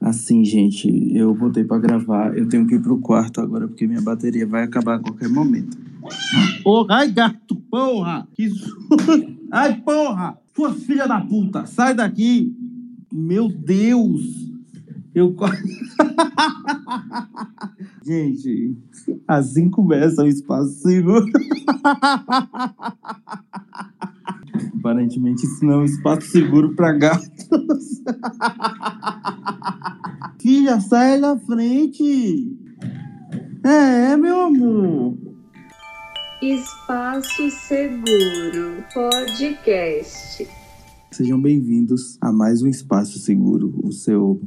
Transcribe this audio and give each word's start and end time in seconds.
Assim, 0.00 0.44
gente, 0.44 0.88
eu 1.14 1.34
voltei 1.34 1.62
pra 1.62 1.78
gravar. 1.78 2.36
Eu 2.36 2.48
tenho 2.48 2.66
que 2.66 2.76
ir 2.76 2.80
pro 2.80 2.98
quarto 2.98 3.40
agora 3.40 3.68
porque 3.68 3.86
minha 3.86 4.00
bateria 4.00 4.46
vai 4.46 4.62
acabar 4.62 4.94
a 4.94 4.98
qualquer 4.98 5.28
momento. 5.28 5.76
Ô, 6.64 6.86
ai, 6.88 7.12
gato, 7.12 7.54
porra! 7.70 8.26
Que 8.34 8.50
Ai, 9.52 9.78
porra! 9.82 10.38
Sua 10.56 10.72
filha 10.72 11.06
da 11.06 11.20
puta, 11.20 11.66
sai 11.66 11.94
daqui! 11.94 12.56
Meu 13.12 13.48
Deus! 13.48 14.50
Eu. 15.14 15.36
Gente, 18.06 18.78
assim 19.26 19.68
começa 19.68 20.22
o 20.22 20.26
espaço 20.26 20.70
seguro. 20.80 21.26
Aparentemente, 24.78 25.44
isso 25.44 25.64
não 25.64 25.74
é 25.74 25.78
um 25.78 25.84
espaço 25.84 26.28
seguro 26.28 26.74
para 26.74 26.92
gatos. 26.92 27.30
Filha, 30.40 30.80
sai 30.80 31.20
da 31.20 31.36
frente! 31.38 32.56
É, 33.62 34.16
meu 34.16 34.40
amor! 34.40 35.18
Espaço 36.42 37.50
Seguro 37.50 38.82
Podcast. 38.94 40.48
Sejam 41.10 41.40
bem-vindos 41.40 42.16
a 42.20 42.32
mais 42.32 42.62
um 42.62 42.68
Espaço 42.68 43.18
Seguro, 43.18 43.78
o 43.84 43.92
seu 43.92 44.40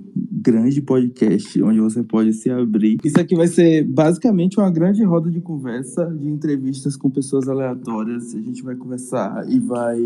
grande 0.43 0.81
podcast 0.81 1.61
onde 1.63 1.79
você 1.79 2.03
pode 2.03 2.33
se 2.33 2.49
abrir. 2.49 2.97
Isso 3.03 3.19
aqui 3.19 3.35
vai 3.35 3.47
ser 3.47 3.85
basicamente 3.85 4.59
uma 4.59 4.69
grande 4.69 5.03
roda 5.03 5.31
de 5.31 5.39
conversa, 5.39 6.05
de 6.05 6.27
entrevistas 6.27 6.97
com 6.97 7.09
pessoas 7.09 7.47
aleatórias. 7.47 8.35
A 8.35 8.41
gente 8.41 8.61
vai 8.61 8.75
conversar 8.75 9.49
e 9.49 9.59
vai 9.59 10.01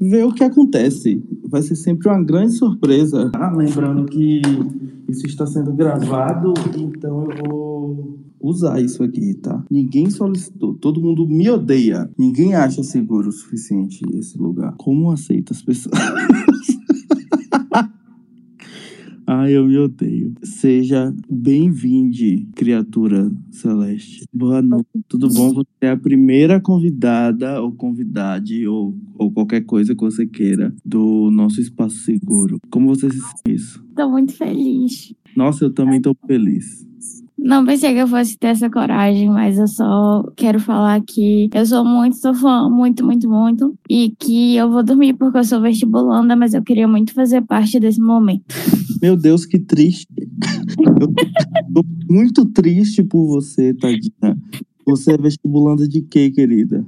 ver 0.00 0.24
o 0.24 0.32
que 0.32 0.42
acontece. 0.42 1.22
Vai 1.46 1.60
ser 1.60 1.76
sempre 1.76 2.08
uma 2.08 2.22
grande 2.22 2.54
surpresa. 2.54 3.30
Ah, 3.34 3.52
lembrando 3.54 4.06
que 4.06 4.40
isso 5.06 5.26
está 5.26 5.46
sendo 5.46 5.72
gravado, 5.72 6.54
então 6.76 7.28
eu 7.30 7.48
vou 7.48 8.18
usar 8.40 8.80
isso 8.80 9.02
aqui, 9.02 9.34
tá? 9.34 9.64
Ninguém 9.70 10.08
solicitou, 10.10 10.74
todo 10.74 11.00
mundo 11.00 11.26
me 11.26 11.48
odeia. 11.50 12.10
Ninguém 12.18 12.54
acha 12.54 12.82
seguro 12.82 13.28
o 13.28 13.32
suficiente 13.32 14.02
esse 14.14 14.38
lugar. 14.38 14.74
Como 14.78 15.10
aceita 15.10 15.52
as 15.52 15.62
pessoas? 15.62 15.94
Ai, 19.26 19.56
eu 19.56 19.66
me 19.66 19.78
odeio. 19.78 20.34
Seja 20.42 21.14
bem-vinde, 21.30 22.46
criatura 22.54 23.30
celeste. 23.50 24.24
Boa 24.32 24.60
noite, 24.60 24.88
tudo 25.08 25.28
bom? 25.28 25.54
Você 25.54 25.68
é 25.80 25.90
a 25.90 25.96
primeira 25.96 26.60
convidada 26.60 27.60
ou 27.62 27.72
convidade 27.72 28.66
ou, 28.66 28.94
ou 29.14 29.32
qualquer 29.32 29.62
coisa 29.62 29.94
que 29.94 30.00
você 30.02 30.26
queira 30.26 30.74
do 30.84 31.30
nosso 31.30 31.60
espaço 31.60 31.96
seguro. 31.98 32.58
Como 32.68 32.88
você 32.88 33.10
se 33.10 33.18
sente 33.18 33.42
isso? 33.48 33.82
Tô 33.96 34.10
muito 34.10 34.34
feliz. 34.34 35.14
Nossa, 35.34 35.64
eu 35.64 35.72
também 35.72 36.02
tô 36.02 36.14
feliz. 36.26 36.86
Não 37.36 37.64
pensei 37.66 37.92
que 37.92 37.98
eu 37.98 38.06
fosse 38.06 38.38
ter 38.38 38.48
essa 38.48 38.70
coragem, 38.70 39.28
mas 39.28 39.58
eu 39.58 39.66
só 39.66 40.22
quero 40.36 40.60
falar 40.60 41.00
que 41.02 41.50
eu 41.52 41.66
sou 41.66 41.84
muito, 41.84 42.16
sou 42.16 42.34
fã, 42.34 42.70
muito, 42.70 43.04
muito, 43.04 43.28
muito. 43.28 43.74
E 43.90 44.14
que 44.18 44.56
eu 44.56 44.70
vou 44.70 44.82
dormir 44.82 45.14
porque 45.14 45.38
eu 45.38 45.44
sou 45.44 45.60
vestibulanda, 45.60 46.36
mas 46.36 46.54
eu 46.54 46.62
queria 46.62 46.86
muito 46.86 47.12
fazer 47.12 47.42
parte 47.42 47.78
desse 47.80 48.00
momento. 48.00 48.44
Meu 49.02 49.16
Deus, 49.16 49.44
que 49.44 49.58
triste. 49.58 50.06
Eu 51.00 51.12
tô 51.72 51.84
muito 52.08 52.46
triste 52.46 53.02
por 53.02 53.26
você, 53.26 53.74
tadinha. 53.74 54.38
Você 54.86 55.12
é 55.12 55.18
vestibulanda 55.18 55.88
de 55.88 56.02
quê, 56.02 56.30
querida? 56.30 56.86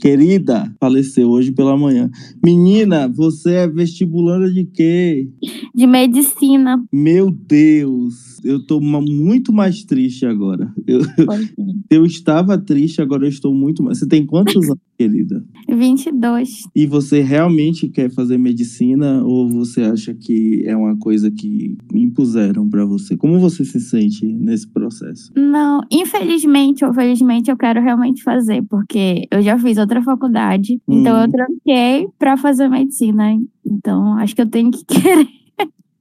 Querida, 0.00 0.74
faleceu 0.80 1.28
hoje 1.28 1.52
pela 1.52 1.76
manhã. 1.76 2.10
Menina, 2.42 3.06
você 3.06 3.52
é 3.52 3.68
vestibulanda 3.68 4.50
de 4.50 4.64
quê? 4.64 5.28
De 5.74 5.86
medicina. 5.86 6.82
Meu 6.90 7.30
Deus, 7.30 8.40
eu 8.42 8.64
tô 8.64 8.80
muito 8.80 9.52
mais 9.52 9.84
triste 9.84 10.24
agora. 10.24 10.72
Eu, 10.86 11.00
Pois 11.26 11.52
eu 11.90 12.06
estava 12.06 12.56
triste, 12.56 13.02
agora 13.02 13.24
eu 13.24 13.28
estou 13.28 13.54
muito 13.54 13.82
mais. 13.82 13.98
Você 13.98 14.08
tem 14.08 14.24
quantos 14.24 14.64
anos, 14.70 14.80
querida? 15.00 15.42
é. 15.68 15.74
22. 15.74 16.50
E 16.76 16.86
você 16.86 17.22
realmente 17.22 17.88
quer 17.88 18.10
fazer 18.10 18.36
medicina 18.38 19.22
ou 19.24 19.48
você 19.48 19.82
acha 19.82 20.12
que 20.14 20.62
é 20.66 20.76
uma 20.76 20.96
coisa 20.98 21.30
que 21.30 21.76
impuseram 21.94 22.68
pra 22.68 22.84
você? 22.84 23.16
Como 23.16 23.38
você 23.40 23.64
se 23.64 23.80
sente 23.80 24.26
nesse 24.26 24.68
processo? 24.68 25.32
Não, 25.36 25.80
infelizmente 25.90 26.84
ou 26.84 26.92
felizmente 26.92 27.50
eu 27.50 27.56
quero 27.56 27.80
realmente 27.80 28.22
fazer, 28.22 28.62
porque 28.68 29.26
eu 29.30 29.40
já 29.42 29.58
fiz 29.58 29.78
outra 29.78 30.02
faculdade, 30.02 30.80
então 30.88 31.16
Hum. 31.16 31.22
eu 31.22 31.30
tranquei 31.30 32.08
pra 32.18 32.36
fazer 32.36 32.68
medicina. 32.68 33.38
Então 33.64 34.14
acho 34.18 34.34
que 34.34 34.42
eu 34.42 34.50
tenho 34.50 34.70
que 34.70 34.84
querer. 34.84 35.39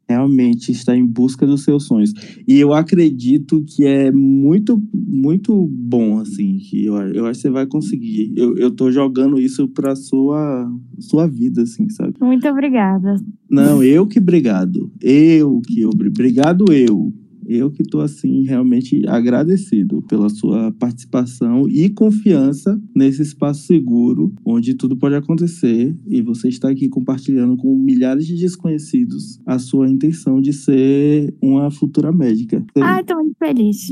Realmente 0.09 0.71
está 0.71 0.97
em 0.97 1.05
busca 1.05 1.45
dos 1.45 1.63
seus 1.63 1.83
sonhos. 1.85 2.11
E 2.47 2.57
eu 2.59 2.73
acredito 2.73 3.63
que 3.67 3.85
é 3.85 4.11
muito, 4.11 4.81
muito 4.91 5.67
bom, 5.71 6.17
assim. 6.19 6.57
Que 6.57 6.85
eu, 6.85 6.95
eu 7.13 7.25
acho 7.27 7.39
que 7.39 7.41
você 7.43 7.49
vai 7.51 7.67
conseguir. 7.67 8.33
Eu, 8.35 8.57
eu 8.57 8.71
tô 8.71 8.91
jogando 8.91 9.39
isso 9.39 9.67
pra 9.67 9.95
sua, 9.95 10.67
sua 10.99 11.27
vida, 11.27 11.61
assim, 11.61 11.87
sabe? 11.91 12.15
Muito 12.19 12.47
obrigada. 12.47 13.15
Não, 13.49 13.83
eu 13.83 14.07
que 14.07 14.17
obrigado. 14.17 14.91
Eu 14.99 15.61
que 15.67 15.85
obri- 15.85 16.09
obrigado 16.09 16.73
eu. 16.73 17.13
Eu 17.51 17.71
que 17.71 17.83
tô 17.83 17.99
assim 17.99 18.43
realmente 18.43 19.01
agradecido 19.07 20.03
pela 20.03 20.29
sua 20.29 20.71
participação 20.73 21.67
e 21.67 21.89
confiança 21.89 22.79
nesse 22.95 23.23
espaço 23.23 23.63
seguro 23.65 24.31
onde 24.45 24.75
tudo 24.75 24.95
pode 24.95 25.15
acontecer 25.15 25.97
e 26.07 26.21
você 26.21 26.47
está 26.47 26.69
aqui 26.69 26.87
compartilhando 26.87 27.57
com 27.57 27.75
milhares 27.75 28.27
de 28.27 28.35
desconhecidos 28.37 29.39
a 29.47 29.57
sua 29.57 29.89
intenção 29.89 30.39
de 30.39 30.53
ser 30.53 31.33
uma 31.41 31.71
futura 31.71 32.11
médica. 32.11 32.63
Você- 32.73 32.83
Ai, 32.83 33.03
tô 33.03 33.15
muito 33.15 33.35
feliz. 33.39 33.87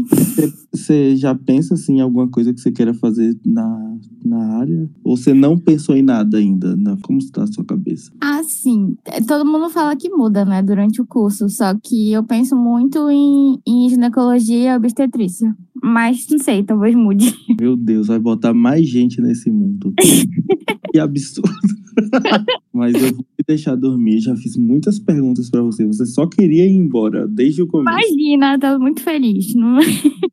Você 0.72 1.16
já 1.16 1.34
pensa 1.34 1.74
assim 1.74 1.96
em 1.98 2.02
alguma 2.02 2.28
coisa 2.28 2.54
que 2.54 2.62
você 2.62 2.72
queira 2.72 2.94
fazer 2.94 3.36
na, 3.46 3.98
na 4.24 4.58
área? 4.60 4.90
Ou 5.04 5.18
você 5.18 5.34
não 5.34 5.58
pensou 5.58 5.96
em 5.96 6.04
nada 6.04 6.38
ainda? 6.38 6.76
Na, 6.76 6.96
como 6.98 7.18
está 7.18 7.44
a 7.44 7.48
sua 7.48 7.64
cabeça? 7.66 8.12
Assim, 8.22 8.96
todo 9.28 9.46
mundo 9.50 9.70
fala 9.70 9.96
que 9.96 10.10
muda, 10.10 10.46
né, 10.46 10.62
durante 10.62 11.02
o 11.02 11.06
curso, 11.06 11.50
só 11.50 11.74
que 11.82 12.12
eu 12.12 12.24
penso 12.24 12.56
muito 12.56 13.10
em, 13.10 13.47
em 13.68 13.90
ginecologia 13.90 14.74
e 14.74 14.76
obstetrícia. 14.76 15.56
Mas 15.82 16.28
não 16.30 16.40
sei, 16.40 16.64
talvez 16.64 16.96
mude. 16.96 17.34
Meu 17.60 17.76
Deus, 17.76 18.08
vai 18.08 18.20
botar 18.20 18.54
mais 18.54 18.88
gente 18.88 19.22
nesse 19.22 19.50
mundo. 19.50 19.94
que 20.92 21.00
absurdo. 21.00 21.50
Mas 22.74 22.94
eu 22.94 23.14
vou 23.14 23.24
te 23.24 23.44
deixar 23.48 23.76
dormir. 23.76 24.20
Já 24.20 24.36
fiz 24.36 24.56
muitas 24.56 25.00
perguntas 25.00 25.50
pra 25.50 25.62
você. 25.62 25.86
Você 25.86 26.06
só 26.06 26.28
queria 26.28 26.66
ir 26.66 26.74
embora 26.74 27.28
desde 27.28 27.62
o 27.62 27.68
começo. 27.68 27.98
Imagina, 27.98 28.60
tô 28.60 28.80
muito 28.80 29.02
feliz. 29.02 29.54
Não... 29.56 29.80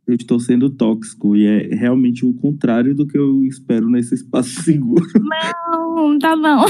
Eu 0.06 0.14
estou 0.14 0.38
sendo 0.38 0.68
tóxico 0.68 1.34
e 1.34 1.46
é 1.46 1.74
realmente 1.74 2.26
o 2.26 2.34
contrário 2.34 2.94
do 2.94 3.06
que 3.06 3.16
eu 3.16 3.44
espero 3.44 3.88
nesse 3.88 4.14
espaço 4.14 4.62
seguro. 4.62 5.04
Não, 5.18 6.18
tá 6.18 6.36
não. 6.36 6.66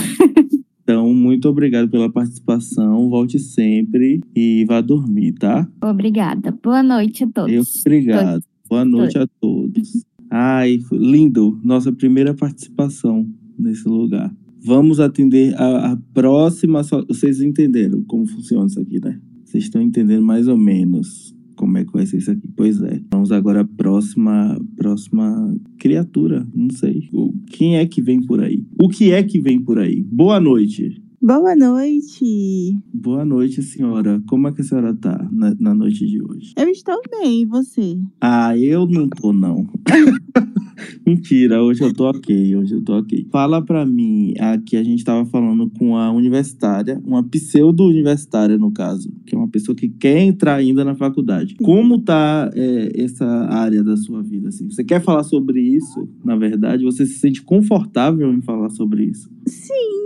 Então, 0.85 1.15
muito 1.15 1.49
obrigado 1.49 1.89
pela 1.89 2.13
participação. 2.13 3.09
Volte 3.09 3.39
sempre 3.39 4.21
e 4.37 4.67
vá 4.69 4.83
dormir, 4.83 5.33
tá? 5.33 5.67
Obrigada. 5.83 6.53
Boa 6.63 6.83
noite 6.83 7.25
a 7.25 7.27
todos. 7.27 7.53
Eu 7.53 7.63
obrigado. 7.81 8.45
Boa 8.69 8.85
noite 8.85 9.19
a 9.19 9.27
todos. 9.41 10.05
Ai, 10.31 10.79
lindo. 10.93 11.59
Nossa 11.65 11.91
primeira 11.91 12.35
participação 12.35 13.27
nesse 13.59 13.89
lugar. 13.89 14.31
Vamos 14.63 15.01
atender 15.01 15.55
a, 15.59 15.93
a 15.93 15.97
próxima. 16.13 16.83
Vocês 16.83 17.41
entenderam 17.41 18.03
como 18.03 18.27
funciona 18.27 18.67
isso 18.67 18.79
aqui, 18.79 19.01
né? 19.01 19.19
Vocês 19.43 19.65
estão 19.65 19.81
entendendo 19.81 20.23
mais 20.23 20.49
ou 20.49 20.59
menos 20.59 21.35
como 21.55 21.79
é 21.79 21.85
que 21.85 21.93
vai 21.93 22.07
ser 22.07 22.19
isso 22.19 22.31
aqui. 22.31 22.49
Pois 22.57 22.81
é. 22.83 23.01
Vamos 23.13 23.33
agora 23.33 23.61
à 23.61 23.65
próxima, 23.65 24.61
próxima 24.77 25.57
criatura. 25.79 26.47
Não 26.55 26.71
sei. 26.71 27.09
Quem 27.51 27.77
é 27.77 27.87
que 27.87 28.03
vem 28.03 28.21
por 28.21 28.43
aí? 28.43 28.65
O 28.81 28.89
que 28.89 29.13
é 29.13 29.23
que 29.23 29.41
vem 29.41 29.61
por 29.61 29.79
aí? 29.79 30.03
Boa 30.03 30.41
noite. 30.41 31.04
Boa 31.27 31.57
noite. 31.57 32.79
Boa 32.93 33.25
noite, 33.25 33.63
senhora. 33.63 34.23
Como 34.29 34.47
é 34.47 34.53
que 34.53 34.61
a 34.61 34.65
senhora 34.65 34.93
tá 34.93 35.27
na, 35.33 35.55
na 35.59 35.75
noite 35.75 36.05
de 36.05 36.23
hoje? 36.23 36.53
Eu 36.55 36.69
estou 36.69 37.01
bem, 37.11 37.41
e 37.41 37.47
você? 37.47 37.99
Ah, 38.21 38.55
eu 38.59 38.87
não 38.87 39.09
tô, 39.09 39.33
não. 39.33 39.67
Mentira, 41.07 41.63
hoje 41.63 41.83
eu 41.83 41.95
tô 41.95 42.11
ok, 42.11 42.55
hoje 42.55 42.75
eu 42.75 42.83
tô 42.83 42.99
ok. 42.99 43.27
Fala 43.33 43.65
pra 43.65 43.87
mim, 43.87 44.35
aqui 44.39 44.77
a 44.77 44.85
gente 44.85 45.03
tava 45.03 45.25
falando 45.25 45.71
com 45.71 45.97
a 45.97 46.13
universitária, 46.13 47.01
uma 47.07 47.23
pseudo-universitária 47.23 48.59
no 48.59 48.71
caso, 48.71 49.11
que 49.25 49.35
é 49.35 49.39
uma 49.39 49.49
pessoa 49.49 49.75
que 49.75 49.89
quer 49.89 50.19
entrar 50.21 50.57
ainda 50.57 50.85
na 50.85 50.95
faculdade. 50.95 51.55
Como 51.55 52.03
tá 52.03 52.51
é, 52.55 53.03
essa 53.03 53.25
área 53.25 53.83
da 53.83 53.97
sua 53.97 54.23
vida, 54.23 54.51
assim? 54.51 54.69
Você 54.69 54.85
quer 54.85 55.01
falar 55.01 55.23
sobre 55.23 55.59
isso, 55.59 56.07
na 56.23 56.37
verdade? 56.37 56.85
Você 56.85 57.07
se 57.07 57.15
sente 57.15 57.41
confortável 57.41 58.31
em 58.31 58.43
falar 58.43 58.69
sobre 58.69 59.05
isso? 59.05 59.31
Sim, 59.49 60.05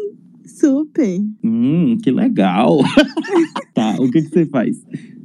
super. 0.59 1.21
Hum, 1.45 1.97
que 2.03 2.11
legal! 2.11 2.79
tá, 3.75 3.97
o 4.01 4.11
que, 4.11 4.23
que 4.23 4.29
você 4.29 4.47
faz? 4.47 4.85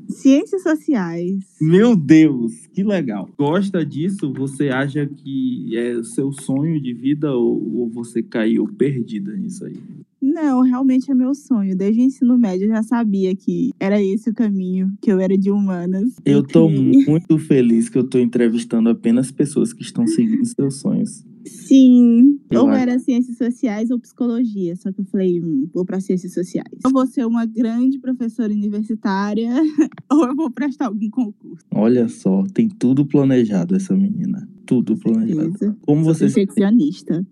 Ciências 0.09 0.61
sociais. 0.63 1.39
Meu 1.59 1.95
Deus, 1.95 2.67
que 2.73 2.83
legal. 2.83 3.29
Gosta 3.37 3.85
disso? 3.85 4.31
Você 4.33 4.69
acha 4.69 5.07
que 5.07 5.75
é 5.75 6.03
seu 6.03 6.31
sonho 6.31 6.79
de 6.79 6.93
vida 6.93 7.33
ou, 7.35 7.79
ou 7.79 7.89
você 7.89 8.21
caiu 8.21 8.67
perdida 8.67 9.35
nisso 9.35 9.65
aí? 9.65 9.75
Não, 10.21 10.61
realmente 10.61 11.09
é 11.11 11.15
meu 11.15 11.33
sonho. 11.33 11.75
Desde 11.75 12.01
o 12.01 12.03
ensino 12.05 12.37
médio 12.37 12.65
eu 12.65 12.69
já 12.75 12.83
sabia 12.83 13.35
que 13.35 13.71
era 13.79 14.01
esse 14.01 14.29
o 14.29 14.33
caminho, 14.33 14.91
que 15.01 15.11
eu 15.11 15.19
era 15.19 15.37
de 15.37 15.49
humanas. 15.51 16.13
Eu 16.23 16.43
tô 16.43 16.67
que- 16.69 17.05
muito 17.09 17.37
feliz 17.37 17.89
que 17.89 17.97
eu 17.97 18.03
tô 18.03 18.19
entrevistando 18.19 18.89
apenas 18.89 19.31
pessoas 19.31 19.73
que 19.73 19.81
estão 19.81 20.05
seguindo 20.07 20.45
seus 20.45 20.79
sonhos. 20.79 21.25
Sim, 21.45 22.39
Eu 22.49 22.63
ou 22.63 22.71
era 22.71 22.97
ciências 22.99 23.37
sociais 23.37 23.91
ou 23.91 23.99
psicologia. 23.99 24.75
Só 24.75 24.91
que 24.91 25.01
eu 25.01 25.05
falei, 25.05 25.41
hum, 25.41 25.67
vou 25.73 25.85
para 25.85 25.99
ciências 25.99 26.33
sociais. 26.33 26.79
Eu 26.83 26.91
vou 26.91 27.05
ser 27.05 27.25
uma 27.25 27.45
grande 27.45 27.99
professora 27.99 28.53
universitária 28.53 29.49
ou 30.11 30.25
eu 30.25 30.35
vou 30.35 30.49
prestar 30.51 30.87
algum 30.87 31.09
concurso. 31.09 31.65
Olha 31.71 32.07
só, 32.07 32.43
tem 32.53 32.69
tudo 32.69 33.05
planejado 33.05 33.75
essa 33.75 33.95
menina. 33.95 34.47
Tudo 34.65 34.95
planejado. 34.95 35.75
Como 35.81 36.03
você. 36.03 36.25
Perfeccionista. 36.25 37.25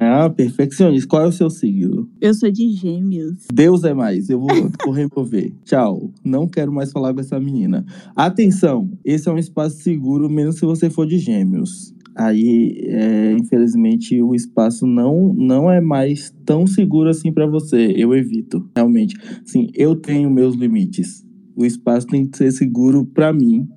Ah, 0.00 0.30
perfeccionista. 0.30 1.06
Qual 1.06 1.22
é 1.22 1.26
o 1.26 1.32
seu 1.32 1.50
signo? 1.50 2.08
Eu 2.20 2.32
sou 2.32 2.50
de 2.50 2.70
gêmeos. 2.70 3.46
Deus 3.52 3.84
é 3.84 3.92
mais. 3.92 4.30
Eu 4.30 4.40
vou, 4.40 4.48
vou 4.84 4.94
remover. 4.94 5.52
Tchau. 5.64 6.10
Não 6.24 6.48
quero 6.48 6.72
mais 6.72 6.90
falar 6.90 7.12
com 7.12 7.20
essa 7.20 7.38
menina. 7.38 7.84
Atenção, 8.16 8.90
esse 9.04 9.28
é 9.28 9.32
um 9.32 9.38
espaço 9.38 9.82
seguro, 9.82 10.30
menos 10.30 10.56
se 10.56 10.64
você 10.64 10.88
for 10.88 11.06
de 11.06 11.18
gêmeos. 11.18 11.94
Aí, 12.18 12.84
é, 12.88 13.32
infelizmente, 13.32 14.20
o 14.20 14.34
espaço 14.34 14.84
não, 14.84 15.32
não 15.32 15.70
é 15.70 15.80
mais 15.80 16.34
tão 16.44 16.66
seguro 16.66 17.08
assim 17.08 17.32
pra 17.32 17.46
você. 17.46 17.94
Eu 17.96 18.12
evito, 18.12 18.68
realmente. 18.74 19.14
Sim, 19.44 19.68
eu 19.72 19.94
tenho 19.94 20.28
meus 20.28 20.56
limites. 20.56 21.24
O 21.54 21.64
espaço 21.64 22.08
tem 22.08 22.26
que 22.26 22.36
ser 22.36 22.50
seguro 22.50 23.06
pra 23.06 23.32
mim, 23.32 23.68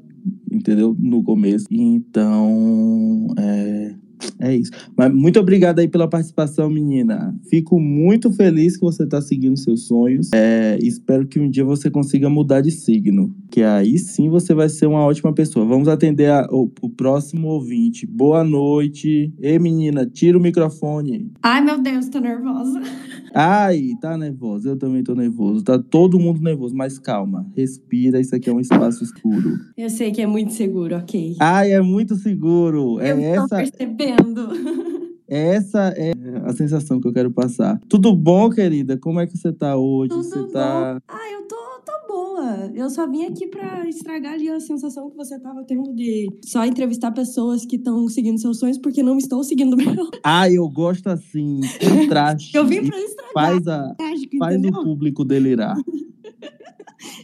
entendeu? 0.51 0.95
No 0.97 1.23
começo. 1.23 1.67
Então, 1.69 3.27
é, 3.37 3.95
é 4.39 4.55
isso. 4.55 4.71
Mas 4.97 5.13
muito 5.13 5.39
obrigado 5.39 5.79
aí 5.79 5.87
pela 5.87 6.07
participação, 6.07 6.69
menina. 6.69 7.35
Fico 7.49 7.79
muito 7.79 8.31
feliz 8.31 8.75
que 8.77 8.81
você 8.83 9.03
está 9.03 9.21
seguindo 9.21 9.57
seus 9.57 9.87
sonhos. 9.87 10.29
É, 10.33 10.77
espero 10.81 11.27
que 11.27 11.39
um 11.39 11.49
dia 11.49 11.63
você 11.65 11.89
consiga 11.89 12.29
mudar 12.29 12.61
de 12.61 12.71
signo. 12.71 13.33
Que 13.49 13.63
aí 13.63 13.97
sim 13.97 14.29
você 14.29 14.53
vai 14.53 14.69
ser 14.69 14.85
uma 14.87 15.05
ótima 15.05 15.33
pessoa. 15.33 15.65
Vamos 15.65 15.87
atender 15.87 16.29
a- 16.31 16.47
o, 16.51 16.71
o 16.81 16.89
próximo 16.89 17.47
ouvinte. 17.47 18.05
Boa 18.05 18.43
noite. 18.43 19.33
Ei, 19.41 19.59
menina, 19.59 20.05
tira 20.05 20.37
o 20.37 20.41
microfone. 20.41 21.31
Ai, 21.43 21.61
meu 21.63 21.81
Deus, 21.81 22.07
tô 22.09 22.19
nervosa. 22.19 22.81
Ai, 23.33 23.91
tá 24.01 24.17
nervosa. 24.17 24.69
Eu 24.69 24.77
também 24.77 25.03
tô 25.03 25.15
nervoso. 25.15 25.63
Tá 25.63 25.79
todo 25.79 26.19
mundo 26.19 26.41
nervoso, 26.41 26.75
mas 26.75 26.99
calma. 26.99 27.45
Respira, 27.55 28.19
isso 28.19 28.35
aqui 28.35 28.49
é 28.49 28.53
um 28.53 28.59
espaço 28.59 29.03
escuro. 29.03 29.57
Eu 29.77 29.89
sei 29.89 30.11
que 30.11 30.21
é 30.21 30.27
muito 30.27 30.51
seguro, 30.53 30.95
ok. 30.97 31.37
Ai, 31.39 31.71
é 31.71 31.81
muito 31.81 32.15
seguro. 32.15 32.99
É 32.99 33.11
Eu 33.11 33.15
tô 33.15 33.21
essa, 33.45 33.57
percebendo. 33.57 34.49
Essa 35.33 35.93
é 35.95 36.11
a 36.43 36.51
sensação 36.51 36.99
que 36.99 37.07
eu 37.07 37.13
quero 37.13 37.31
passar. 37.31 37.79
Tudo 37.87 38.13
bom, 38.13 38.49
querida? 38.49 38.97
Como 38.97 39.17
é 39.17 39.25
que 39.25 39.37
você 39.37 39.53
tá 39.53 39.77
hoje? 39.77 40.09
Tudo 40.09 40.23
você 40.23 40.39
bom. 40.41 40.47
tá. 40.49 41.01
Ah, 41.07 41.31
eu 41.31 41.47
tô, 41.47 41.55
tô 41.85 42.07
boa. 42.07 42.71
Eu 42.73 42.89
só 42.89 43.09
vim 43.09 43.25
aqui 43.25 43.47
pra 43.47 43.87
estragar 43.87 44.33
ali 44.33 44.49
a 44.49 44.59
sensação 44.59 45.09
que 45.09 45.17
você 45.17 45.39
tava 45.39 45.63
tendo 45.63 45.93
de 45.93 46.27
só 46.43 46.65
entrevistar 46.65 47.11
pessoas 47.11 47.65
que 47.65 47.75
estão 47.75 48.07
seguindo 48.07 48.39
seus 48.39 48.59
sonhos 48.59 48.77
porque 48.77 49.03
não 49.03 49.17
estou 49.17 49.43
seguindo 49.43 49.73
o 49.73 49.77
meu. 49.77 50.09
Ah, 50.23 50.49
eu 50.49 50.67
gosto 50.69 51.07
assim. 51.07 51.61
Contraste. 51.79 52.55
Eu 52.55 52.65
vim 52.65 52.85
pra 52.85 52.99
estragar. 52.99 53.33
Faz, 53.33 53.67
a, 53.67 53.95
Mágico, 53.99 54.37
faz 54.37 54.63
o 54.63 54.71
público 54.83 55.25
delirar. 55.25 55.75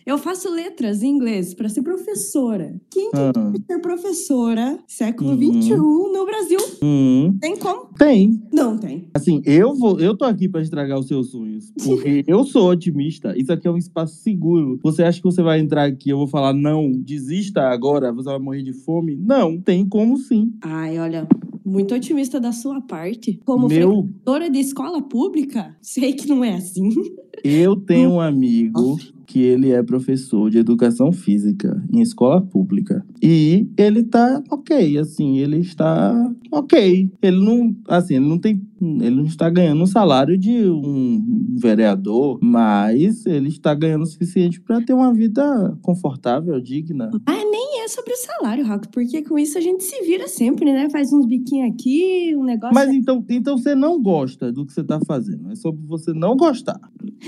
Eu 0.05 0.17
faço 0.17 0.49
letras 0.49 1.03
em 1.03 1.09
inglês 1.09 1.53
pra 1.53 1.69
ser 1.69 1.81
professora. 1.83 2.79
Quem 2.89 3.11
que 3.11 3.17
Ah, 3.17 3.31
quer 3.67 3.73
ser 3.75 3.79
professora 3.81 4.79
século 4.87 5.31
Uhum. 5.31 5.61
XXI 5.61 5.75
no 5.77 6.25
Brasil? 6.25 6.59
hum, 6.81 7.37
Tem 7.39 7.55
como? 7.57 7.89
tem. 7.97 8.41
Não 8.51 8.75
tem. 8.77 9.07
Assim, 9.13 9.41
eu 9.45 9.75
vou, 9.75 9.99
eu 9.99 10.17
tô 10.17 10.25
aqui 10.25 10.49
pra 10.49 10.61
estragar 10.61 10.97
os 10.97 11.07
seus 11.07 11.29
sonhos. 11.31 11.71
Porque 11.83 12.23
eu 12.27 12.43
sou 12.43 12.71
otimista. 12.71 13.37
Isso 13.37 13.51
aqui 13.51 13.67
é 13.67 13.71
um 13.71 13.77
espaço 13.77 14.15
seguro. 14.23 14.79
Você 14.83 15.03
acha 15.03 15.19
que 15.19 15.25
você 15.25 15.43
vai 15.43 15.59
entrar 15.59 15.83
aqui 15.85 16.09
e 16.09 16.11
eu 16.11 16.17
vou 16.17 16.27
falar, 16.27 16.53
não, 16.53 16.91
desista 16.91 17.61
agora, 17.69 18.11
você 18.11 18.29
vai 18.29 18.39
morrer 18.39 18.63
de 18.63 18.73
fome? 18.73 19.15
Não, 19.15 19.59
tem 19.61 19.87
como 19.87 20.17
sim. 20.17 20.53
Ai, 20.63 20.97
olha, 20.97 21.27
muito 21.63 21.93
otimista 21.93 22.39
da 22.39 22.51
sua 22.51 22.81
parte. 22.81 23.39
Como 23.45 23.67
Meu, 23.67 23.91
frequentadora 23.91 24.49
de 24.49 24.59
escola 24.59 25.01
pública, 25.03 25.75
sei 25.81 26.13
que 26.13 26.27
não 26.27 26.43
é 26.43 26.55
assim. 26.55 26.89
eu 27.43 27.75
tenho 27.75 28.11
um 28.11 28.21
amigo 28.21 28.97
que 29.27 29.41
ele 29.41 29.71
é 29.71 29.83
professor 29.83 30.49
de 30.49 30.57
educação 30.57 31.11
física 31.11 31.83
em 31.91 32.01
escola 32.01 32.41
pública. 32.41 33.05
E 33.21 33.67
ele 33.77 34.01
tá 34.03 34.41
ok, 34.49 34.97
assim, 34.97 35.37
ele 35.37 35.57
está 35.57 36.33
ok. 36.49 37.11
Ele 37.21 37.45
não, 37.45 37.75
assim, 37.89 38.15
ele 38.15 38.25
não 38.25 38.39
tem, 38.39 38.61
ele 38.81 39.17
não 39.17 39.25
está 39.25 39.49
ganhando 39.49 39.83
um 39.83 39.87
salário 39.87 40.37
de 40.37 40.65
um 40.65 41.55
vereador, 41.59 42.39
mas 42.41 43.25
ele 43.25 43.49
está 43.49 43.75
ganhando 43.75 44.03
o 44.03 44.07
suficiente 44.07 44.61
para 44.61 44.81
ter 44.81 44.93
uma 44.93 45.13
vida 45.13 45.77
confortável, 45.81 46.59
digna. 46.61 47.11
Ah, 47.25 47.43
nem 47.51 47.83
é 47.83 47.87
sobre 47.89 48.13
o 48.13 48.17
salário, 48.17 48.65
Rock, 48.65 48.87
porque 48.87 49.21
com 49.23 49.37
isso 49.37 49.57
a 49.57 49.61
gente 49.61 49.83
se 49.83 50.01
vira 50.03 50.27
sempre, 50.27 50.71
né? 50.71 50.89
Faz 50.89 51.11
uns 51.11 51.25
biquinhos 51.25 51.73
aqui, 51.73 52.33
um 52.37 52.43
negócio. 52.43 52.73
Mas 52.73 52.93
então, 52.93 53.25
então 53.29 53.57
você 53.57 53.75
não 53.75 54.01
gosta 54.01 54.53
do 54.53 54.65
que 54.65 54.71
você 54.71 54.81
está 54.81 54.99
fazendo. 55.05 55.51
É 55.51 55.55
sobre 55.55 55.85
você 55.85 56.13
não 56.13 56.37
gostar. 56.37 56.79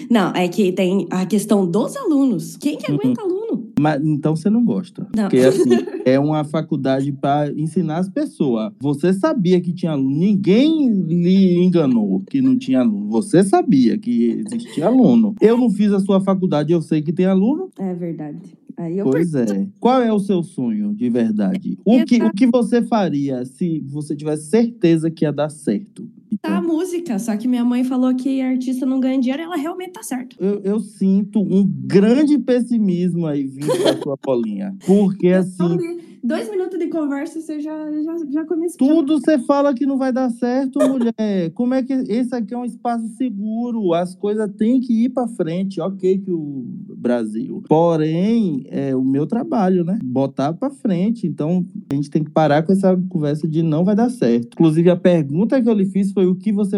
Não, 0.09 0.31
é 0.31 0.47
que 0.47 0.71
tem 0.71 1.07
a 1.09 1.25
questão 1.25 1.69
alunos. 1.97 2.57
Quem 2.57 2.77
que 2.77 2.91
aguenta 2.91 3.21
aluno? 3.21 3.71
Mas 3.79 4.03
então 4.03 4.35
você 4.35 4.49
não 4.49 4.63
gosta. 4.63 5.07
Não. 5.15 5.23
Porque 5.23 5.37
assim, 5.37 5.69
é 6.05 6.19
uma 6.19 6.43
faculdade 6.43 7.11
para 7.11 7.51
ensinar 7.51 7.97
as 7.97 8.09
pessoas. 8.09 8.73
Você 8.79 9.13
sabia 9.13 9.61
que 9.61 9.73
tinha 9.73 9.93
aluno, 9.93 10.15
ninguém 10.15 10.89
lhe 10.89 11.63
enganou 11.63 12.21
que 12.29 12.41
não 12.41 12.57
tinha 12.57 12.81
aluno. 12.81 13.09
Você 13.09 13.43
sabia 13.43 13.97
que 13.97 14.43
existia 14.45 14.87
aluno. 14.87 15.35
Eu 15.39 15.57
não 15.57 15.69
fiz 15.69 15.91
a 15.93 15.99
sua 15.99 16.19
faculdade, 16.19 16.73
eu 16.73 16.81
sei 16.81 17.01
que 17.01 17.13
tem 17.13 17.25
aluno. 17.25 17.69
É 17.77 17.93
verdade. 17.93 18.57
Pois 19.03 19.35
é. 19.35 19.67
Qual 19.77 20.01
é 20.01 20.11
o 20.11 20.19
seu 20.19 20.41
sonho 20.41 20.93
de 20.95 21.09
verdade? 21.09 21.77
O 21.83 22.05
que, 22.05 22.23
o 22.23 22.31
que 22.31 22.47
você 22.47 22.81
faria 22.81 23.43
se 23.43 23.81
você 23.81 24.15
tivesse 24.15 24.49
certeza 24.49 25.11
que 25.11 25.25
ia 25.25 25.33
dar 25.33 25.49
certo? 25.49 26.07
Tá 26.37 26.57
a 26.57 26.61
música, 26.61 27.17
só 27.19 27.35
que 27.35 27.47
minha 27.47 27.63
mãe 27.65 27.83
falou 27.83 28.15
que 28.15 28.41
artista 28.41 28.85
não 28.85 28.99
ganha 28.99 29.19
dinheiro, 29.19 29.43
ela 29.43 29.55
realmente 29.55 29.93
tá 29.93 30.03
certo. 30.03 30.35
eu, 30.39 30.61
eu 30.63 30.79
sinto 30.79 31.39
um 31.39 31.65
grande 31.65 32.37
pessimismo 32.37 33.25
aí 33.25 33.47
vindo 33.47 33.67
da 33.83 33.97
sua 34.01 34.17
bolinha. 34.23 34.75
Porque 34.85 35.29
assim, 35.29 35.77
dois 36.23 36.49
minutos 36.49 36.77
de 36.77 36.87
conversa, 36.87 37.39
você 37.39 37.59
já, 37.59 37.91
já, 38.01 38.15
já 38.29 38.45
começa 38.45 38.77
Tudo 38.77 39.19
você 39.19 39.39
fala 39.39 39.73
que 39.73 39.85
não 39.85 39.97
vai 39.97 40.11
dar 40.11 40.29
certo, 40.29 40.79
mulher. 40.79 41.51
Como 41.53 41.73
é 41.73 41.83
que 41.83 41.93
esse 41.93 42.33
aqui 42.35 42.53
é 42.53 42.57
um 42.57 42.65
espaço 42.65 43.07
seguro? 43.15 43.93
As 43.93 44.15
coisas 44.15 44.49
têm 44.57 44.79
que 44.79 45.05
ir 45.05 45.09
para 45.09 45.27
frente, 45.27 45.81
ok 45.81 46.19
que 46.19 46.31
o 46.31 46.65
Brasil. 46.95 47.63
Porém, 47.67 48.63
é 48.67 48.95
o 48.95 49.03
meu 49.03 49.25
trabalho, 49.25 49.83
né? 49.83 49.99
Botar 50.03 50.53
para 50.53 50.69
frente. 50.69 51.27
Então, 51.27 51.65
a 51.91 51.95
gente 51.95 52.09
tem 52.09 52.23
que 52.23 52.31
parar 52.31 52.63
com 52.63 52.71
essa 52.71 52.95
conversa 53.09 53.47
de 53.47 53.63
não 53.63 53.83
vai 53.83 53.95
dar 53.95 54.09
certo. 54.09 54.53
Inclusive, 54.53 54.89
a 54.89 54.95
pergunta 54.95 55.61
que 55.61 55.69
eu 55.69 55.73
lhe 55.73 55.85
fiz 55.85 56.11
foi 56.11 56.25
o 56.25 56.35
que 56.35 56.51
você 56.51 56.77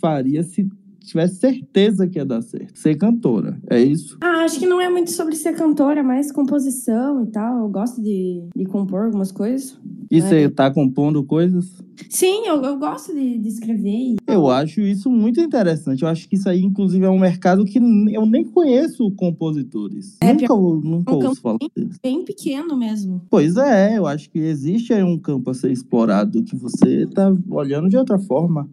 faria 0.00 0.42
se 0.42 0.68
tivesse 1.06 1.36
certeza 1.36 2.06
que 2.06 2.18
ia 2.18 2.24
dar 2.24 2.42
certo. 2.42 2.78
Ser 2.78 2.96
cantora, 2.96 3.60
é 3.70 3.80
isso? 3.80 4.16
Ah, 4.20 4.44
acho 4.44 4.58
que 4.58 4.66
não 4.66 4.80
é 4.80 4.88
muito 4.88 5.10
sobre 5.10 5.34
ser 5.36 5.54
cantora, 5.54 6.02
mas 6.02 6.30
composição 6.32 7.24
e 7.24 7.26
tal. 7.28 7.60
Eu 7.60 7.68
gosto 7.68 8.02
de, 8.02 8.44
de 8.54 8.64
compor 8.64 9.04
algumas 9.06 9.32
coisas. 9.32 9.78
E 10.10 10.18
É. 10.18 10.20
você 10.20 10.48
tá 10.48 10.70
compondo 10.70 11.22
coisas? 11.24 11.80
Sim, 12.08 12.46
eu, 12.46 12.62
eu 12.62 12.78
gosto 12.78 13.12
de, 13.14 13.38
de 13.38 13.48
escrever. 13.48 13.88
e- 13.90 14.16
Eu 14.26 14.48
acho 14.48 14.80
isso 14.80 15.10
muito 15.10 15.40
interessante. 15.40 16.02
Eu 16.02 16.08
acho 16.08 16.28
que 16.28 16.36
isso 16.36 16.48
aí, 16.48 16.62
inclusive, 16.62 17.04
é 17.04 17.10
um 17.10 17.18
mercado 17.18 17.64
que 17.64 17.78
eu 17.78 18.26
nem 18.26 18.44
conheço 18.44 19.10
compositores. 19.12 20.16
É, 20.22 20.32
nunca 20.32 20.54
nunca 20.54 21.14
um 21.14 21.26
ouço 21.28 21.40
falar 21.40 21.58
deles. 21.76 21.96
Bem 22.02 22.24
pequeno 22.24 22.76
mesmo. 22.76 23.22
Pois 23.30 23.56
é, 23.56 23.98
eu 23.98 24.06
acho 24.06 24.30
que 24.30 24.38
existe 24.38 24.92
aí 24.92 25.02
um 25.02 25.18
campo 25.18 25.50
a 25.50 25.54
ser 25.54 25.70
explorado 25.70 26.42
que 26.42 26.56
você 26.56 27.06
tá 27.06 27.32
olhando 27.48 27.88
de 27.88 27.96
outra 27.96 28.18
forma. 28.18 28.68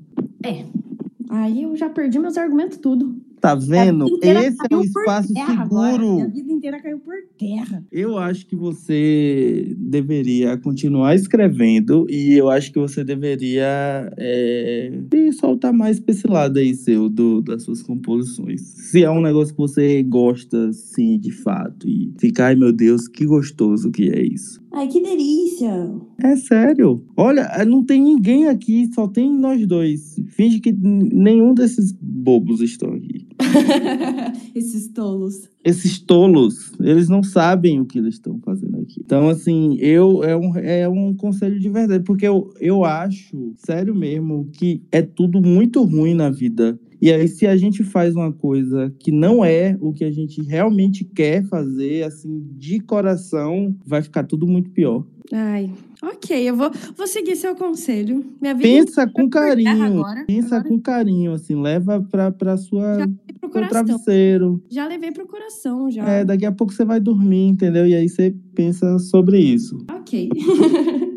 Aí 1.29 1.63
eu 1.63 1.75
já 1.75 1.89
perdi 1.89 2.19
meus 2.19 2.37
argumentos 2.37 2.77
tudo. 2.77 3.15
Tá 3.39 3.53
vendo? 3.53 4.05
A 4.05 4.27
Esse 4.27 4.57
é 4.69 4.75
um 4.75 4.81
espaço 4.81 5.33
terra 5.33 5.63
agora. 5.63 5.91
seguro. 5.93 6.15
Minha 6.15 6.27
vida 6.27 6.51
inteira 6.51 6.81
caiu 6.81 6.99
por 6.99 7.13
terra. 7.37 7.85
Eu 7.91 8.17
acho 8.17 8.45
que 8.47 8.55
você 8.55 9.75
deveria 9.77 10.57
continuar 10.57 11.15
escrevendo 11.15 12.07
e 12.09 12.33
eu 12.33 12.49
acho 12.49 12.71
que 12.71 12.79
você 12.79 13.03
deveria 13.03 14.11
é, 14.17 14.91
soltar 15.39 15.71
mais 15.71 15.99
pra 15.99 16.13
esse 16.13 16.27
lado 16.27 16.57
aí 16.57 16.73
seu, 16.73 17.09
do, 17.09 17.41
das 17.41 17.63
suas 17.63 17.81
composições. 17.83 18.61
Se 18.61 19.03
é 19.03 19.11
um 19.11 19.21
negócio 19.21 19.53
que 19.53 19.61
você 19.61 20.01
gosta, 20.03 20.73
sim, 20.73 21.19
de 21.19 21.31
fato, 21.31 21.87
e 21.87 22.13
fica, 22.19 22.45
ai 22.47 22.55
meu 22.55 22.73
Deus, 22.73 23.07
que 23.07 23.25
gostoso 23.25 23.91
que 23.91 24.09
é 24.09 24.21
isso. 24.21 24.61
Ai, 24.77 24.87
que 24.87 25.01
delícia. 25.01 25.89
É 26.21 26.35
sério. 26.35 27.03
Olha, 27.15 27.49
não 27.65 27.83
tem 27.83 27.99
ninguém 27.99 28.47
aqui, 28.47 28.87
só 28.93 29.07
tem 29.07 29.31
nós 29.33 29.65
dois. 29.65 30.21
Finge 30.27 30.59
que 30.59 30.71
nenhum 30.71 31.53
desses 31.53 31.91
bobos 31.91 32.61
estão 32.61 32.93
aqui. 32.93 33.16
Esses 34.55 34.87
tolos. 34.87 35.49
esses 35.63 35.99
tolos, 35.99 36.71
eles 36.79 37.07
não 37.09 37.21
sabem 37.21 37.79
o 37.79 37.85
que 37.85 37.99
eles 37.99 38.15
estão 38.15 38.39
fazendo 38.39 38.77
aqui. 38.77 39.01
Então, 39.05 39.29
assim, 39.29 39.77
eu 39.79 40.23
é 40.23 40.35
um, 40.35 40.57
é 40.57 40.89
um 40.89 41.13
conselho 41.13 41.59
de 41.59 41.69
verdade, 41.69 42.03
porque 42.03 42.27
eu, 42.27 42.51
eu 42.59 42.83
acho, 42.83 43.53
sério 43.57 43.93
mesmo, 43.93 44.49
que 44.53 44.81
é 44.91 45.01
tudo 45.01 45.41
muito 45.41 45.83
ruim 45.83 46.13
na 46.13 46.29
vida. 46.29 46.79
E 47.01 47.11
aí, 47.11 47.27
se 47.27 47.45
a 47.45 47.55
gente 47.55 47.83
faz 47.83 48.15
uma 48.15 48.31
coisa 48.31 48.93
que 48.99 49.11
não 49.11 49.45
é 49.45 49.77
o 49.79 49.93
que 49.93 50.03
a 50.03 50.11
gente 50.11 50.41
realmente 50.41 51.03
quer 51.05 51.43
fazer, 51.45 52.03
assim, 52.03 52.43
de 52.57 52.79
coração, 52.79 53.75
vai 53.85 54.01
ficar 54.01 54.23
tudo 54.23 54.47
muito 54.47 54.71
pior. 54.71 55.05
Ai, 55.31 55.69
ok, 56.01 56.49
eu 56.49 56.55
vou, 56.55 56.71
vou 56.95 57.05
seguir 57.05 57.35
seu 57.35 57.53
conselho. 57.53 58.25
Minha 58.41 58.53
vida 58.55 58.67
Pensa 58.69 59.01
inteira 59.03 59.11
com 59.13 59.29
carinho. 59.29 59.83
agora. 59.83 60.23
Pensa 60.25 60.55
Agora 60.55 60.69
com 60.69 60.79
carinho, 60.79 61.33
assim, 61.33 61.61
leva 61.61 62.01
pra, 62.01 62.31
pra 62.31 62.55
sua 62.57 62.93
Já 62.93 63.05
levei 63.05 63.17
pro 63.39 63.49
coração. 63.49 63.69
travesseiro. 63.85 64.63
Já 64.69 64.87
levei 64.87 65.11
pro 65.11 65.27
coração, 65.27 65.91
já. 65.91 66.07
É, 66.07 66.23
daqui 66.25 66.45
a 66.45 66.51
pouco 66.51 66.71
você 66.73 66.85
vai 66.85 66.99
dormir, 67.01 67.47
entendeu? 67.49 67.85
E 67.85 67.93
aí 67.93 68.07
você 68.07 68.33
pensa 68.55 68.97
sobre 68.99 69.37
isso. 69.39 69.77
Ok. 69.99 70.29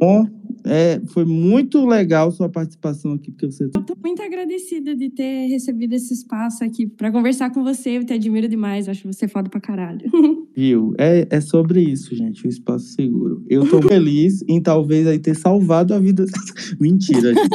Bom, 0.00 0.26
é, 0.64 1.00
foi 1.07 1.25
muito 1.25 1.87
legal 1.87 2.31
sua 2.31 2.49
participação 2.49 3.12
aqui, 3.12 3.31
porque 3.31 3.47
você 3.47 3.64
Eu 3.64 3.83
tô 3.83 3.97
muito 4.02 4.23
agradecida 4.23 4.95
de 4.95 5.11
ter 5.11 5.47
recebido 5.49 5.95
esse 5.95 6.12
espaço 6.14 6.64
aqui 6.64 6.87
pra 6.87 7.11
conversar 7.11 7.50
com 7.50 7.62
você. 7.62 7.99
Eu 7.99 8.05
te 8.05 8.12
admiro 8.12 8.49
demais. 8.49 8.88
Acho 8.88 9.07
você 9.07 9.26
foda 9.29 9.49
pra 9.49 9.61
caralho. 9.61 10.11
viu. 10.55 10.95
É, 10.99 11.26
é 11.31 11.40
sobre 11.40 11.81
isso, 11.81 12.14
gente, 12.14 12.47
o 12.47 12.49
espaço 12.49 12.87
seguro. 12.87 13.45
Eu 13.49 13.69
tô 13.69 13.81
feliz 13.83 14.43
em 14.49 14.61
talvez 14.61 15.07
aí 15.07 15.19
ter 15.19 15.35
salvado 15.35 15.95
a 15.95 15.99
vida. 15.99 16.25
Mentira, 16.81 17.35
gente. 17.35 17.50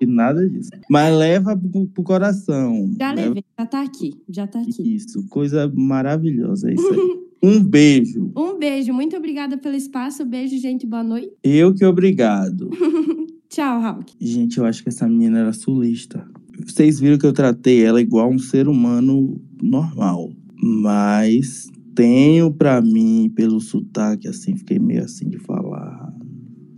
E 0.00 0.06
nada 0.06 0.48
disso. 0.48 0.70
Mas 0.88 1.16
leva 1.16 1.56
pro, 1.56 1.86
pro 1.88 2.02
coração. 2.04 2.90
Já 2.98 3.12
Leva 3.12 3.28
levei, 3.28 3.44
já 3.58 3.66
tá 3.66 3.82
aqui. 3.82 4.14
Já 4.28 4.46
tá 4.46 4.60
aqui. 4.60 4.94
Isso, 4.94 5.26
coisa 5.28 5.70
maravilhosa, 5.74 6.70
é 6.70 6.74
isso 6.74 6.88
aí. 6.88 7.18
Um 7.42 7.62
beijo. 7.62 8.32
Um 8.36 8.58
beijo, 8.58 8.92
muito 8.92 9.16
obrigada 9.16 9.56
pelo 9.56 9.76
espaço. 9.76 10.24
Beijo, 10.24 10.58
gente. 10.58 10.86
Boa 10.86 11.04
noite. 11.04 11.30
Eu 11.42 11.72
que 11.72 11.84
obrigado. 11.84 12.68
Tchau, 13.48 13.80
Hulk. 13.80 14.12
Gente, 14.20 14.58
eu 14.58 14.64
acho 14.64 14.82
que 14.82 14.88
essa 14.88 15.08
menina 15.08 15.38
era 15.38 15.52
sulista. 15.52 16.26
Vocês 16.66 16.98
viram 16.98 17.16
que 17.16 17.26
eu 17.26 17.32
tratei 17.32 17.84
ela 17.84 18.00
igual 18.00 18.30
um 18.30 18.38
ser 18.38 18.68
humano 18.68 19.40
normal. 19.62 20.30
Mas 20.60 21.68
tenho 21.94 22.52
pra 22.52 22.80
mim, 22.80 23.30
pelo 23.34 23.60
sotaque, 23.60 24.26
assim, 24.28 24.56
fiquei 24.56 24.78
meio 24.78 25.04
assim 25.04 25.28
de 25.28 25.38
falar. 25.38 26.12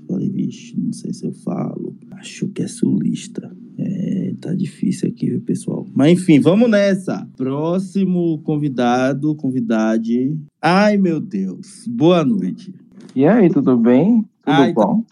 Falei, 0.06 0.28
vixe, 0.28 0.78
não 0.78 0.92
sei 0.92 1.12
se 1.12 1.26
eu 1.26 1.32
falo. 1.32 1.96
Acho 2.12 2.48
que 2.48 2.62
é 2.62 2.68
sulista. 2.68 3.50
É, 3.78 4.34
tá 4.40 4.54
difícil 4.54 5.08
aqui, 5.08 5.30
viu, 5.30 5.40
pessoal? 5.40 5.86
Mas 6.00 6.12
enfim, 6.12 6.40
vamos 6.40 6.70
nessa. 6.70 7.28
Próximo 7.36 8.38
convidado, 8.38 9.34
convidade. 9.34 10.34
Ai, 10.62 10.96
meu 10.96 11.20
Deus. 11.20 11.86
Boa 11.86 12.24
noite. 12.24 12.74
E 13.14 13.26
aí, 13.26 13.50
tudo 13.50 13.76
bem? 13.76 14.22
Tudo 14.22 14.26
Ai, 14.46 14.72
tá 14.72 14.80
bom? 14.80 15.04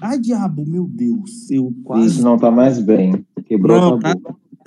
Ai, 0.00 0.18
diabo, 0.18 0.64
meu 0.66 0.88
Deus. 0.88 1.50
Eu 1.50 1.70
quase 1.84 2.06
Isso 2.06 2.22
não 2.22 2.38
tá 2.38 2.50
mais 2.50 2.78
bem. 2.78 3.22
Quebrou 3.44 3.78
Não, 3.78 3.94
a 3.96 3.98
tá- 3.98 4.16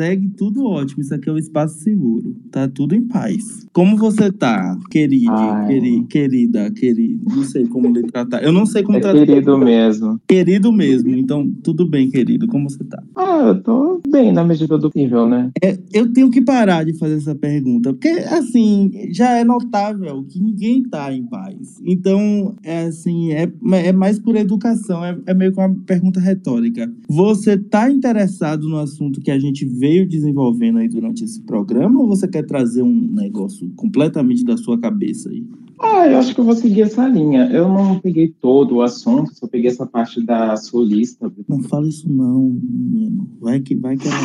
Segue 0.04 0.28
tudo 0.36 0.66
ótimo. 0.66 1.02
Isso 1.02 1.16
aqui 1.16 1.30
é 1.30 1.32
um 1.32 1.38
espaço 1.38 1.80
seguro. 1.80 2.36
Tá 2.52 2.68
tudo 2.68 2.94
em 2.94 3.08
paz. 3.08 3.66
Como 3.72 3.96
você 3.96 4.30
tá, 4.32 4.78
querido, 4.92 5.32
Ai. 5.32 5.68
queri, 5.68 6.04
querida, 6.04 6.72
querido? 6.72 7.24
Não 7.34 7.44
sei 7.44 7.66
como 7.66 7.88
lhe 7.88 8.04
tratar. 8.04 8.44
Eu 8.44 8.52
não 8.52 8.66
sei 8.66 8.84
como 8.84 8.98
É 8.98 9.02
tratar. 9.02 9.26
querido 9.26 9.58
mesmo. 9.58 10.20
Querido 10.28 10.74
mesmo. 10.74 11.10
Então, 11.12 11.50
tudo 11.64 11.88
bem, 11.88 12.10
querido. 12.10 12.48
Como 12.48 12.70
você 12.70 12.84
tá? 12.84 13.02
Ah, 13.16 13.44
eu 13.48 13.62
tô 13.64 14.02
bem 14.10 14.34
na 14.34 14.44
medida 14.44 14.78
do 14.78 14.92
possível, 14.92 15.28
né? 15.28 15.50
É, 15.64 15.80
eu 15.94 16.12
tenho 16.12 16.30
que 16.30 16.42
parar 16.42 16.84
de 16.84 16.94
fazer 16.98 17.16
essa 17.16 17.34
pergunta, 17.34 17.94
porque, 17.94 18.10
assim, 18.10 18.92
já 19.12 19.32
é 19.38 19.44
notável 19.46 20.26
que 20.26 20.40
ninguém 20.40 20.84
tá 20.84 21.14
em 21.14 21.26
paz. 21.26 21.82
Então, 21.86 22.56
é 22.62 22.84
assim, 22.84 23.32
é, 23.32 23.50
é 23.86 23.94
mais 23.94 24.20
por 24.20 24.36
educação, 24.36 25.04
é, 25.04 25.18
é 25.28 25.34
meio 25.34 25.54
que 25.54 25.60
uma 25.60 25.74
pergunta 25.86 26.20
retórica. 26.20 26.92
Você 27.08 27.58
tá 27.58 27.90
interessado 27.90 28.68
no 28.68 28.78
assunto 28.78 29.22
que 29.22 29.32
a 29.32 29.40
gente 29.40 29.66
veio 29.94 30.08
desenvolvendo 30.08 30.80
aí 30.80 30.88
durante 30.88 31.24
esse 31.24 31.40
programa, 31.42 32.02
ou 32.02 32.08
você 32.08 32.28
quer 32.28 32.44
trazer 32.44 32.82
um 32.82 33.14
negócio 33.14 33.70
completamente 33.76 34.44
da 34.44 34.58
sua 34.58 34.80
cabeça 34.80 35.30
aí? 35.30 35.46
Ah, 35.84 36.08
eu 36.08 36.18
acho 36.18 36.34
que 36.34 36.40
eu 36.40 36.46
vou 36.46 36.56
seguir 36.56 36.84
essa 36.84 37.08
linha. 37.08 37.50
Eu 37.52 37.68
não 37.68 38.00
peguei 38.00 38.30
todo 38.42 38.76
o 38.76 38.82
assunto, 38.82 39.34
só 39.34 39.48
peguei 39.48 39.70
essa 39.70 39.86
parte 39.86 40.22
da 40.26 40.56
solista. 40.56 41.32
Não 41.48 41.60
fala 41.64 41.88
isso 41.88 42.12
não, 42.12 42.58
menino. 42.62 43.28
Vai 43.42 43.60
que, 43.60 43.76
vai 43.76 43.98
que 43.98 44.08
ela... 44.08 44.18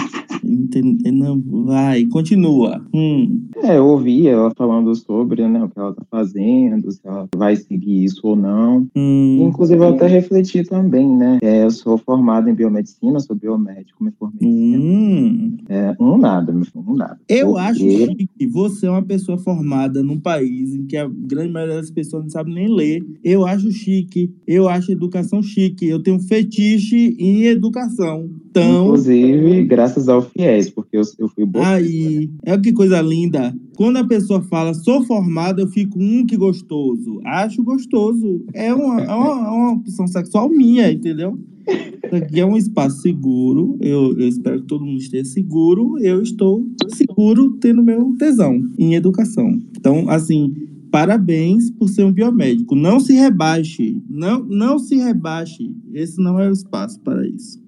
Entende? 0.45 1.11
Não, 1.11 1.43
vai, 1.65 2.05
continua. 2.07 2.81
Hum. 2.95 3.49
É, 3.57 3.77
eu 3.77 3.87
ouvi 3.87 4.29
ela 4.29 4.53
falando 4.57 4.95
sobre 4.95 5.47
né, 5.49 5.65
o 5.65 5.69
que 5.69 5.79
ela 5.79 5.93
tá 5.93 6.03
fazendo, 6.09 6.91
se 6.93 7.01
ela 7.05 7.29
vai 7.37 7.57
seguir 7.57 8.05
isso 8.05 8.21
ou 8.23 8.37
não. 8.37 8.87
Hum. 8.95 9.49
Inclusive, 9.49 9.83
eu 9.83 9.89
até 9.89 10.07
refleti 10.07 10.63
também, 10.63 11.09
né? 11.09 11.39
É, 11.43 11.65
eu 11.65 11.71
sou 11.73 11.99
formado 11.99 12.49
em 12.49 12.55
biomedicina, 12.55 13.19
sou 13.19 13.35
biomédico, 13.35 14.03
me 14.03 14.13
formei. 14.13 14.49
Hum. 14.49 15.57
É, 15.69 15.95
um 16.01 16.17
nada, 16.17 16.53
meu 16.53 16.65
filho, 16.65 16.85
um 16.87 16.95
nada. 16.95 17.19
Eu 17.29 17.49
Porque- 17.49 17.61
acho 17.61 17.81
chique. 17.81 18.47
Você 18.47 18.87
é 18.87 18.91
uma 18.91 19.03
pessoa 19.03 19.37
formada 19.39 20.03
num 20.05 20.21
país 20.21 20.73
em 20.73 20.87
que 20.87 20.97
a 20.97 21.09
grande 21.09 21.48
maioria 21.49 21.77
das 21.77 21.91
pessoas 21.91 22.25
não 22.25 22.31
sabe 22.31 22.53
nem 22.53 22.69
ler. 22.69 23.05
Eu 23.23 23.47
acho 23.47 23.71
chique. 23.71 24.31
Eu 24.47 24.69
acho 24.69 24.93
educação 24.93 25.43
chique. 25.43 25.87
Eu 25.87 26.03
tenho 26.03 26.19
fetiche 26.21 27.17
em 27.19 27.45
educação. 27.45 28.29
Então, 28.51 28.87
Inclusive, 28.87 29.65
graças 29.65 30.09
ao 30.09 30.23
FIES, 30.23 30.71
porque 30.71 30.97
eu, 30.97 31.03
eu 31.19 31.29
fui 31.29 31.45
bolsista. 31.45 31.77
aí, 31.77 32.31
é 32.45 32.59
que 32.59 32.73
coisa 32.73 33.01
linda. 33.01 33.55
Quando 33.77 33.99
a 33.99 34.05
pessoa 34.05 34.43
fala, 34.43 34.75
sou 34.75 35.05
formada, 35.05 35.63
eu 35.63 35.69
fico, 35.69 35.99
hum, 35.99 36.27
que 36.27 36.37
gostoso. 36.37 37.21
Acho 37.25 37.63
gostoso. 37.63 38.45
É 38.53 38.75
uma, 38.75 39.01
é 39.01 39.15
uma, 39.15 39.47
é 39.47 39.51
uma 39.51 39.73
opção 39.75 40.07
sexual 40.07 40.49
minha, 40.49 40.91
entendeu? 40.91 41.39
Isso 42.05 42.15
aqui 42.17 42.41
é 42.41 42.47
um 42.47 42.57
espaço 42.57 43.03
seguro. 43.03 43.77
Eu, 43.81 44.19
eu 44.19 44.29
espero 44.29 44.61
que 44.61 44.67
todo 44.67 44.85
mundo 44.85 44.99
esteja 44.99 45.25
seguro. 45.25 45.99
Eu 45.99 46.23
estou 46.23 46.67
seguro 46.89 47.51
tendo 47.61 47.83
meu 47.83 48.17
tesão 48.19 48.63
em 48.79 48.95
educação. 48.95 49.59
Então, 49.77 50.09
assim, 50.09 50.55
parabéns 50.91 51.71
por 51.71 51.89
ser 51.89 52.05
um 52.05 52.13
biomédico. 52.13 52.75
Não 52.75 53.01
se 53.01 53.15
rebaixe. 53.15 54.01
Não, 54.09 54.41
não 54.45 54.79
se 54.79 54.97
rebaixe. 54.97 55.75
Esse 55.93 56.21
não 56.21 56.39
é 56.41 56.49
o 56.49 56.53
espaço 56.53 57.01
para 57.01 57.27
isso. 57.27 57.61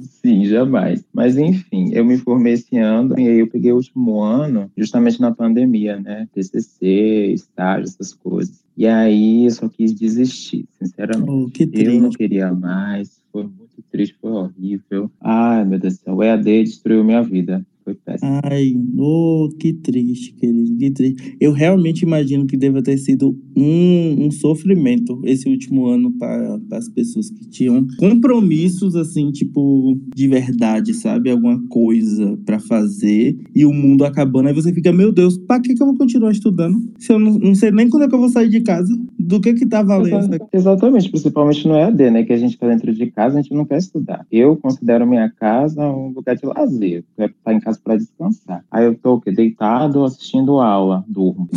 Sim, 0.00 0.44
jamais. 0.44 1.04
Mas 1.12 1.36
enfim, 1.36 1.90
eu 1.92 2.04
me 2.04 2.16
formei 2.16 2.54
esse 2.54 2.76
ano 2.78 3.18
e 3.18 3.28
aí 3.28 3.38
eu 3.40 3.48
peguei 3.48 3.72
o 3.72 3.76
último 3.76 4.20
ano 4.20 4.70
justamente 4.76 5.20
na 5.20 5.32
pandemia, 5.32 6.00
né? 6.00 6.28
TCC, 6.32 7.32
estágio, 7.34 7.84
essas 7.84 8.14
coisas. 8.14 8.64
E 8.76 8.86
aí 8.86 9.44
eu 9.44 9.50
só 9.50 9.68
quis 9.68 9.92
desistir, 9.92 10.66
sinceramente. 10.80 11.30
Oh, 11.30 11.48
que 11.50 11.68
Eu 11.72 12.00
não 12.00 12.10
queria 12.10 12.52
mais, 12.52 13.20
foi 13.32 13.44
muito 13.44 13.82
triste, 13.90 14.16
foi 14.20 14.30
horrível. 14.30 15.10
Ai, 15.20 15.64
meu 15.64 15.78
Deus 15.78 15.94
do 15.94 16.00
céu, 16.00 16.14
o 16.14 16.22
EAD 16.22 16.64
destruiu 16.64 17.04
minha 17.04 17.22
vida. 17.22 17.64
Foi 17.94 17.98
péssimo. 18.04 18.40
Ai, 18.44 18.74
oh, 18.98 19.48
que 19.58 19.72
triste, 19.72 20.34
querido, 20.34 20.76
que 20.76 20.90
triste. 20.90 21.36
Eu 21.40 21.52
realmente 21.52 22.02
imagino 22.02 22.46
que 22.46 22.56
deva 22.56 22.82
ter 22.82 22.98
sido 22.98 23.36
um, 23.56 24.26
um 24.26 24.30
sofrimento 24.30 25.20
esse 25.24 25.48
último 25.48 25.86
ano 25.86 26.12
para 26.18 26.58
as 26.72 26.88
pessoas 26.88 27.30
que 27.30 27.48
tinham 27.48 27.86
compromissos, 27.98 28.96
assim, 28.96 29.30
tipo, 29.30 29.98
de 30.14 30.28
verdade, 30.28 30.94
sabe? 30.94 31.30
Alguma 31.30 31.62
coisa 31.68 32.38
para 32.44 32.58
fazer 32.58 33.36
e 33.54 33.64
o 33.64 33.72
mundo 33.72 34.04
acabando. 34.04 34.48
Aí 34.48 34.54
você 34.54 34.72
fica, 34.72 34.92
meu 34.92 35.12
Deus, 35.12 35.38
para 35.38 35.60
que, 35.60 35.74
que 35.74 35.82
eu 35.82 35.86
vou 35.86 35.96
continuar 35.96 36.32
estudando? 36.32 36.76
Se 36.98 37.12
eu 37.12 37.18
não, 37.18 37.38
não 37.38 37.54
sei 37.54 37.70
nem 37.70 37.88
quando 37.88 38.04
é 38.04 38.08
que 38.08 38.14
eu 38.14 38.20
vou 38.20 38.28
sair 38.28 38.48
de 38.48 38.60
casa, 38.60 38.92
do 39.18 39.40
que 39.40 39.54
que 39.54 39.66
tá 39.66 39.82
valendo? 39.82 40.36
Exatamente, 40.52 41.10
principalmente 41.10 41.66
no 41.66 41.74
EAD, 41.74 42.10
né? 42.10 42.24
Que 42.24 42.32
a 42.32 42.36
gente 42.36 42.58
tá 42.58 42.68
dentro 42.68 42.92
de 42.92 43.10
casa, 43.10 43.38
a 43.38 43.42
gente 43.42 43.54
não 43.54 43.64
quer 43.64 43.78
estudar. 43.78 44.26
Eu 44.30 44.56
considero 44.56 45.06
minha 45.06 45.30
casa 45.30 45.82
um 45.86 46.08
lugar 46.08 46.36
de 46.36 46.46
lazer. 46.46 46.98
Eu 46.98 47.04
quero 47.16 47.32
estar 47.32 47.54
em 47.54 47.60
casa 47.60 47.80
para 47.84 47.96
descansar. 47.96 48.64
Aí 48.70 48.86
eu 48.86 48.94
tô 48.94 49.14
o 49.14 49.20
quê? 49.20 49.30
deitado 49.30 50.02
assistindo 50.02 50.58
aula, 50.58 51.04
durmo. 51.06 51.48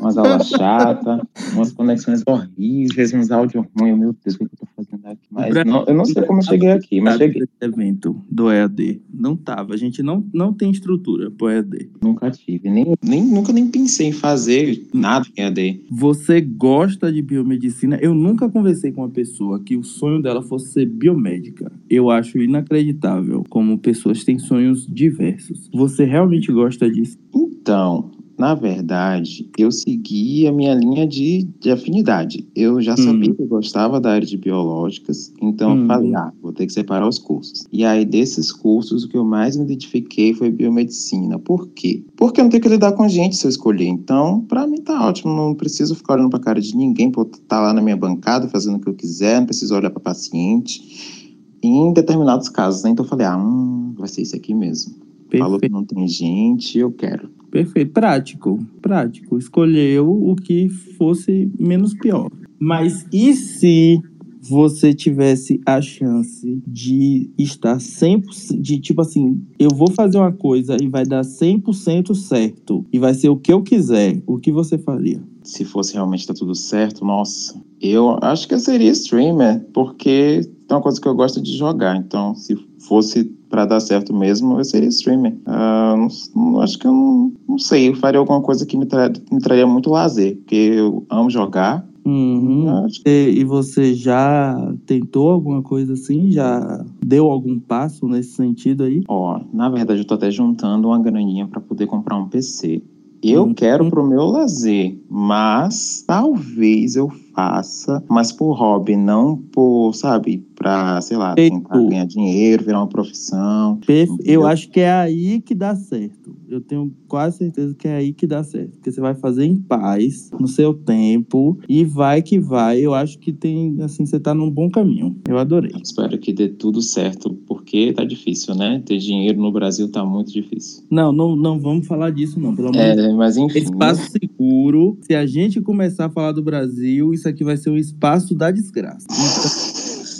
Umas 0.00 0.18
aulas 0.18 0.48
chatas, 0.48 1.20
umas 1.54 1.72
conexões 1.72 2.22
horríveis, 2.26 3.14
uns 3.14 3.30
áudios 3.30 3.64
ruins. 3.78 3.98
Meu 3.98 4.14
Deus, 4.24 4.34
o 4.34 4.38
que, 4.38 4.44
eu 4.44 4.48
tô 4.58 4.66
fazendo 4.76 5.06
aqui? 5.06 5.22
Mas 5.30 5.54
não, 5.64 5.84
eu 5.86 5.94
não 5.94 6.04
sei 6.04 6.22
como 6.24 6.40
eu 6.40 6.44
cheguei 6.44 6.70
aqui, 6.70 7.00
mas 7.00 7.16
cheguei. 7.16 7.42
Esse 7.42 7.50
evento 7.60 8.20
do 8.30 8.50
EAD 8.50 9.00
não 9.12 9.36
tava. 9.36 9.74
A 9.74 9.76
gente 9.76 10.02
não, 10.02 10.24
não 10.32 10.52
tem 10.52 10.70
estrutura 10.70 11.30
pro 11.30 11.48
EAD. 11.48 11.90
Nunca 12.02 12.30
tive. 12.30 12.68
Nem, 12.68 12.94
nem, 13.02 13.24
nunca 13.24 13.52
nem 13.52 13.68
pensei 13.68 14.08
em 14.08 14.12
fazer 14.12 14.86
nada 14.92 15.26
em 15.36 15.42
EAD. 15.42 15.84
Você 15.90 16.40
gosta 16.40 17.12
de 17.12 17.22
biomedicina? 17.22 17.96
Eu 18.00 18.14
nunca 18.14 18.48
conversei 18.48 18.92
com 18.92 19.02
uma 19.02 19.10
pessoa 19.10 19.60
que 19.60 19.76
o 19.76 19.82
sonho 19.82 20.20
dela 20.20 20.42
fosse 20.42 20.72
ser 20.72 20.86
biomédica. 20.86 21.70
Eu 21.88 22.10
acho 22.10 22.38
inacreditável 22.38 23.44
como 23.48 23.78
pessoas 23.78 24.24
têm 24.24 24.38
sonhos 24.38 24.86
diversos. 24.86 25.43
Você 25.72 26.04
realmente 26.04 26.52
gosta 26.52 26.90
disso? 26.90 27.16
Então, 27.34 28.10
na 28.36 28.52
verdade, 28.54 29.48
eu 29.56 29.70
segui 29.70 30.46
a 30.46 30.52
minha 30.52 30.74
linha 30.74 31.06
de, 31.06 31.48
de 31.60 31.70
afinidade. 31.70 32.46
Eu 32.54 32.80
já 32.80 32.96
sabia 32.96 33.32
que 33.32 33.40
eu 33.40 33.46
gostava 33.46 34.00
da 34.00 34.10
área 34.12 34.26
de 34.26 34.36
biológicas, 34.36 35.32
então 35.40 35.72
Hum. 35.72 35.82
eu 35.82 35.86
falei, 35.86 36.14
ah, 36.16 36.32
vou 36.42 36.52
ter 36.52 36.66
que 36.66 36.72
separar 36.72 37.08
os 37.08 37.18
cursos. 37.18 37.64
E 37.72 37.84
aí, 37.84 38.04
desses 38.04 38.50
cursos, 38.50 39.04
o 39.04 39.08
que 39.08 39.16
eu 39.16 39.24
mais 39.24 39.56
me 39.56 39.62
identifiquei 39.64 40.34
foi 40.34 40.50
biomedicina. 40.50 41.38
Por 41.38 41.68
quê? 41.68 42.02
Porque 42.16 42.40
eu 42.40 42.44
não 42.44 42.50
tenho 42.50 42.62
que 42.62 42.68
lidar 42.68 42.92
com 42.92 43.08
gente 43.08 43.36
se 43.36 43.46
eu 43.46 43.50
escolher. 43.50 43.86
Então, 43.86 44.40
pra 44.42 44.66
mim 44.66 44.80
tá 44.80 45.06
ótimo, 45.06 45.32
não 45.34 45.54
preciso 45.54 45.94
ficar 45.94 46.14
olhando 46.14 46.30
pra 46.30 46.40
cara 46.40 46.60
de 46.60 46.76
ninguém, 46.76 47.10
pra 47.10 47.22
estar 47.22 47.60
lá 47.60 47.72
na 47.72 47.80
minha 47.80 47.96
bancada 47.96 48.48
fazendo 48.48 48.76
o 48.76 48.80
que 48.80 48.88
eu 48.88 48.94
quiser, 48.94 49.38
não 49.38 49.46
preciso 49.46 49.74
olhar 49.76 49.90
pra 49.90 50.00
paciente. 50.00 51.24
Em 51.62 51.92
determinados 51.92 52.48
casos, 52.48 52.82
né? 52.82 52.90
Então 52.90 53.04
eu 53.04 53.08
falei, 53.08 53.26
ah, 53.26 53.36
hum, 53.38 53.94
vai 53.96 54.08
ser 54.08 54.22
isso 54.22 54.34
aqui 54.36 54.52
mesmo. 54.54 55.03
Falou 55.38 55.58
que 55.58 55.68
não 55.68 55.84
tem 55.84 56.06
gente, 56.06 56.78
eu 56.78 56.90
quero. 56.90 57.28
Perfeito, 57.50 57.92
prático, 57.92 58.58
prático. 58.82 59.38
Escolheu 59.38 60.10
o 60.10 60.34
que 60.34 60.68
fosse 60.68 61.50
menos 61.58 61.94
pior. 61.94 62.30
Mas 62.58 63.06
e 63.12 63.32
se 63.34 64.00
você 64.48 64.92
tivesse 64.92 65.60
a 65.64 65.80
chance 65.80 66.62
de 66.66 67.30
estar 67.38 67.78
100%, 67.78 68.60
de 68.60 68.78
tipo 68.78 69.00
assim, 69.00 69.42
eu 69.58 69.70
vou 69.72 69.90
fazer 69.90 70.18
uma 70.18 70.32
coisa 70.32 70.76
e 70.80 70.88
vai 70.88 71.04
dar 71.04 71.22
100% 71.22 72.14
certo 72.14 72.84
e 72.92 72.98
vai 72.98 73.14
ser 73.14 73.30
o 73.30 73.36
que 73.36 73.52
eu 73.52 73.62
quiser, 73.62 74.22
o 74.26 74.38
que 74.38 74.52
você 74.52 74.76
faria? 74.76 75.22
Se 75.42 75.64
fosse 75.64 75.94
realmente 75.94 76.26
tá 76.26 76.34
tudo 76.34 76.54
certo, 76.54 77.04
nossa, 77.04 77.58
eu 77.80 78.18
acho 78.22 78.46
que 78.48 78.54
eu 78.54 78.58
seria 78.58 78.90
streamer, 78.90 79.64
porque 79.72 80.40
é 80.68 80.74
uma 80.74 80.82
coisa 80.82 81.00
que 81.00 81.08
eu 81.08 81.14
gosto 81.14 81.40
de 81.40 81.56
jogar. 81.56 81.96
Então, 81.96 82.34
se 82.34 82.56
fosse 82.86 83.24
para 83.48 83.64
dar 83.64 83.80
certo 83.80 84.14
mesmo, 84.14 84.58
eu 84.58 84.64
seria 84.64 84.88
streamer. 84.88 85.32
Uh, 85.46 85.96
não, 85.96 86.08
não, 86.34 86.60
acho 86.60 86.78
que 86.78 86.86
eu 86.86 86.92
não, 86.92 87.32
não 87.48 87.58
sei, 87.58 87.88
eu 87.88 87.96
faria 87.96 88.18
alguma 88.18 88.40
coisa 88.40 88.66
que 88.66 88.76
me, 88.76 88.86
tra 88.86 89.12
me 89.30 89.40
traria 89.40 89.66
muito 89.66 89.90
lazer, 89.90 90.36
porque 90.36 90.54
eu 90.54 91.06
amo 91.08 91.30
jogar. 91.30 91.86
Uhum. 92.04 92.86
E, 93.06 93.34
e 93.38 93.44
você 93.44 93.94
já 93.94 94.54
tentou 94.84 95.30
alguma 95.30 95.62
coisa 95.62 95.94
assim? 95.94 96.30
Já 96.30 96.84
deu 97.04 97.30
algum 97.30 97.58
passo 97.58 98.06
nesse 98.06 98.32
sentido 98.32 98.84
aí? 98.84 99.02
Ó, 99.08 99.40
na 99.52 99.70
verdade 99.70 100.00
eu 100.00 100.04
tô 100.04 100.14
até 100.14 100.30
juntando 100.30 100.88
uma 100.88 100.98
graninha 100.98 101.46
para 101.46 101.60
poder 101.60 101.86
comprar 101.86 102.18
um 102.18 102.28
PC. 102.28 102.82
Eu 103.22 103.44
uhum. 103.44 103.54
quero 103.54 103.88
pro 103.88 104.06
meu 104.06 104.26
lazer, 104.26 104.98
mas 105.08 106.04
talvez 106.06 106.94
eu 106.94 107.10
faça, 107.34 108.02
mas 108.08 108.32
por 108.32 108.52
hobby, 108.52 108.96
não 108.96 109.36
por, 109.36 109.92
sabe, 109.94 110.44
pra, 110.54 111.00
sei 111.00 111.16
lá, 111.16 111.34
tentar 111.34 111.78
ganhar 111.82 112.06
dinheiro, 112.06 112.64
virar 112.64 112.80
uma 112.80 112.88
profissão. 112.88 113.78
Perfe... 113.86 114.16
Eu 114.24 114.46
acho 114.46 114.70
que 114.70 114.80
é 114.80 114.92
aí 114.92 115.40
que 115.40 115.54
dá 115.54 115.74
certo. 115.74 116.34
Eu 116.48 116.60
tenho 116.60 116.92
quase 117.08 117.38
certeza 117.38 117.74
que 117.74 117.88
é 117.88 117.96
aí 117.96 118.12
que 118.12 118.26
dá 118.26 118.44
certo. 118.44 118.72
Porque 118.72 118.92
você 118.92 119.00
vai 119.00 119.14
fazer 119.14 119.44
em 119.44 119.56
paz, 119.56 120.30
no 120.38 120.46
seu 120.46 120.72
tempo, 120.72 121.58
e 121.68 121.84
vai 121.84 122.22
que 122.22 122.38
vai. 122.38 122.80
Eu 122.80 122.94
acho 122.94 123.18
que 123.18 123.32
tem, 123.32 123.76
assim, 123.80 124.06
você 124.06 124.20
tá 124.20 124.32
num 124.34 124.50
bom 124.50 124.70
caminho. 124.70 125.16
Eu 125.28 125.38
adorei. 125.38 125.72
Eu 125.74 125.80
espero 125.82 126.16
que 126.18 126.32
dê 126.32 126.48
tudo 126.48 126.80
certo, 126.80 127.34
porque 127.46 127.92
tá 127.92 128.04
difícil, 128.04 128.54
né? 128.54 128.82
Ter 128.84 128.98
dinheiro 128.98 129.40
no 129.40 129.50
Brasil 129.50 129.90
tá 129.90 130.04
muito 130.04 130.32
difícil. 130.32 130.84
Não, 130.90 131.12
não, 131.12 131.34
não 131.34 131.58
vamos 131.58 131.86
falar 131.86 132.10
disso, 132.10 132.38
não, 132.38 132.54
pelo 132.54 132.68
amor 132.68 132.80
é, 132.80 132.90
de 132.90 133.02
Deus. 133.02 133.14
Mas 133.14 133.36
enfim. 133.36 133.58
Espaço 133.58 134.02
né? 134.02 134.08
seguro. 134.20 134.96
Se 135.02 135.14
a 135.14 135.26
gente 135.26 135.60
começar 135.60 136.06
a 136.06 136.10
falar 136.10 136.32
do 136.32 136.42
Brasil, 136.42 137.12
isso 137.12 137.23
aqui 137.28 137.44
vai 137.44 137.56
ser 137.56 137.70
um 137.70 137.76
espaço 137.76 138.34
da 138.34 138.50
desgraça. 138.50 139.06
Então, 139.10 139.63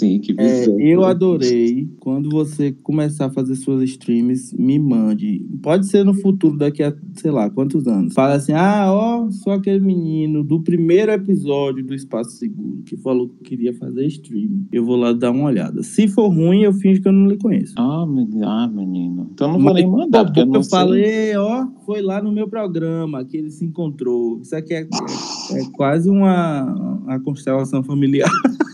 Sim, 0.04 0.18
que 0.18 0.34
é, 0.38 0.66
Eu 0.78 1.04
adorei. 1.04 1.88
Quando 1.98 2.28
você 2.28 2.72
começar 2.72 3.26
a 3.26 3.30
fazer 3.30 3.56
suas 3.56 3.82
streams, 3.84 4.54
me 4.54 4.78
mande. 4.78 5.44
Pode 5.62 5.86
ser 5.86 6.04
no 6.04 6.12
futuro, 6.12 6.58
daqui 6.58 6.82
a, 6.82 6.94
sei 7.14 7.30
lá, 7.30 7.48
quantos 7.48 7.86
anos. 7.86 8.12
Fala 8.12 8.34
assim: 8.34 8.52
ah, 8.52 8.92
ó, 8.92 9.30
sou 9.30 9.52
aquele 9.52 9.80
menino 9.80 10.44
do 10.44 10.60
primeiro 10.60 11.10
episódio 11.10 11.84
do 11.84 11.94
Espaço 11.94 12.32
Seguro 12.32 12.82
que 12.84 12.96
falou 12.96 13.28
que 13.28 13.44
queria 13.44 13.72
fazer 13.72 14.06
stream. 14.06 14.66
Eu 14.70 14.84
vou 14.84 14.96
lá 14.96 15.12
dar 15.12 15.30
uma 15.30 15.46
olhada. 15.46 15.82
Se 15.82 16.06
for 16.06 16.28
ruim, 16.28 16.62
eu 16.62 16.72
finjo 16.72 17.00
que 17.00 17.08
eu 17.08 17.12
não 17.12 17.28
lhe 17.28 17.38
conheço. 17.38 17.74
Ah, 17.78 18.02
ah 18.02 18.68
menino. 18.68 19.30
Então 19.32 19.52
não 19.52 19.60
vou 19.60 19.72
nem 19.72 19.86
mandar, 19.86 20.24
porque 20.24 20.40
eu 20.40 20.46
não 20.46 20.56
eu 20.56 20.62
sei. 20.62 20.70
falei, 20.70 21.36
ó, 21.36 21.66
foi 21.86 22.02
lá 22.02 22.22
no 22.22 22.30
meu 22.30 22.48
programa 22.48 23.24
que 23.24 23.36
ele 23.38 23.50
se 23.50 23.64
encontrou. 23.64 24.40
Isso 24.40 24.54
aqui 24.54 24.74
é, 24.74 24.82
é, 24.82 25.60
é 25.60 25.64
quase 25.72 26.10
uma, 26.10 26.64
uma 27.04 27.20
constelação 27.20 27.82
familiar. 27.82 28.30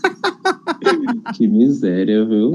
que 1.35 1.47
miséria, 1.47 2.25
viu? 2.25 2.51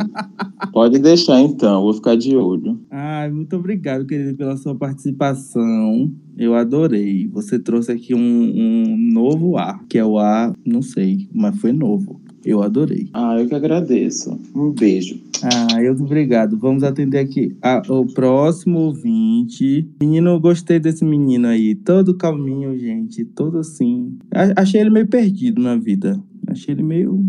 Pode 0.72 0.98
deixar 0.98 1.40
então, 1.40 1.82
vou 1.82 1.94
ficar 1.94 2.16
de 2.16 2.36
olho. 2.36 2.78
Ai, 2.90 3.30
muito 3.30 3.56
obrigado, 3.56 4.06
querido, 4.06 4.36
pela 4.36 4.56
sua 4.56 4.74
participação. 4.74 6.12
Eu 6.36 6.54
adorei. 6.54 7.28
Você 7.28 7.58
trouxe 7.58 7.92
aqui 7.92 8.14
um, 8.14 8.18
um 8.18 8.96
novo 9.12 9.56
ar, 9.56 9.84
que 9.88 9.98
é 9.98 10.04
o 10.04 10.18
ar, 10.18 10.52
não 10.64 10.82
sei, 10.82 11.28
mas 11.32 11.56
foi 11.58 11.72
novo. 11.72 12.20
Eu 12.46 12.62
adorei. 12.62 13.08
Ah, 13.12 13.36
eu 13.40 13.48
que 13.48 13.56
agradeço. 13.56 14.38
Um 14.54 14.70
beijo. 14.70 15.20
Ah, 15.42 15.82
eu 15.82 15.94
obrigado. 15.94 16.56
Vamos 16.56 16.84
atender 16.84 17.18
aqui 17.18 17.56
a, 17.60 17.82
o 17.88 18.06
próximo 18.06 18.78
ouvinte. 18.78 19.84
Menino, 20.00 20.38
gostei 20.38 20.78
desse 20.78 21.04
menino 21.04 21.48
aí. 21.48 21.74
Todo 21.74 22.16
calminho, 22.16 22.78
gente. 22.78 23.24
Todo 23.24 23.58
assim. 23.58 24.16
Achei 24.56 24.80
ele 24.80 24.90
meio 24.90 25.08
perdido 25.08 25.60
na 25.60 25.76
vida. 25.76 26.22
Achei 26.46 26.74
ele 26.74 26.82
meio. 26.82 27.24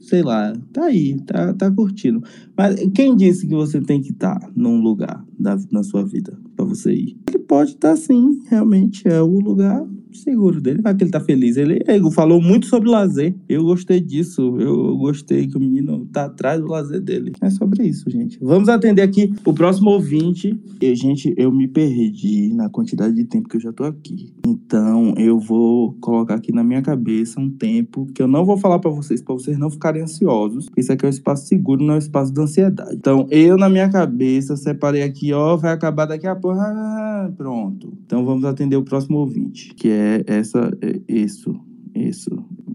Sei 0.00 0.22
lá. 0.22 0.52
Tá 0.72 0.84
aí, 0.86 1.16
tá, 1.26 1.52
tá 1.54 1.70
curtindo. 1.70 2.22
Mas 2.56 2.80
quem 2.94 3.16
disse 3.16 3.46
que 3.46 3.54
você 3.54 3.80
tem 3.80 4.00
que 4.00 4.12
estar 4.12 4.38
tá 4.38 4.50
num 4.54 4.80
lugar 4.80 5.24
da, 5.38 5.58
na 5.70 5.82
sua 5.82 6.04
vida 6.04 6.38
para 6.54 6.64
você 6.64 6.92
ir? 6.92 7.16
Pode 7.46 7.72
estar 7.72 7.90
tá, 7.90 7.96
sim, 7.96 8.42
realmente. 8.48 9.06
É 9.06 9.22
o 9.22 9.38
lugar 9.40 9.86
seguro 10.16 10.60
dele. 10.60 10.82
Vai 10.82 10.94
que 10.94 11.04
ele 11.04 11.10
tá 11.10 11.20
feliz. 11.20 11.56
Ele, 11.56 11.82
ele 11.86 12.10
falou 12.10 12.40
muito 12.40 12.66
sobre 12.66 12.88
lazer. 12.88 13.34
Eu 13.48 13.64
gostei 13.64 14.00
disso. 14.00 14.56
Eu 14.58 14.96
gostei 14.96 15.46
que 15.46 15.56
o 15.56 15.60
menino 15.60 16.06
tá 16.06 16.24
atrás 16.24 16.60
do 16.60 16.68
lazer 16.68 17.00
dele. 17.00 17.32
É 17.40 17.50
sobre 17.50 17.84
isso, 17.86 18.10
gente. 18.10 18.38
Vamos 18.40 18.68
atender 18.68 19.02
aqui 19.02 19.32
o 19.44 19.52
próximo 19.52 19.90
ouvinte. 19.90 20.58
E, 20.80 20.94
gente, 20.94 21.32
eu 21.36 21.52
me 21.52 21.68
perdi 21.68 22.52
na 22.54 22.68
quantidade 22.68 23.14
de 23.14 23.24
tempo 23.24 23.48
que 23.48 23.56
eu 23.56 23.60
já 23.60 23.72
tô 23.72 23.84
aqui. 23.84 24.32
Então, 24.46 25.14
eu 25.16 25.38
vou 25.38 25.94
colocar 26.00 26.34
aqui 26.34 26.52
na 26.52 26.64
minha 26.64 26.82
cabeça 26.82 27.40
um 27.40 27.50
tempo 27.50 28.06
que 28.14 28.22
eu 28.22 28.28
não 28.28 28.44
vou 28.44 28.56
falar 28.56 28.78
para 28.78 28.90
vocês, 28.90 29.20
para 29.20 29.34
vocês 29.34 29.58
não 29.58 29.70
ficarem 29.70 30.02
ansiosos. 30.02 30.68
Isso 30.76 30.92
aqui 30.92 31.04
é 31.04 31.08
um 31.08 31.10
espaço 31.10 31.46
seguro, 31.46 31.84
não 31.84 31.94
é 31.94 31.96
um 31.96 31.98
espaço 31.98 32.32
de 32.32 32.40
ansiedade. 32.40 32.94
Então, 32.94 33.26
eu 33.30 33.56
na 33.56 33.68
minha 33.68 33.88
cabeça 33.88 34.56
separei 34.56 35.02
aqui, 35.02 35.32
ó, 35.32 35.56
vai 35.56 35.72
acabar 35.72 36.06
daqui 36.06 36.26
a 36.26 36.34
pouco. 36.34 36.58
Ah, 36.58 37.30
pronto. 37.36 37.92
Então, 38.04 38.24
vamos 38.24 38.44
atender 38.44 38.76
o 38.76 38.84
próximo 38.84 39.18
ouvinte, 39.18 39.74
que 39.74 39.88
é 39.88 40.24
essa, 40.26 40.70
é 40.80 41.00
isso, 41.12 41.54
isso. 41.94 42.30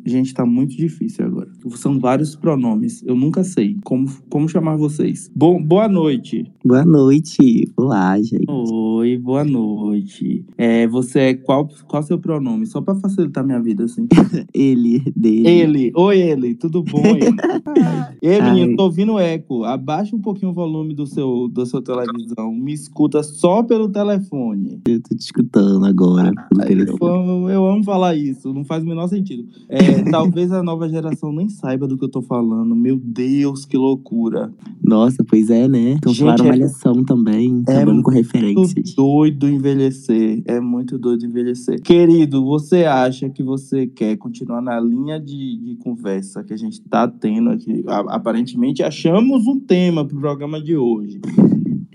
Gente, 0.06 0.34
tá 0.34 0.46
muito 0.46 0.76
difícil 0.76 1.26
agora. 1.26 1.41
São 1.78 2.00
vários 2.00 2.36
pronomes. 2.36 3.04
Eu 3.06 3.16
nunca 3.16 3.44
sei 3.44 3.78
como, 3.84 4.10
como 4.30 4.48
chamar 4.50 4.76
vocês. 4.76 5.32
Bo 5.36 5.60
boa 5.60 5.88
noite. 5.88 6.52
Boa 6.64 6.86
noite. 6.86 7.72
Olá, 7.76 8.20
gente. 8.22 8.46
Oi, 8.50 9.18
boa 9.18 9.44
noite. 9.44 10.46
É, 10.58 10.88
você 10.88 11.20
é 11.20 11.34
qual 11.34 11.68
qual 11.88 12.04
seu 12.04 12.20
pronome? 12.20 12.66
Só 12.66 12.82
para 12.82 12.96
facilitar 12.96 13.44
minha 13.44 13.60
vida 13.60 13.84
assim. 13.86 14.08
ele, 14.54 15.00
dele. 15.16 15.50
Ele. 15.50 15.92
Oi, 15.96 16.20
ele. 16.20 16.56
Tudo 16.56 16.84
bom? 16.84 17.02
Ei, 18.22 18.42
menino, 18.42 18.76
tô 18.76 18.84
ouvindo 18.84 19.18
eco. 19.20 19.64
Abaixa 19.64 20.16
um 20.16 20.22
pouquinho 20.22 20.52
o 20.52 20.54
volume 20.54 20.94
do 20.94 21.08
seu 21.08 21.48
da 21.50 21.66
sua 21.66 21.82
televisão. 21.82 22.54
Me 22.54 22.74
escuta 22.74 23.24
só 23.24 23.64
pelo 23.64 23.90
telefone. 23.90 24.82
Eu 24.88 25.02
tô 25.02 25.16
te 25.16 25.22
escutando 25.22 25.86
agora. 25.86 26.32
Ah, 26.60 26.72
eu, 26.72 27.50
eu, 27.50 27.66
amo 27.66 27.84
falar 27.84 28.16
isso. 28.16 28.54
Não 28.54 28.64
faz 28.64 28.84
o 28.84 28.88
menor 28.88 29.08
sentido. 29.08 29.48
É, 29.70 30.04
talvez 30.12 30.52
a 30.52 30.64
nova 30.64 30.88
geração 30.88 31.32
nem 31.32 31.50
saiba 31.62 31.88
do 31.88 31.98
que 31.98 32.04
eu 32.04 32.10
tô 32.10 32.22
falando. 32.22 32.76
Meu 32.76 32.98
Deus, 32.98 33.66
que 33.66 33.78
loucura. 33.78 34.52
Nossa, 34.84 35.24
pois 35.24 35.50
é, 35.50 35.68
né? 35.68 35.92
Então 35.92 36.14
falaram 36.14 36.46
é, 36.46 36.50
malhação 36.50 37.06
também, 37.06 37.62
é 37.62 37.72
trabalhando 37.72 38.02
com 38.02 38.12
referências. 38.12 38.92
É 38.92 38.96
doido 38.96 39.48
envelhecer. 39.48 40.42
É 40.46 40.60
muito 40.60 40.98
doido 40.98 41.26
envelhecer. 41.26 41.80
Querido, 41.82 42.44
você 42.44 42.86
acha 42.86 43.30
que 43.30 43.44
você 43.44 43.86
quer 43.86 44.18
continuar 44.18 44.62
na 44.62 44.80
linha 44.80 45.20
de, 45.20 45.58
de 45.58 45.76
conversa 45.76 46.44
que 46.44 46.54
a 46.54 46.58
gente 46.58 46.82
tá 46.82 47.08
tendo 47.08 47.52
aqui? 47.52 47.84
Aparentemente 47.88 48.82
achamos 48.82 49.46
um 49.46 49.60
tema 49.60 50.04
pro 50.04 50.20
programa 50.20 50.60
de 50.60 50.76
hoje. 50.76 51.22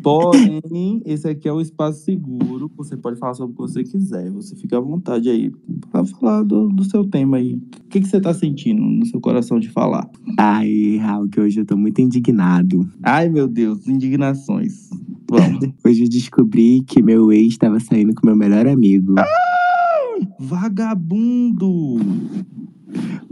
Porém, 0.07 1.03
esse 1.05 1.29
aqui 1.29 1.49
é 1.49 1.53
o 1.53 1.61
espaço 1.61 2.05
seguro. 2.05 2.71
Você 2.77 2.97
pode 2.97 3.19
falar 3.19 3.35
sobre 3.35 3.55
o 3.55 3.57
que 3.57 3.62
você 3.62 3.83
quiser. 3.83 4.31
Você 4.31 4.55
fica 4.55 4.79
à 4.79 4.81
vontade 4.81 5.29
aí 5.29 5.51
para 5.90 6.05
falar 6.05 6.45
do, 6.45 6.69
do 6.69 6.85
seu 6.85 7.05
tema 7.05 7.38
aí. 7.38 7.55
O 7.55 7.88
que, 7.88 8.01
que 8.01 8.07
você 8.07 8.21
tá 8.21 8.33
sentindo 8.33 8.81
no 8.81 9.05
seu 9.05 9.21
coração 9.21 9.59
de 9.59 9.69
falar? 9.69 10.09
Ai, 10.38 10.97
Raul, 10.99 11.29
que 11.29 11.40
hoje 11.40 11.59
eu 11.59 11.64
tô 11.64 11.77
muito 11.77 12.01
indignado. 12.01 12.88
Ai, 13.03 13.29
meu 13.29 13.49
Deus, 13.49 13.88
indignações. 13.88 14.88
Vamos. 15.29 15.73
hoje 15.85 16.05
eu 16.05 16.09
descobri 16.09 16.85
que 16.87 17.03
meu 17.03 17.33
ex 17.33 17.49
estava 17.49 17.81
saindo 17.81 18.14
com 18.14 18.25
meu 18.25 18.37
melhor 18.37 18.69
amigo. 18.69 19.16
Ah, 19.19 19.27
vagabundo! 20.38 21.97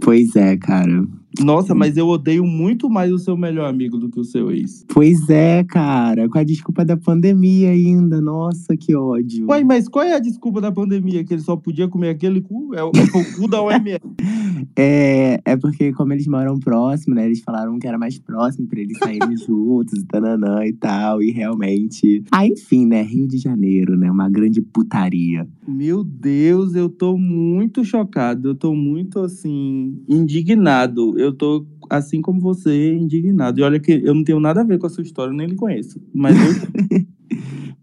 Pois 0.01 0.35
é, 0.35 0.57
cara. 0.57 1.07
Nossa, 1.41 1.75
mas 1.75 1.97
eu 1.97 2.07
odeio 2.07 2.45
muito 2.45 2.89
mais 2.89 3.13
o 3.13 3.19
seu 3.19 3.37
melhor 3.37 3.69
amigo 3.69 3.99
do 3.99 4.09
que 4.09 4.21
o 4.21 4.25
seu 4.25 4.51
ex. 4.51 4.85
Pois 4.89 5.29
é, 5.29 5.65
cara. 5.65 6.29
Com 6.29 6.39
a 6.39 6.45
desculpa 6.45 6.85
da 6.85 6.97
pandemia 6.97 7.71
ainda. 7.71 8.21
Nossa, 8.21 8.77
que 8.77 8.95
ódio. 8.95 9.47
Ué, 9.49 9.65
mas 9.65 9.89
qual 9.89 10.05
é 10.05 10.15
a 10.15 10.19
desculpa 10.19 10.61
da 10.61 10.71
pandemia? 10.71 11.25
Que 11.25 11.35
ele 11.35 11.43
só 11.43 11.57
podia 11.57 11.89
comer 11.89 12.11
aquele 12.11 12.41
cu? 12.41 12.75
É 12.75 12.83
o, 12.83 12.91
é 12.95 13.19
o 13.19 13.37
cu 13.37 13.49
da 13.49 13.61
OMS. 13.61 14.01
é, 14.77 15.41
é 15.45 15.57
porque, 15.57 15.93
como 15.93 16.13
eles 16.13 16.27
moram 16.27 16.59
próximo, 16.59 17.15
né? 17.15 17.27
Eles 17.27 17.41
falaram 17.41 17.79
que 17.79 17.87
era 17.87 17.99
mais 17.99 18.19
próximo 18.19 18.69
pra 18.69 18.81
eles 18.81 18.99
saírem 18.99 19.37
juntos, 19.45 20.01
e 20.01 20.07
tananã 20.07 20.65
e 20.65 20.73
tal. 20.73 21.23
E 21.23 21.31
realmente. 21.31 22.23
Ah, 22.31 22.47
enfim, 22.47 22.87
né? 22.87 23.03
Rio 23.03 23.27
de 23.27 23.39
Janeiro, 23.39 23.97
né? 23.97 24.11
Uma 24.11 24.29
grande 24.29 24.61
putaria. 24.61 25.49
Meu 25.67 26.05
Deus, 26.05 26.75
eu 26.75 26.89
tô 26.89 27.19
muito 27.19 27.85
chocado. 27.85 28.51
Eu 28.51 28.55
tô 28.55 28.75
muito, 28.75 29.21
assim, 29.21 29.99
indignado 30.09 31.15
eu 31.24 31.24
tô, 31.33 31.67
assim 31.91 32.21
como 32.21 32.41
você, 32.41 32.95
indignado. 32.95 33.59
E 33.61 33.63
olha 33.63 33.81
que 33.81 33.93
eu 33.93 34.15
não 34.15 34.25
tenho 34.25 34.41
nada 34.41 34.61
a 34.61 34.65
ver 34.65 34.79
com 34.79 34.87
a 34.87 34.91
sua 34.91 35.03
história, 35.03 35.33
nem 35.33 35.47
lhe 35.47 35.57
conheço. 35.57 36.01
Mas 36.13 36.37
eu... 36.37 37.05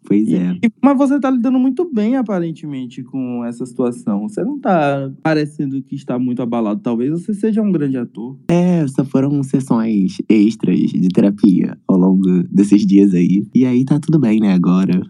Pois 0.04 0.28
é. 0.28 0.58
E- 0.62 0.70
mas 0.84 0.98
você 0.98 1.18
tá 1.22 1.32
lidando 1.32 1.58
muito 1.58 1.90
bem, 1.90 2.18
aparentemente, 2.18 3.02
com 3.02 3.46
essa 3.46 3.66
situação. 3.66 4.28
Você 4.28 4.44
não 4.44 4.60
tá 4.60 5.10
parecendo 5.24 5.82
que 5.82 5.96
está 5.96 6.20
muito 6.20 6.42
abalado. 6.42 6.82
Talvez 6.82 7.12
você 7.12 7.34
seja 7.34 7.62
um 7.62 7.72
grande 7.72 7.96
ator. 7.98 8.38
É, 8.50 8.86
só 8.88 9.06
foram 9.06 9.42
sessões 9.42 10.18
extras 10.28 10.78
de 10.78 11.08
terapia 11.08 11.78
ao 11.88 11.98
longo 11.98 12.44
desses 12.52 12.86
dias 12.86 13.14
aí. 13.14 13.48
E 13.56 13.64
aí 13.66 13.86
tá 13.86 14.00
tudo 14.02 14.20
bem, 14.20 14.42
né, 14.42 14.52
agora. 14.54 15.02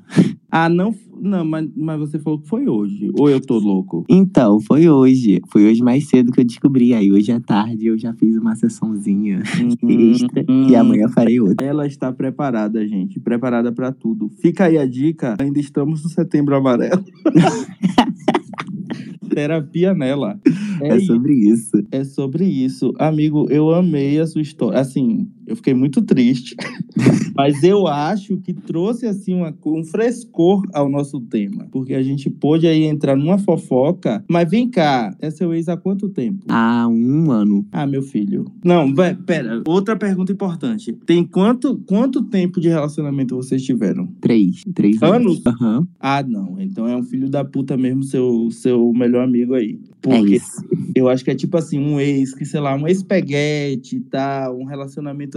Ah, 0.51 0.67
não. 0.67 0.93
Não, 1.23 1.45
mas, 1.45 1.69
mas 1.75 1.99
você 1.99 2.19
falou 2.19 2.39
que 2.39 2.49
foi 2.49 2.67
hoje. 2.67 3.11
Ou 3.17 3.29
eu 3.29 3.39
tô 3.39 3.59
louco? 3.59 4.03
Então, 4.09 4.59
foi 4.59 4.89
hoje. 4.89 5.39
Foi 5.51 5.65
hoje 5.65 5.83
mais 5.83 6.09
cedo 6.09 6.31
que 6.31 6.41
eu 6.41 6.43
descobri. 6.43 6.93
Aí 6.93 7.11
hoje 7.11 7.31
à 7.31 7.39
tarde 7.39 7.85
eu 7.85 7.97
já 7.97 8.11
fiz 8.13 8.35
uma 8.35 8.55
sessãozinha 8.55 9.39
extra. 9.39 10.43
E 10.69 10.75
amanhã 10.75 11.07
farei 11.09 11.39
outra. 11.39 11.65
Ela 11.65 11.85
está 11.85 12.11
preparada, 12.11 12.85
gente. 12.87 13.19
Preparada 13.19 13.71
pra 13.71 13.91
tudo. 13.91 14.29
Fica 14.41 14.65
aí 14.65 14.77
a 14.77 14.85
dica. 14.85 15.35
Ainda 15.39 15.59
estamos 15.59 16.03
no 16.03 16.09
setembro 16.09 16.55
amarelo. 16.55 17.03
Terapia 19.33 19.93
nela. 19.93 20.39
É 20.81 20.99
sobre 20.99 21.33
isso. 21.33 21.71
É 21.91 22.03
sobre 22.03 22.45
isso. 22.45 22.93
Amigo, 22.99 23.47
eu 23.49 23.71
amei 23.71 24.19
a 24.19 24.27
sua 24.27 24.41
história. 24.41 24.79
Assim, 24.79 25.29
eu 25.51 25.55
fiquei 25.55 25.73
muito 25.73 26.01
triste. 26.01 26.55
mas 27.35 27.63
eu 27.63 27.87
acho 27.87 28.37
que 28.37 28.53
trouxe, 28.53 29.05
assim, 29.05 29.33
uma, 29.33 29.53
um 29.65 29.83
frescor 29.83 30.63
ao 30.73 30.89
nosso 30.89 31.19
tema. 31.19 31.67
Porque 31.71 31.93
a 31.93 32.01
gente 32.01 32.29
pôde 32.29 32.67
aí 32.67 32.83
entrar 32.83 33.15
numa 33.15 33.37
fofoca. 33.37 34.23
Mas 34.29 34.49
vem 34.49 34.69
cá, 34.69 35.15
é 35.19 35.29
seu 35.29 35.53
ex 35.53 35.67
há 35.67 35.77
quanto 35.77 36.09
tempo? 36.09 36.45
Há 36.47 36.87
um 36.87 37.31
ano. 37.31 37.65
Ah, 37.71 37.85
meu 37.85 38.01
filho. 38.01 38.45
Não, 38.63 38.91
pera. 39.25 39.61
Outra 39.67 39.95
pergunta 39.95 40.31
importante. 40.31 40.93
Tem 41.05 41.23
quanto, 41.23 41.77
quanto 41.85 42.23
tempo 42.23 42.59
de 42.59 42.69
relacionamento 42.69 43.35
vocês 43.35 43.63
tiveram? 43.63 44.07
Três. 44.19 44.63
Três 44.73 45.01
Anos? 45.01 45.41
Aham. 45.45 45.87
Ah, 45.99 46.23
não. 46.23 46.59
Então 46.59 46.87
é 46.87 46.95
um 46.95 47.03
filho 47.03 47.29
da 47.29 47.43
puta 47.43 47.75
mesmo, 47.75 48.03
seu, 48.03 48.49
seu 48.51 48.91
melhor 48.93 49.23
amigo 49.23 49.53
aí. 49.53 49.79
É 49.83 49.89
Porque 50.01 50.35
isso. 50.35 50.65
eu 50.95 51.09
acho 51.09 51.23
que 51.23 51.31
é 51.31 51.35
tipo 51.35 51.57
assim, 51.57 51.79
um 51.79 51.99
ex, 51.99 52.33
que 52.33 52.45
sei 52.45 52.59
lá, 52.59 52.75
um 52.75 52.87
ex-peguete 52.87 53.97
e 53.97 53.99
tal, 53.99 54.57
um 54.57 54.65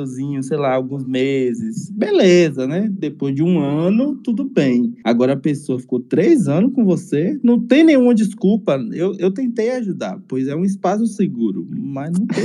relacionamentozinho, 0.04 0.42
sei 0.42 0.56
lá, 0.56 0.74
alguns 0.74 1.06
meses. 1.06 1.90
Beleza, 1.90 2.66
né? 2.66 2.88
Depois 2.90 3.34
de 3.34 3.42
um 3.42 3.58
ano, 3.58 4.16
tudo 4.16 4.44
bem. 4.44 4.94
Agora 5.02 5.32
a 5.32 5.36
pessoa 5.36 5.78
ficou 5.78 6.00
três 6.00 6.46
anos 6.48 6.72
com 6.72 6.84
você, 6.84 7.38
não 7.42 7.58
tem 7.58 7.84
nenhuma 7.84 8.14
desculpa. 8.14 8.76
Eu, 8.92 9.14
eu 9.18 9.30
tentei 9.32 9.70
ajudar, 9.70 10.20
pois 10.28 10.46
é 10.46 10.54
um 10.54 10.64
espaço 10.64 11.06
seguro, 11.06 11.66
mas 11.70 12.12
não 12.12 12.26
tem. 12.26 12.44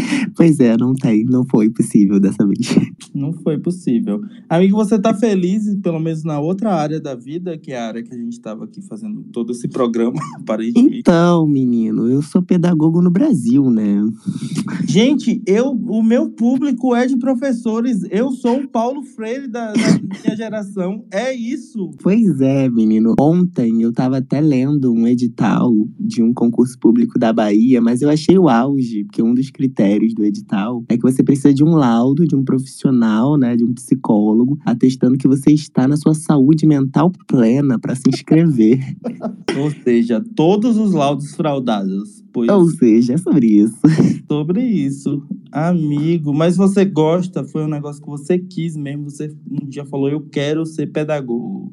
Pois 0.36 0.58
é, 0.60 0.76
não 0.76 0.94
tem. 0.94 1.24
Não 1.24 1.44
foi 1.44 1.70
possível 1.70 2.18
dessa 2.20 2.46
vez. 2.46 2.74
Não 3.14 3.32
foi 3.32 3.58
possível. 3.58 4.20
Amigo, 4.48 4.76
você 4.76 4.98
tá 4.98 5.12
feliz, 5.12 5.74
pelo 5.82 5.98
menos 5.98 6.24
na 6.24 6.38
outra 6.38 6.72
área 6.72 7.00
da 7.00 7.14
vida, 7.14 7.58
que 7.58 7.72
é 7.72 7.78
a 7.78 7.86
área 7.86 8.02
que 8.02 8.14
a 8.14 8.16
gente 8.16 8.32
estava 8.32 8.64
aqui 8.64 8.80
fazendo 8.80 9.22
todo 9.32 9.52
esse 9.52 9.68
programa, 9.68 10.18
aparentemente. 10.40 11.00
Então, 11.00 11.46
menino, 11.46 12.08
eu 12.08 12.22
sou 12.22 12.42
pedagogo 12.42 13.02
no 13.02 13.10
Brasil, 13.10 13.70
né? 13.70 14.02
Gente, 14.86 15.42
eu, 15.46 15.70
o 15.70 16.02
meu 16.02 16.30
público 16.30 16.94
é 16.94 17.06
de 17.06 17.16
professores. 17.16 18.02
Eu 18.10 18.30
sou 18.32 18.60
o 18.60 18.68
Paulo 18.68 19.02
Freire 19.02 19.48
da, 19.48 19.72
da 19.72 19.98
minha 20.24 20.36
geração. 20.36 21.04
É 21.12 21.34
isso. 21.34 21.90
Pois 22.02 22.40
é, 22.40 22.68
menino. 22.68 23.14
Ontem 23.18 23.82
eu 23.82 23.92
tava 23.92 24.18
até 24.18 24.40
lendo 24.40 24.92
um 24.92 25.06
edital 25.06 25.72
de 25.98 26.22
um 26.22 26.32
concurso 26.32 26.78
público 26.78 27.18
da 27.18 27.32
Bahia, 27.32 27.80
mas 27.80 28.02
eu 28.02 28.08
achei 28.08 28.38
o 28.38 28.48
auge, 28.48 29.04
porque 29.04 29.22
um 29.22 29.34
dos 29.34 29.50
critérios 29.50 29.89
do 29.98 30.24
edital 30.24 30.84
é 30.88 30.96
que 30.96 31.02
você 31.02 31.22
precisa 31.22 31.52
de 31.52 31.64
um 31.64 31.74
laudo 31.74 32.26
de 32.26 32.36
um 32.36 32.44
profissional, 32.44 33.36
né, 33.36 33.56
de 33.56 33.64
um 33.64 33.74
psicólogo, 33.74 34.58
atestando 34.64 35.18
que 35.18 35.26
você 35.26 35.52
está 35.52 35.88
na 35.88 35.96
sua 35.96 36.14
saúde 36.14 36.66
mental 36.66 37.10
plena 37.26 37.78
para 37.78 37.94
se 37.94 38.08
inscrever. 38.08 38.78
Ou 39.58 39.70
seja, 39.82 40.24
todos 40.36 40.76
os 40.76 40.92
laudos 40.92 41.34
fraudados. 41.34 42.22
Pois 42.32 42.48
Ou 42.48 42.68
seja, 42.68 43.14
é 43.14 43.18
sobre 43.18 43.46
isso. 43.46 43.80
sobre 44.28 44.62
isso. 44.62 45.22
Amigo, 45.50 46.32
mas 46.32 46.56
você 46.56 46.84
gosta? 46.84 47.42
Foi 47.42 47.64
um 47.64 47.68
negócio 47.68 48.00
que 48.00 48.08
você 48.08 48.38
quis 48.38 48.76
mesmo. 48.76 49.10
Você 49.10 49.34
um 49.50 49.66
dia 49.66 49.84
falou: 49.84 50.08
Eu 50.08 50.20
quero 50.20 50.64
ser 50.64 50.86
pedagogo. 50.86 51.72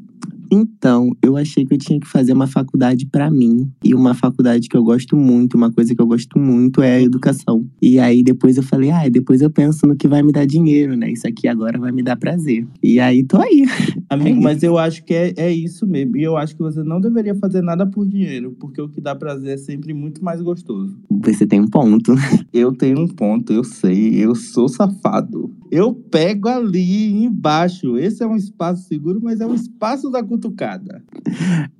Então, 0.51 1.11
eu 1.21 1.37
achei 1.37 1.65
que 1.65 1.73
eu 1.73 1.77
tinha 1.77 1.99
que 1.99 2.07
fazer 2.07 2.33
uma 2.33 2.47
faculdade 2.47 3.05
pra 3.05 3.29
mim. 3.29 3.69
E 3.83 3.93
uma 3.93 4.13
faculdade 4.13 4.67
que 4.67 4.77
eu 4.77 4.83
gosto 4.83 5.15
muito, 5.15 5.55
uma 5.55 5.71
coisa 5.71 5.93
que 5.95 6.01
eu 6.01 6.07
gosto 6.07 6.39
muito 6.39 6.81
é 6.81 6.95
a 6.95 7.01
educação. 7.01 7.65
E 7.81 7.99
aí 7.99 8.23
depois 8.23 8.57
eu 8.57 8.63
falei, 8.63 8.91
ah, 8.91 9.07
depois 9.09 9.41
eu 9.41 9.49
penso 9.49 9.85
no 9.85 9.95
que 9.95 10.07
vai 10.07 10.23
me 10.23 10.31
dar 10.31 10.45
dinheiro, 10.45 10.95
né? 10.95 11.11
Isso 11.11 11.27
aqui 11.27 11.47
agora 11.47 11.79
vai 11.79 11.91
me 11.91 12.03
dar 12.03 12.15
prazer. 12.15 12.65
E 12.81 12.99
aí 12.99 13.23
tô 13.23 13.41
aí. 13.41 13.65
Amigo, 14.09 14.39
É 14.39 14.41
mas 14.41 14.63
eu 14.63 14.77
acho 14.77 15.03
que 15.03 15.13
é, 15.13 15.33
é 15.37 15.51
isso 15.51 15.85
mesmo. 15.85 16.17
E 16.17 16.23
eu 16.23 16.37
acho 16.37 16.55
que 16.55 16.61
você 16.61 16.83
não 16.83 16.99
deveria 17.01 17.35
fazer 17.35 17.61
nada 17.61 17.85
por 17.85 18.05
dinheiro, 18.07 18.55
porque 18.59 18.81
o 18.81 18.89
que 18.89 19.01
dá 19.01 19.15
prazer 19.15 19.55
é 19.55 19.57
sempre 19.57 19.93
muito 19.93 20.23
mais 20.23 20.41
gostoso. 20.41 20.97
Você 21.09 21.45
tem 21.45 21.59
um 21.61 21.67
ponto. 21.67 22.13
Eu 22.53 22.73
tenho 22.73 22.99
um 22.99 23.07
ponto, 23.07 23.53
eu 23.53 23.63
sei, 23.63 24.15
eu 24.15 24.33
sou 24.33 24.67
safado. 24.67 25.53
Eu 25.69 25.93
pego 25.93 26.47
ali 26.47 27.23
embaixo. 27.23 27.97
Esse 27.97 28.23
é 28.23 28.27
um 28.27 28.35
espaço 28.35 28.87
seguro, 28.87 29.19
mas 29.21 29.41
é 29.41 29.45
um 29.45 29.53
espaço 29.53 30.09
da 30.09 30.23
cutucada. 30.37 31.03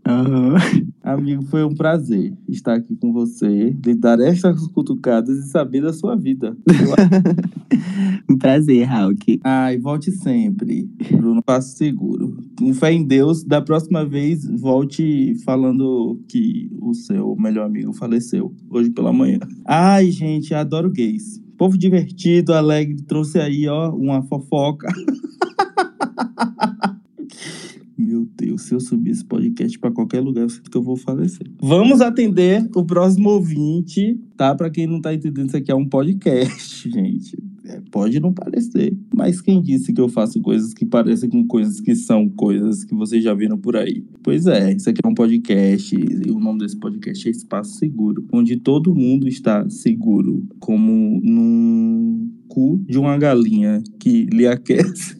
Aham. 0.05 0.55
Amigo, 1.03 1.43
foi 1.43 1.63
um 1.63 1.73
prazer 1.73 2.33
estar 2.49 2.73
aqui 2.73 2.93
com 2.95 3.13
você, 3.13 3.73
lhe 3.85 3.95
dar 3.95 4.19
essas 4.19 4.67
cutucadas 4.67 5.37
e 5.37 5.49
saber 5.49 5.81
da 5.81 5.93
sua 5.93 6.15
vida. 6.15 6.57
Um 8.29 8.37
prazer, 8.37 8.87
Hulk. 8.87 9.39
Ai, 9.43 9.77
volte 9.77 10.11
sempre, 10.11 10.89
Bruno 11.11 11.41
Passo 11.41 11.77
Seguro. 11.77 12.37
Com 12.57 12.73
fé 12.73 12.91
em 12.91 13.03
Deus, 13.03 13.43
da 13.43 13.61
próxima 13.61 14.05
vez, 14.05 14.45
volte 14.45 15.35
falando 15.43 16.21
que 16.27 16.69
o 16.81 16.93
seu 16.93 17.35
melhor 17.37 17.65
amigo 17.65 17.93
faleceu 17.93 18.53
hoje 18.69 18.89
pela 18.89 19.13
manhã. 19.13 19.39
Ai, 19.65 20.11
gente, 20.11 20.53
adoro 20.53 20.91
gays. 20.91 21.41
Povo 21.57 21.77
divertido, 21.77 22.53
alegre, 22.53 23.01
trouxe 23.03 23.39
aí, 23.39 23.67
ó, 23.67 23.91
uma 23.91 24.21
fofoca. 24.23 24.87
Meu 27.97 28.27
Deus, 28.37 28.61
se 28.63 28.73
eu 28.75 28.79
subir 28.79 29.09
esse 29.09 29.25
podcast 29.25 29.79
pra 29.79 29.89
qualquer 29.89 30.21
lugar, 30.21 30.43
eu 30.43 30.49
sinto 30.49 30.69
que 30.69 30.77
eu 30.77 30.83
vou 30.83 30.95
falecer. 30.95 31.49
Vamos 31.59 31.99
atender 31.99 32.69
o 32.75 32.85
próximo 32.85 33.29
ouvinte, 33.29 34.19
tá? 34.35 34.53
Pra 34.53 34.69
quem 34.69 34.85
não 34.85 35.01
tá 35.01 35.13
entendendo, 35.13 35.47
isso 35.47 35.57
aqui 35.57 35.71
é 35.71 35.75
um 35.75 35.87
podcast, 35.87 36.89
gente. 36.91 37.35
É, 37.67 37.81
pode 37.91 38.17
não 38.21 38.31
parecer, 38.31 38.95
mas 39.13 39.41
quem 39.41 39.61
disse 39.61 39.91
que 39.91 39.99
eu 39.99 40.07
faço 40.07 40.39
coisas 40.39 40.73
que 40.73 40.85
parecem 40.85 41.29
com 41.29 41.45
coisas 41.45 41.81
que 41.81 41.93
são 41.95 42.29
coisas 42.29 42.85
que 42.85 42.95
vocês 42.95 43.21
já 43.21 43.33
viram 43.33 43.57
por 43.57 43.75
aí? 43.75 44.05
Pois 44.23 44.47
é, 44.47 44.73
isso 44.73 44.89
aqui 44.89 45.01
é 45.03 45.07
um 45.07 45.13
podcast 45.13 45.93
e 45.93 46.31
o 46.31 46.39
nome 46.39 46.59
desse 46.59 46.77
podcast 46.77 47.27
é 47.27 47.31
Espaço 47.31 47.77
Seguro, 47.77 48.25
onde 48.31 48.55
todo 48.55 48.95
mundo 48.95 49.27
está 49.27 49.69
seguro, 49.69 50.47
como 50.59 51.19
num 51.21 52.31
cu 52.47 52.81
de 52.87 52.97
uma 52.97 53.17
galinha 53.17 53.83
que 53.99 54.27
lhe 54.27 54.47
aquece. 54.47 55.17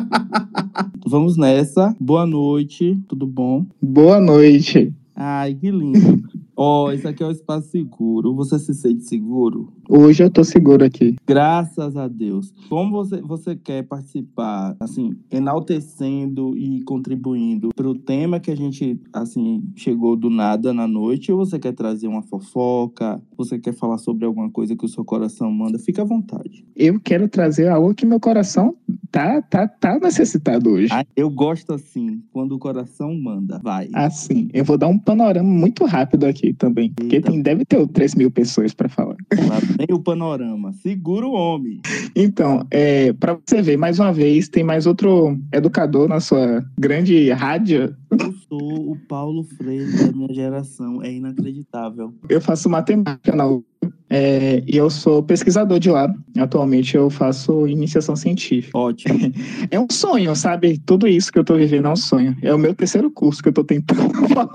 Vamos 1.08 1.38
nessa. 1.38 1.96
Boa 1.98 2.26
noite, 2.26 2.98
tudo 3.08 3.26
bom? 3.26 3.64
Boa 3.80 4.20
noite. 4.20 4.92
Ai, 5.14 5.54
que 5.54 5.70
lindo. 5.70 6.22
Ó, 6.56 6.90
isso 6.90 7.06
aqui 7.06 7.22
é 7.22 7.26
o 7.26 7.30
espaço 7.30 7.68
seguro. 7.68 8.34
Você 8.34 8.58
se 8.58 8.72
sente 8.72 9.04
seguro? 9.04 9.74
Hoje 9.86 10.24
eu 10.24 10.30
tô 10.30 10.42
seguro 10.42 10.84
aqui. 10.84 11.16
Graças 11.26 11.96
a 11.98 12.08
Deus. 12.08 12.52
Como 12.70 12.92
você, 12.92 13.20
você 13.20 13.54
quer 13.54 13.82
participar, 13.82 14.74
assim, 14.80 15.14
enaltecendo 15.30 16.56
e 16.56 16.82
contribuindo 16.84 17.68
para 17.76 17.86
o 17.86 17.94
tema 17.94 18.40
que 18.40 18.50
a 18.50 18.56
gente, 18.56 18.98
assim, 19.12 19.62
chegou 19.76 20.16
do 20.16 20.30
nada 20.30 20.72
na 20.72 20.88
noite, 20.88 21.30
ou 21.30 21.38
você 21.38 21.58
quer 21.58 21.72
trazer 21.72 22.08
uma 22.08 22.22
fofoca? 22.22 23.20
Você 23.36 23.58
quer 23.58 23.74
falar 23.74 23.98
sobre 23.98 24.24
alguma 24.24 24.50
coisa 24.50 24.74
que 24.74 24.84
o 24.84 24.88
seu 24.88 25.04
coração 25.04 25.50
manda? 25.50 25.78
Fica 25.78 26.00
à 26.00 26.04
vontade. 26.06 26.64
Eu 26.74 26.98
quero 26.98 27.28
trazer 27.28 27.68
algo 27.68 27.94
que 27.94 28.06
meu 28.06 28.18
coração 28.18 28.74
tá, 29.10 29.42
tá, 29.42 29.68
tá 29.68 29.98
necessitado 29.98 30.70
hoje. 30.70 30.88
Ah, 30.90 31.04
Eu 31.14 31.28
gosto 31.28 31.74
assim, 31.74 32.22
quando 32.32 32.52
o 32.52 32.58
coração 32.58 33.14
manda. 33.14 33.60
Vai. 33.62 33.90
Assim, 33.92 34.48
eu 34.54 34.64
vou 34.64 34.78
dar 34.78 34.88
um 34.88 34.98
panorama 34.98 35.48
muito 35.48 35.84
rápido 35.84 36.24
aqui 36.24 36.45
também. 36.54 36.92
Porque 36.92 37.16
Eita. 37.16 37.30
tem, 37.30 37.42
deve 37.42 37.64
ter 37.64 37.86
3 37.86 38.14
mil 38.14 38.30
pessoas 38.30 38.74
para 38.74 38.88
falar. 38.88 39.16
Lá 39.32 39.58
o 39.94 40.00
panorama. 40.00 40.72
Segura 40.82 41.26
o 41.26 41.32
homem. 41.32 41.80
Então, 42.14 42.66
é, 42.70 43.12
para 43.12 43.38
você 43.46 43.62
ver, 43.62 43.76
mais 43.76 43.98
uma 43.98 44.12
vez, 44.12 44.48
tem 44.48 44.64
mais 44.64 44.86
outro 44.86 45.38
educador 45.52 46.08
na 46.08 46.20
sua 46.20 46.64
grande 46.78 47.30
rádio. 47.30 47.94
Eu 48.10 48.32
sou 48.48 48.92
o 48.92 48.96
Paulo 49.08 49.44
Freire 49.44 49.90
da 49.96 50.12
minha 50.12 50.32
geração. 50.32 51.02
É 51.02 51.12
inacreditável. 51.12 52.14
Eu 52.28 52.40
faço 52.40 52.68
matemática 52.68 53.34
na 53.34 53.46
U. 53.46 53.64
É, 54.08 54.62
e 54.66 54.76
eu 54.76 54.88
sou 54.88 55.22
pesquisador 55.22 55.78
de 55.78 55.90
lá. 55.90 56.12
Atualmente 56.38 56.96
eu 56.96 57.10
faço 57.10 57.66
iniciação 57.66 58.14
científica. 58.16 58.76
Ótimo. 58.76 59.16
É 59.70 59.80
um 59.80 59.86
sonho, 59.90 60.34
sabe? 60.36 60.78
Tudo 60.84 61.08
isso 61.08 61.32
que 61.32 61.38
eu 61.38 61.44
tô 61.44 61.56
vivendo 61.56 61.86
é 61.86 61.90
um 61.90 61.96
sonho. 61.96 62.36
É 62.40 62.54
o 62.54 62.58
meu 62.58 62.74
terceiro 62.74 63.10
curso 63.10 63.42
que 63.42 63.48
eu 63.48 63.52
tô 63.52 63.64
tentando 63.64 64.12
formar. 64.28 64.48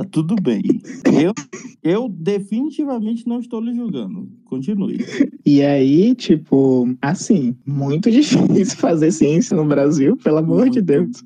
Tá 0.00 0.06
tudo 0.10 0.34
bem. 0.36 0.62
Eu, 1.22 1.34
eu 1.82 2.08
definitivamente 2.08 3.28
não 3.28 3.38
estou 3.38 3.60
lhe 3.60 3.74
julgando. 3.74 4.26
Continue. 4.46 4.98
E 5.44 5.62
aí, 5.62 6.14
tipo, 6.14 6.88
assim, 7.02 7.54
muito 7.66 8.08
difícil 8.10 8.78
fazer 8.78 9.12
ciência 9.12 9.54
no 9.54 9.66
Brasil, 9.66 10.16
pelo 10.16 10.38
amor 10.38 10.70
de 10.70 10.78
Muito. 10.78 10.82
Deus. 10.86 11.24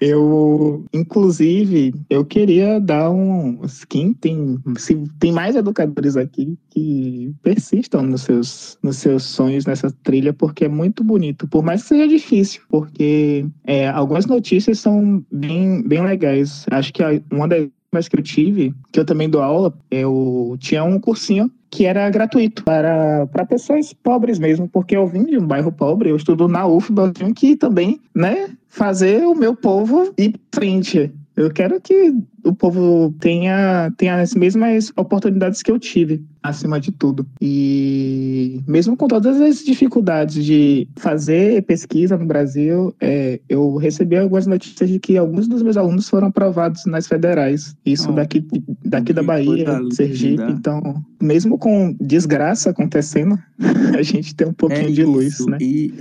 Eu, 0.00 0.84
inclusive, 0.92 1.92
eu 2.08 2.24
queria 2.24 2.78
dar 2.78 3.10
um. 3.10 3.58
Quem 3.88 4.12
tem. 4.14 4.56
Se 4.78 4.94
tem 5.18 5.32
mais 5.32 5.56
educadores 5.56 6.16
aqui 6.16 6.56
que 6.70 7.34
persistam 7.42 8.02
nos 8.02 8.22
seus, 8.22 8.78
nos 8.84 8.98
seus 8.98 9.24
sonhos 9.24 9.66
nessa 9.66 9.90
trilha, 10.04 10.32
porque 10.32 10.66
é 10.66 10.68
muito 10.68 11.02
bonito. 11.02 11.48
Por 11.48 11.64
mais 11.64 11.82
que 11.82 11.88
seja 11.88 12.06
difícil, 12.06 12.62
porque 12.68 13.46
é, 13.64 13.88
algumas 13.88 14.26
notícias 14.26 14.78
são 14.78 15.24
bem, 15.30 15.82
bem 15.82 16.04
legais. 16.04 16.66
Acho 16.70 16.92
que 16.92 17.02
uma 17.30 17.48
das 17.48 17.68
últimas 17.92 18.08
que 18.08 18.18
eu 18.18 18.22
tive, 18.22 18.74
que 18.90 18.98
eu 18.98 19.04
também 19.04 19.28
dou 19.28 19.42
aula, 19.42 19.72
eu 19.90 20.56
tinha 20.58 20.82
um 20.82 20.98
cursinho 20.98 21.50
que 21.70 21.84
era 21.84 22.08
gratuito 22.10 22.64
para, 22.64 23.26
para 23.26 23.46
pessoas 23.46 23.92
pobres 23.92 24.38
mesmo, 24.38 24.68
porque 24.68 24.96
eu 24.96 25.06
vim 25.06 25.24
de 25.24 25.38
um 25.38 25.46
bairro 25.46 25.70
pobre, 25.70 26.10
eu 26.10 26.16
estudo 26.16 26.48
na 26.48 26.66
UFBA, 26.66 27.02
eu 27.02 27.12
tenho 27.12 27.34
que 27.34 27.56
também, 27.56 28.00
né, 28.14 28.50
fazer 28.68 29.26
o 29.26 29.34
meu 29.34 29.54
povo 29.54 30.12
ir 30.18 30.38
pra 30.50 30.60
frente. 30.60 31.12
Eu 31.36 31.50
quero 31.50 31.80
que 31.80 32.14
o 32.44 32.54
povo 32.54 33.14
tenha, 33.20 33.92
tenha 33.96 34.20
as 34.20 34.34
mesmas 34.34 34.92
oportunidades 34.96 35.62
que 35.62 35.70
eu 35.70 35.78
tive, 35.78 36.24
acima 36.42 36.80
de 36.80 36.92
tudo. 36.92 37.26
E 37.40 38.60
mesmo 38.66 38.96
com 38.96 39.08
todas 39.08 39.40
as 39.40 39.64
dificuldades 39.64 40.44
de 40.44 40.88
fazer 40.96 41.62
pesquisa 41.64 42.16
no 42.16 42.26
Brasil, 42.26 42.94
é, 43.00 43.40
eu 43.48 43.76
recebi 43.76 44.16
algumas 44.16 44.46
notícias 44.46 44.88
de 44.88 44.98
que 44.98 45.16
alguns 45.16 45.48
dos 45.48 45.62
meus 45.62 45.76
alunos 45.76 46.08
foram 46.08 46.28
aprovados 46.28 46.84
nas 46.86 47.06
federais. 47.06 47.76
Isso 47.84 48.10
Oh, 48.10 48.14
daqui, 48.14 48.44
daqui 48.84 49.12
da 49.12 49.22
Bahia, 49.22 49.80
Sergipe. 49.92 50.42
Então, 50.50 51.02
mesmo 51.20 51.58
com 51.58 51.96
desgraça 52.00 52.70
acontecendo, 52.70 53.38
a 53.96 54.02
gente 54.02 54.34
tem 54.34 54.48
um 54.48 54.52
pouquinho 54.52 54.92
de 54.92 55.04
luz, 55.04 55.40
É 55.40 55.50
né? 55.50 55.58
E 55.60 55.92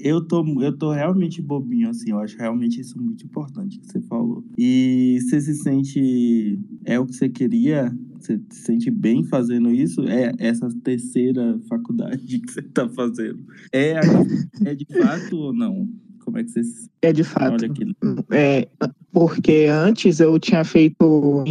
eu 0.00 0.26
tô, 0.26 0.44
eu 0.62 0.76
tô 0.76 0.92
realmente 0.92 1.42
bobinho, 1.42 1.88
assim. 1.90 2.10
Eu 2.10 2.18
acho 2.18 2.36
realmente 2.38 2.80
isso 2.80 3.00
muito 3.00 3.24
importante 3.24 3.78
que 3.78 3.86
você 3.86 4.00
falou. 4.02 4.44
E 4.56 5.18
você 5.20 5.40
se 5.40 5.54
sente. 5.54 5.79
É 6.84 6.98
o 6.98 7.06
que 7.06 7.14
você 7.14 7.28
queria? 7.28 7.94
Você 8.18 8.40
se 8.50 8.62
sente 8.62 8.90
bem 8.90 9.24
fazendo 9.24 9.70
isso? 9.70 10.02
É 10.08 10.32
essa 10.38 10.68
terceira 10.82 11.58
faculdade 11.68 12.18
que 12.40 12.52
você 12.52 12.62
tá 12.62 12.88
fazendo? 12.88 13.44
É, 13.72 13.94
é 14.64 14.74
de 14.74 14.86
fato 14.86 15.36
ou 15.36 15.52
não? 15.52 15.88
Como 16.24 16.38
é 16.38 16.44
que 16.44 16.50
você 16.50 16.62
se 16.62 16.90
É 17.02 17.12
de 17.12 17.24
fato. 17.24 17.54
olha 17.54 17.66
aquilo? 17.66 17.94
É, 18.30 18.68
porque 19.10 19.66
antes 19.70 20.20
eu 20.20 20.38
tinha 20.38 20.64
feito 20.64 21.44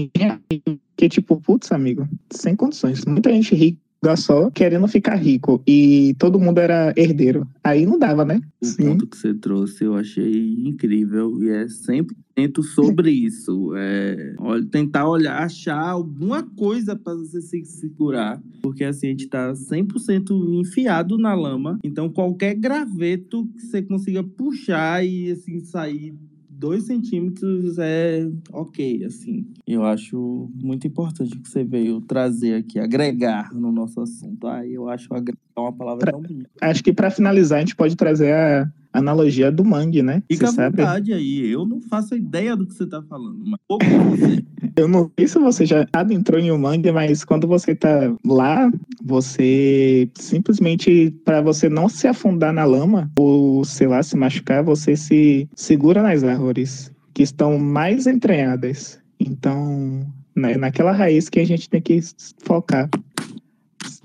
que 0.95 1.09
tipo, 1.09 1.41
putz, 1.41 1.71
amigo, 1.71 2.07
sem 2.31 2.55
condições. 2.55 3.03
Muita 3.05 3.31
gente 3.31 3.55
rica 3.55 3.88
só 4.15 4.49
querendo 4.49 4.87
ficar 4.87 5.15
rico 5.15 5.61
e 5.67 6.15
todo 6.17 6.39
mundo 6.39 6.59
era 6.59 6.93
herdeiro. 6.95 7.47
Aí 7.63 7.85
não 7.85 7.99
dava, 7.99 8.23
né? 8.23 8.39
O 8.61 8.65
Sim. 8.65 8.85
ponto 8.85 9.07
que 9.07 9.17
você 9.17 9.33
trouxe 9.33 9.83
eu 9.83 9.95
achei 9.95 10.55
incrível 10.65 11.41
e 11.43 11.49
é 11.49 11.65
100% 11.65 12.63
sobre 12.63 13.11
isso. 13.11 13.73
É, 13.75 14.35
olha, 14.39 14.65
tentar 14.65 15.07
olhar, 15.07 15.43
achar 15.43 15.79
alguma 15.79 16.43
coisa 16.43 16.95
para 16.95 17.13
você 17.15 17.41
se 17.41 17.65
segurar, 17.65 18.41
porque 18.61 18.83
assim 18.83 19.07
a 19.07 19.09
gente 19.11 19.27
tá 19.27 19.51
100% 19.53 20.31
enfiado 20.59 21.17
na 21.17 21.33
lama. 21.33 21.77
Então 21.83 22.09
qualquer 22.09 22.55
graveto 22.55 23.47
que 23.55 23.61
você 23.61 23.81
consiga 23.81 24.23
puxar 24.23 25.05
e 25.05 25.31
assim 25.31 25.59
sair 25.59 26.15
dois 26.59 26.83
centímetros 26.83 27.77
é 27.79 28.27
ok, 28.51 29.05
assim. 29.05 29.47
Eu 29.65 29.83
acho 29.85 30.49
muito 30.61 30.85
importante 30.85 31.39
que 31.39 31.47
você 31.49 31.63
veio 31.63 32.01
trazer 32.01 32.55
aqui, 32.55 32.77
agregar 32.79 33.53
no 33.53 33.71
nosso 33.71 34.01
assunto. 34.01 34.45
Ah, 34.45 34.65
eu 34.67 34.89
acho 34.89 35.13
agregar 35.13 35.39
uma 35.57 35.71
palavra 35.71 35.99
Pra- 36.01 36.11
tão 36.11 36.21
bonita. 36.21 36.49
Acho 36.61 36.83
que 36.83 36.91
para 36.91 37.09
finalizar 37.09 37.57
a 37.57 37.61
gente 37.61 37.75
pode 37.75 37.95
trazer 37.95 38.33
a 38.33 38.71
analogia 38.93 39.51
do 39.51 39.63
mangue, 39.63 40.01
né? 40.01 40.23
Fica 40.31 40.47
Você 40.47 40.51
à 40.53 40.55
sabe? 40.65 40.77
vontade 40.77 41.13
aí. 41.13 41.47
Eu 41.49 41.65
não 41.65 41.81
faço 41.81 42.15
ideia 42.15 42.55
do 42.55 42.65
que 42.65 42.73
você 42.73 42.85
tá 42.87 43.01
falando, 43.03 43.39
mas 43.45 43.59
pouco 43.67 43.85
você. 43.85 44.43
Eu 44.75 44.87
não 44.87 45.11
sei 45.17 45.27
se 45.27 45.37
você 45.39 45.65
já 45.65 45.85
adentrou 45.91 46.39
em 46.39 46.51
um 46.51 46.57
mangue, 46.57 46.89
mas 46.91 47.25
quando 47.25 47.45
você 47.47 47.75
tá 47.75 48.13
lá, 48.25 48.71
você 49.03 50.09
simplesmente, 50.15 51.11
para 51.25 51.41
você 51.41 51.67
não 51.67 51.89
se 51.89 52.07
afundar 52.07 52.53
na 52.53 52.63
lama 52.63 53.11
ou, 53.19 53.65
sei 53.65 53.87
lá, 53.87 54.01
se 54.01 54.15
machucar, 54.15 54.63
você 54.63 54.95
se 54.95 55.49
segura 55.53 56.01
nas 56.01 56.23
árvores 56.23 56.91
que 57.13 57.23
estão 57.23 57.59
mais 57.59 58.07
entranhadas. 58.07 58.99
Então, 59.19 60.05
na- 60.33 60.57
naquela 60.57 60.93
raiz 60.93 61.27
que 61.27 61.39
a 61.41 61.45
gente 61.45 61.69
tem 61.69 61.81
que 61.81 61.99
focar 62.43 62.89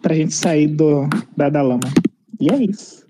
pra 0.03 0.15
gente 0.15 0.35
sair 0.35 0.67
do, 0.67 1.09
da, 1.37 1.49
da 1.51 1.63
lama. 1.63 1.89
E 2.41 2.51
é 2.53 2.65
isso. 2.65 3.04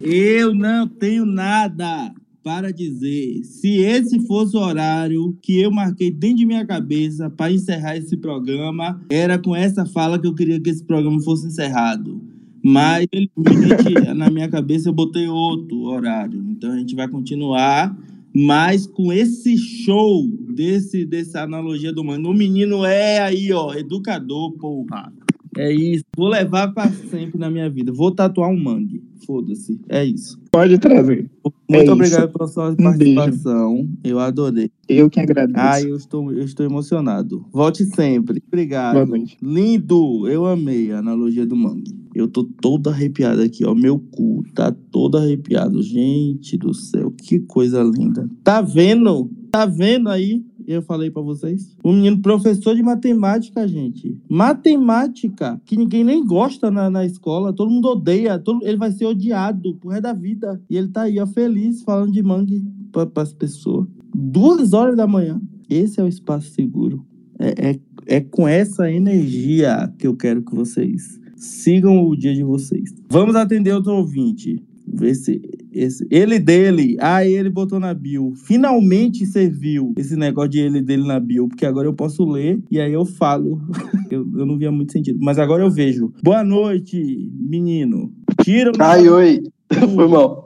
Eu 0.00 0.54
não 0.54 0.88
tenho 0.88 1.24
nada 1.24 2.12
para 2.42 2.72
dizer. 2.72 3.44
Se 3.44 3.78
esse 3.78 4.18
fosse 4.26 4.56
o 4.56 4.60
horário 4.60 5.36
que 5.40 5.60
eu 5.60 5.70
marquei 5.70 6.10
dentro 6.10 6.38
de 6.38 6.46
minha 6.46 6.66
cabeça 6.66 7.30
para 7.30 7.52
encerrar 7.52 7.96
esse 7.96 8.16
programa, 8.16 9.00
era 9.08 9.38
com 9.38 9.54
essa 9.54 9.86
fala 9.86 10.18
que 10.18 10.26
eu 10.26 10.34
queria 10.34 10.60
que 10.60 10.70
esse 10.70 10.84
programa 10.84 11.20
fosse 11.20 11.46
encerrado. 11.46 12.20
Mas, 12.64 13.06
infelizmente, 13.12 14.14
na 14.14 14.30
minha 14.30 14.48
cabeça 14.48 14.88
eu 14.88 14.92
botei 14.92 15.26
outro 15.28 15.82
horário. 15.82 16.44
Então 16.50 16.72
a 16.72 16.78
gente 16.78 16.94
vai 16.94 17.08
continuar, 17.08 17.96
mas 18.34 18.86
com 18.86 19.12
esse 19.12 19.56
show 19.56 20.26
desse 20.54 21.04
dessa 21.04 21.42
analogia 21.42 21.92
do 21.92 22.04
mano. 22.04 22.30
O 22.30 22.34
menino 22.34 22.84
é 22.84 23.20
aí, 23.20 23.52
ó, 23.52 23.74
educador, 23.74 24.52
porra. 24.52 25.12
É 25.56 25.72
isso. 25.72 26.04
Vou 26.16 26.28
levar 26.28 26.72
para 26.72 26.90
sempre 26.90 27.38
na 27.38 27.50
minha 27.50 27.68
vida. 27.68 27.92
Vou 27.92 28.10
tatuar 28.10 28.50
um 28.50 28.58
mangue. 28.60 29.02
Foda-se. 29.26 29.78
É 29.88 30.04
isso. 30.04 30.40
Pode 30.50 30.78
trazer. 30.78 31.30
Muito 31.70 31.90
É 31.90 31.92
obrigado 31.92 32.24
isso. 32.28 32.32
pela 32.32 32.48
sua 32.48 32.70
Um 32.70 32.76
participação. 32.76 33.88
Eu 34.02 34.18
adorei. 34.18 34.70
Eu 34.88 35.08
que 35.08 35.20
agradeço. 35.20 35.58
Ai, 35.58 35.84
eu 35.90 35.96
estou, 35.96 36.32
eu 36.32 36.44
estou 36.44 36.66
emocionado. 36.66 37.46
Volte 37.52 37.84
sempre. 37.84 38.42
Obrigado. 38.48 38.94
Boa 38.94 39.06
noite. 39.06 39.36
Lindo. 39.42 40.26
Eu 40.28 40.44
amei 40.46 40.90
a 40.92 40.98
analogia 40.98 41.46
do 41.46 41.54
mangue. 41.56 41.94
Eu 42.14 42.28
tô 42.28 42.44
todo 42.44 42.90
arrepiado 42.90 43.40
aqui, 43.42 43.64
ó. 43.64 43.74
Meu 43.74 43.98
cu 43.98 44.42
tá 44.54 44.74
todo 44.90 45.16
arrepiado. 45.16 45.82
Gente 45.82 46.56
do 46.58 46.74
céu, 46.74 47.10
que 47.10 47.38
coisa 47.40 47.82
linda. 47.82 48.28
Tá 48.42 48.60
vendo? 48.60 49.30
Tá 49.50 49.66
vendo 49.66 50.08
aí? 50.08 50.42
Eu 50.66 50.82
falei 50.82 51.10
pra 51.10 51.22
vocês. 51.22 51.76
O 51.82 51.92
menino 51.92 52.20
professor 52.20 52.74
de 52.74 52.82
matemática, 52.82 53.66
gente. 53.66 54.16
Matemática, 54.28 55.60
que 55.64 55.76
ninguém 55.76 56.04
nem 56.04 56.24
gosta 56.24 56.70
na, 56.70 56.90
na 56.90 57.04
escola. 57.04 57.52
Todo 57.52 57.70
mundo 57.70 57.88
odeia. 57.88 58.38
Todo, 58.38 58.64
ele 58.66 58.76
vai 58.76 58.92
ser 58.92 59.06
odiado 59.06 59.74
pro 59.76 59.90
resto 59.90 60.02
da 60.02 60.12
vida. 60.12 60.60
E 60.68 60.76
ele 60.76 60.88
tá 60.88 61.02
aí, 61.02 61.18
ó, 61.18 61.26
feliz, 61.26 61.82
falando 61.82 62.12
de 62.12 62.22
mangue 62.22 62.64
pra, 62.90 63.06
pras 63.06 63.32
pessoas. 63.32 63.86
Duas 64.14 64.72
horas 64.72 64.96
da 64.96 65.06
manhã. 65.06 65.40
Esse 65.68 66.00
é 66.00 66.04
o 66.04 66.08
espaço 66.08 66.50
seguro. 66.50 67.04
É, 67.38 67.70
é, 67.70 67.80
é 68.06 68.20
com 68.20 68.46
essa 68.46 68.90
energia 68.90 69.92
que 69.98 70.06
eu 70.06 70.16
quero 70.16 70.42
que 70.42 70.54
vocês 70.54 71.20
sigam 71.42 72.06
o 72.06 72.16
dia 72.16 72.32
de 72.32 72.44
vocês. 72.44 72.94
Vamos 73.10 73.34
atender 73.34 73.72
outro 73.72 73.92
ouvinte. 73.92 74.62
Esse, 75.00 75.40
esse, 75.72 76.06
ele 76.10 76.38
dele. 76.38 76.96
Ah, 77.00 77.24
ele 77.24 77.48
botou 77.48 77.80
na 77.80 77.94
bio. 77.94 78.34
Finalmente 78.36 79.24
serviu 79.26 79.92
esse 79.96 80.16
negócio 80.16 80.50
de 80.50 80.60
ele 80.60 80.80
dele 80.82 81.06
na 81.06 81.18
bio, 81.18 81.48
porque 81.48 81.66
agora 81.66 81.86
eu 81.86 81.94
posso 81.94 82.24
ler 82.24 82.60
e 82.70 82.80
aí 82.80 82.92
eu 82.92 83.04
falo. 83.04 83.60
eu, 84.10 84.26
eu 84.36 84.46
não 84.46 84.58
via 84.58 84.70
muito 84.70 84.92
sentido, 84.92 85.18
mas 85.22 85.38
agora 85.38 85.62
eu 85.62 85.70
vejo. 85.70 86.12
Boa 86.22 86.44
noite, 86.44 87.30
menino. 87.32 88.12
Tira 88.42 88.70
o 88.70 88.74
Ai, 88.78 89.08
oi. 89.08 89.42
Foi 89.94 90.08
mal. 90.08 90.44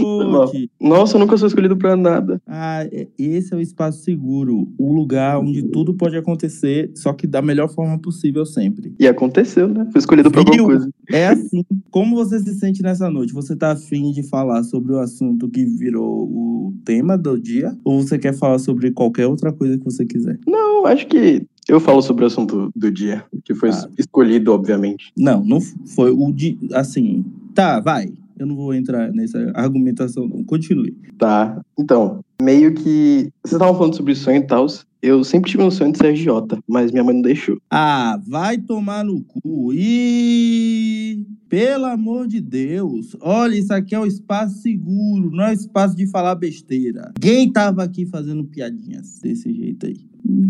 Boa 0.00 0.24
noite. 0.24 0.70
Nossa, 0.80 1.16
eu 1.16 1.20
nunca 1.20 1.36
sou 1.36 1.48
escolhido 1.48 1.76
pra 1.76 1.96
nada. 1.96 2.40
Ah, 2.46 2.84
é- 2.90 3.08
esse 3.18 3.52
é 3.52 3.56
o 3.56 3.60
espaço 3.60 4.02
seguro, 4.02 4.68
o 4.78 4.92
lugar 4.92 5.38
onde 5.38 5.62
tudo 5.62 5.94
pode 5.94 6.16
acontecer, 6.16 6.90
só 6.94 7.12
que 7.12 7.26
da 7.26 7.42
melhor 7.42 7.68
forma 7.68 7.98
possível 7.98 8.44
sempre. 8.46 8.92
E 8.98 9.06
aconteceu, 9.06 9.68
né? 9.68 9.86
Fui 9.92 9.98
escolhido 9.98 10.30
pra 10.30 10.42
Viu? 10.42 10.52
alguma 10.52 10.68
coisa. 10.68 10.90
É 11.10 11.26
assim. 11.28 11.64
Como 11.90 12.16
você 12.16 12.38
se 12.40 12.54
sente 12.54 12.82
nessa 12.82 13.10
noite? 13.10 13.32
Você 13.32 13.56
tá 13.56 13.72
afim 13.72 14.10
de 14.12 14.22
falar 14.22 14.62
sobre 14.64 14.92
o 14.92 14.98
assunto 14.98 15.48
que 15.48 15.64
virou 15.64 16.24
o 16.24 16.74
tema 16.84 17.16
do 17.18 17.38
dia? 17.40 17.76
Ou 17.84 18.02
você 18.02 18.18
quer 18.18 18.34
falar 18.34 18.58
sobre 18.58 18.90
qualquer 18.90 19.26
outra 19.26 19.52
coisa 19.52 19.78
que 19.78 19.84
você 19.84 20.04
quiser? 20.04 20.38
Não, 20.46 20.86
acho 20.86 21.06
que 21.06 21.46
eu 21.68 21.80
falo 21.80 22.00
sobre 22.00 22.24
o 22.24 22.26
assunto 22.26 22.70
do 22.74 22.90
dia, 22.90 23.24
que 23.44 23.54
foi 23.54 23.70
Ah. 23.70 23.88
escolhido, 23.98 24.52
obviamente. 24.52 25.12
Não, 25.16 25.44
não 25.44 25.60
foi 25.60 26.10
o 26.10 26.32
de. 26.32 26.56
Assim. 26.72 27.24
Tá, 27.54 27.80
vai. 27.80 28.08
Eu 28.38 28.46
não 28.46 28.56
vou 28.56 28.72
entrar 28.72 29.12
nessa 29.12 29.50
argumentação, 29.54 30.28
não. 30.28 30.44
Continue. 30.44 30.96
Tá. 31.18 31.60
Então, 31.78 32.24
meio 32.40 32.74
que. 32.74 33.30
Vocês 33.42 33.52
estavam 33.52 33.76
falando 33.76 33.96
sobre 33.96 34.14
sonho 34.14 34.38
e 34.38 34.46
tal. 34.46 34.66
Eu 35.00 35.22
sempre 35.22 35.50
tive 35.50 35.62
um 35.62 35.70
sonho 35.70 35.92
de 35.92 35.98
ser 35.98 36.08
agiota, 36.08 36.58
mas 36.66 36.90
minha 36.90 37.04
mãe 37.04 37.14
não 37.14 37.22
deixou. 37.22 37.56
Ah, 37.70 38.20
vai 38.26 38.58
tomar 38.58 39.04
no 39.04 39.22
cu. 39.22 39.72
E 39.72 41.24
pelo 41.48 41.86
amor 41.86 42.26
de 42.26 42.40
Deus, 42.40 43.16
olha, 43.20 43.56
isso 43.56 43.72
aqui 43.72 43.94
é 43.94 44.00
um 44.00 44.06
espaço 44.06 44.60
seguro, 44.60 45.30
não 45.30 45.44
é 45.44 45.50
um 45.50 45.54
espaço 45.54 45.96
de 45.96 46.06
falar 46.08 46.34
besteira. 46.34 47.12
Quem 47.20 47.50
tava 47.50 47.84
aqui 47.84 48.06
fazendo 48.06 48.44
piadinhas 48.44 49.20
desse 49.20 49.52
jeito 49.54 49.86
aí? 49.86 50.07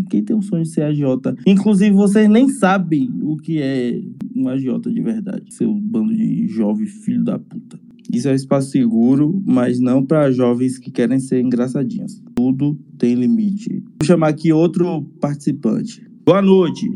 Quem 0.09 0.23
tem 0.23 0.35
o 0.35 0.41
sonho 0.41 0.63
de 0.63 0.69
ser 0.69 0.83
agiota? 0.83 1.35
Inclusive, 1.45 1.91
vocês 1.95 2.29
nem 2.29 2.49
sabem 2.49 3.09
o 3.21 3.37
que 3.37 3.59
é 3.61 4.01
um 4.35 4.47
agiota 4.47 4.91
de 4.91 5.01
verdade. 5.01 5.53
Seu 5.53 5.73
bando 5.73 6.15
de 6.15 6.47
jovem 6.47 6.85
filho 6.85 7.23
da 7.23 7.37
puta. 7.37 7.79
Isso 8.11 8.27
é 8.27 8.31
um 8.31 8.35
espaço 8.35 8.71
seguro, 8.71 9.41
mas 9.45 9.79
não 9.79 10.03
para 10.03 10.31
jovens 10.31 10.79
que 10.79 10.89
querem 10.89 11.19
ser 11.19 11.41
engraçadinhos. 11.41 12.21
Tudo 12.35 12.77
tem 12.97 13.13
limite. 13.13 13.83
Vou 14.01 14.05
chamar 14.05 14.29
aqui 14.29 14.51
outro 14.51 15.03
participante. 15.21 16.09
Boa 16.25 16.41
noite. 16.41 16.89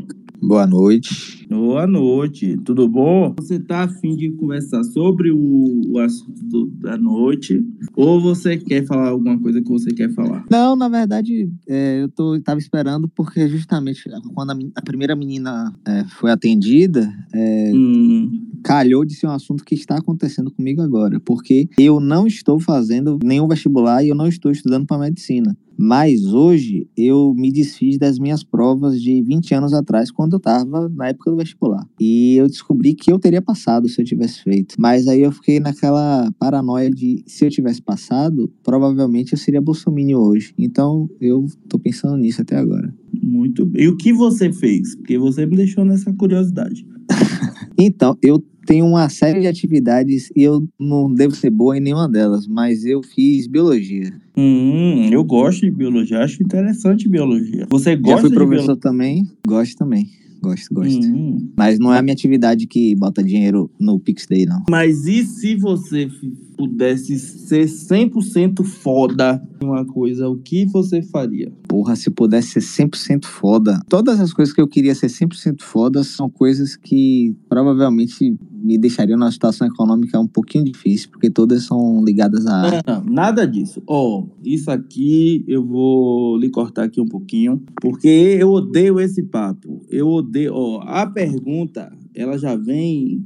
Boa 0.45 0.67
noite. 0.67 1.47
Boa 1.49 1.87
noite, 1.87 2.57
tudo 2.65 2.87
bom? 2.87 3.33
Você 3.37 3.59
tá 3.59 3.83
afim 3.83 4.15
de 4.15 4.31
conversar 4.31 4.83
sobre 4.83 5.31
o, 5.31 5.81
o 5.91 5.99
assunto 5.99 6.43
do- 6.43 6.65
da 6.81 6.97
noite? 6.97 7.63
Ou 7.95 8.19
você 8.19 8.57
quer 8.57 8.85
falar 8.85 9.09
alguma 9.09 9.39
coisa 9.39 9.61
que 9.61 9.69
você 9.69 9.91
quer 9.93 10.11
falar? 10.13 10.45
Não, 10.51 10.75
na 10.75 10.89
verdade, 10.89 11.49
é, 11.67 12.01
eu 12.01 12.09
tô, 12.09 12.39
tava 12.41 12.59
esperando 12.59 13.07
porque 13.07 13.47
justamente 13.47 14.03
quando 14.33 14.51
a, 14.51 14.57
a 14.75 14.81
primeira 14.81 15.15
menina 15.15 15.73
é, 15.87 16.03
foi 16.19 16.31
atendida, 16.31 17.07
é, 17.33 17.71
Hum, 17.73 18.29
calhou 18.63 19.05
de 19.05 19.13
ser 19.15 19.27
um 19.27 19.31
assunto 19.31 19.63
que 19.63 19.75
está 19.75 19.97
acontecendo 19.97 20.51
comigo 20.51 20.81
agora. 20.81 21.19
Porque 21.19 21.69
eu 21.77 21.99
não 21.99 22.27
estou 22.27 22.59
fazendo 22.59 23.19
nenhum 23.23 23.47
vestibular 23.47 24.03
e 24.03 24.09
eu 24.09 24.15
não 24.15 24.27
estou 24.27 24.51
estudando 24.51 24.85
para 24.85 24.97
medicina. 24.99 25.55
Mas 25.77 26.25
hoje 26.25 26.87
eu 26.95 27.33
me 27.35 27.51
desfiz 27.51 27.97
das 27.97 28.19
minhas 28.19 28.43
provas 28.43 29.01
de 29.01 29.21
20 29.21 29.53
anos 29.53 29.73
atrás, 29.73 30.11
quando 30.11 30.33
eu 30.33 30.37
estava 30.37 30.89
na 30.89 31.09
época 31.09 31.31
do 31.31 31.37
vestibular. 31.37 31.87
E 31.99 32.35
eu 32.35 32.47
descobri 32.47 32.93
que 32.93 33.11
eu 33.11 33.19
teria 33.19 33.41
passado 33.41 33.87
se 33.89 34.01
eu 34.01 34.05
tivesse 34.05 34.43
feito. 34.43 34.75
Mas 34.77 35.07
aí 35.07 35.21
eu 35.21 35.31
fiquei 35.31 35.59
naquela 35.59 36.31
paranoia 36.39 36.89
de 36.89 37.23
se 37.25 37.45
eu 37.45 37.49
tivesse 37.49 37.81
passado, 37.81 38.51
provavelmente 38.63 39.33
eu 39.33 39.37
seria 39.37 39.61
bolsominion 39.61 40.19
hoje. 40.19 40.53
Então 40.57 41.09
eu 41.19 41.45
tô 41.67 41.79
pensando 41.79 42.17
nisso 42.17 42.41
até 42.41 42.57
agora. 42.57 42.93
muito 43.21 43.65
bem. 43.65 43.83
E 43.83 43.87
o 43.87 43.97
que 43.97 44.13
você 44.13 44.51
fez? 44.51 44.95
Porque 44.95 45.17
você 45.17 45.45
me 45.45 45.55
deixou 45.55 45.83
nessa 45.85 46.11
curiosidade. 46.13 46.85
Então, 47.75 48.15
eu 48.21 48.43
tenho 48.65 48.85
uma 48.85 49.09
série 49.09 49.41
de 49.41 49.47
atividades 49.47 50.31
e 50.35 50.43
eu 50.43 50.67
não 50.79 51.13
devo 51.13 51.35
ser 51.35 51.49
boa 51.49 51.77
em 51.77 51.81
nenhuma 51.81 52.09
delas, 52.09 52.47
mas 52.47 52.85
eu 52.85 53.01
fiz 53.03 53.47
biologia. 53.47 54.11
Hum, 54.35 55.09
eu 55.11 55.23
gosto 55.23 55.61
de 55.61 55.71
biologia, 55.71 56.19
acho 56.19 56.41
interessante 56.41 57.07
biologia. 57.07 57.67
Você 57.69 57.91
Já 57.91 57.95
gosta 57.95 58.21
fui 58.21 58.29
de 58.29 58.35
professor 58.35 58.75
também, 58.77 59.27
gosto 59.47 59.77
também. 59.77 60.07
Gosto, 60.43 60.73
gosto. 60.73 61.07
Hum. 61.07 61.53
Mas 61.57 61.79
não 61.79 61.93
é 61.93 61.99
a 61.99 62.01
minha 62.01 62.13
atividade 62.13 62.67
que 62.67 62.93
bota 62.95 63.23
dinheiro 63.23 63.71
no 63.79 63.97
PixDay, 63.97 64.45
não. 64.45 64.61
Mas 64.69 65.07
e 65.07 65.23
se 65.23 65.55
você 65.55 66.09
pudesse 66.57 67.17
ser 67.17 67.65
100% 67.65 68.61
foda 68.61 69.41
em 69.61 69.65
uma 69.65 69.85
coisa, 69.85 70.27
o 70.27 70.35
que 70.35 70.65
você 70.65 71.01
faria? 71.01 71.49
Porra, 71.65 71.95
se 71.95 72.09
pudesse 72.09 72.59
ser 72.59 72.87
100% 72.87 73.23
foda. 73.23 73.79
Todas 73.87 74.19
as 74.19 74.33
coisas 74.33 74.53
que 74.53 74.59
eu 74.59 74.67
queria 74.67 74.93
ser 74.93 75.07
100% 75.07 75.61
foda 75.61 76.03
são 76.03 76.29
coisas 76.29 76.75
que 76.75 77.33
provavelmente 77.47 78.35
me 78.63 78.77
deixariam 78.77 79.17
numa 79.17 79.31
situação 79.31 79.67
econômica 79.67 80.17
um 80.17 80.27
pouquinho 80.27 80.63
difícil, 80.63 81.09
porque 81.11 81.29
todas 81.29 81.63
são 81.63 82.03
ligadas 82.03 82.47
arte. 82.47 82.81
Não, 82.87 83.03
nada 83.03 83.45
disso. 83.45 83.83
Ó, 83.85 84.25
isso 84.43 84.71
aqui 84.71 85.43
eu 85.47 85.65
vou 85.65 86.37
lhe 86.37 86.49
cortar 86.49 86.85
aqui 86.85 87.01
um 87.01 87.07
pouquinho, 87.07 87.61
porque 87.81 88.37
eu 88.39 88.49
odeio 88.49 88.99
esse 88.99 89.21
papo. 89.21 89.83
Eu 89.89 90.07
odeio. 90.07 90.53
Ó, 90.53 90.81
a 90.81 91.05
pergunta, 91.05 91.91
ela 92.15 92.37
já 92.37 92.55
vem. 92.55 93.21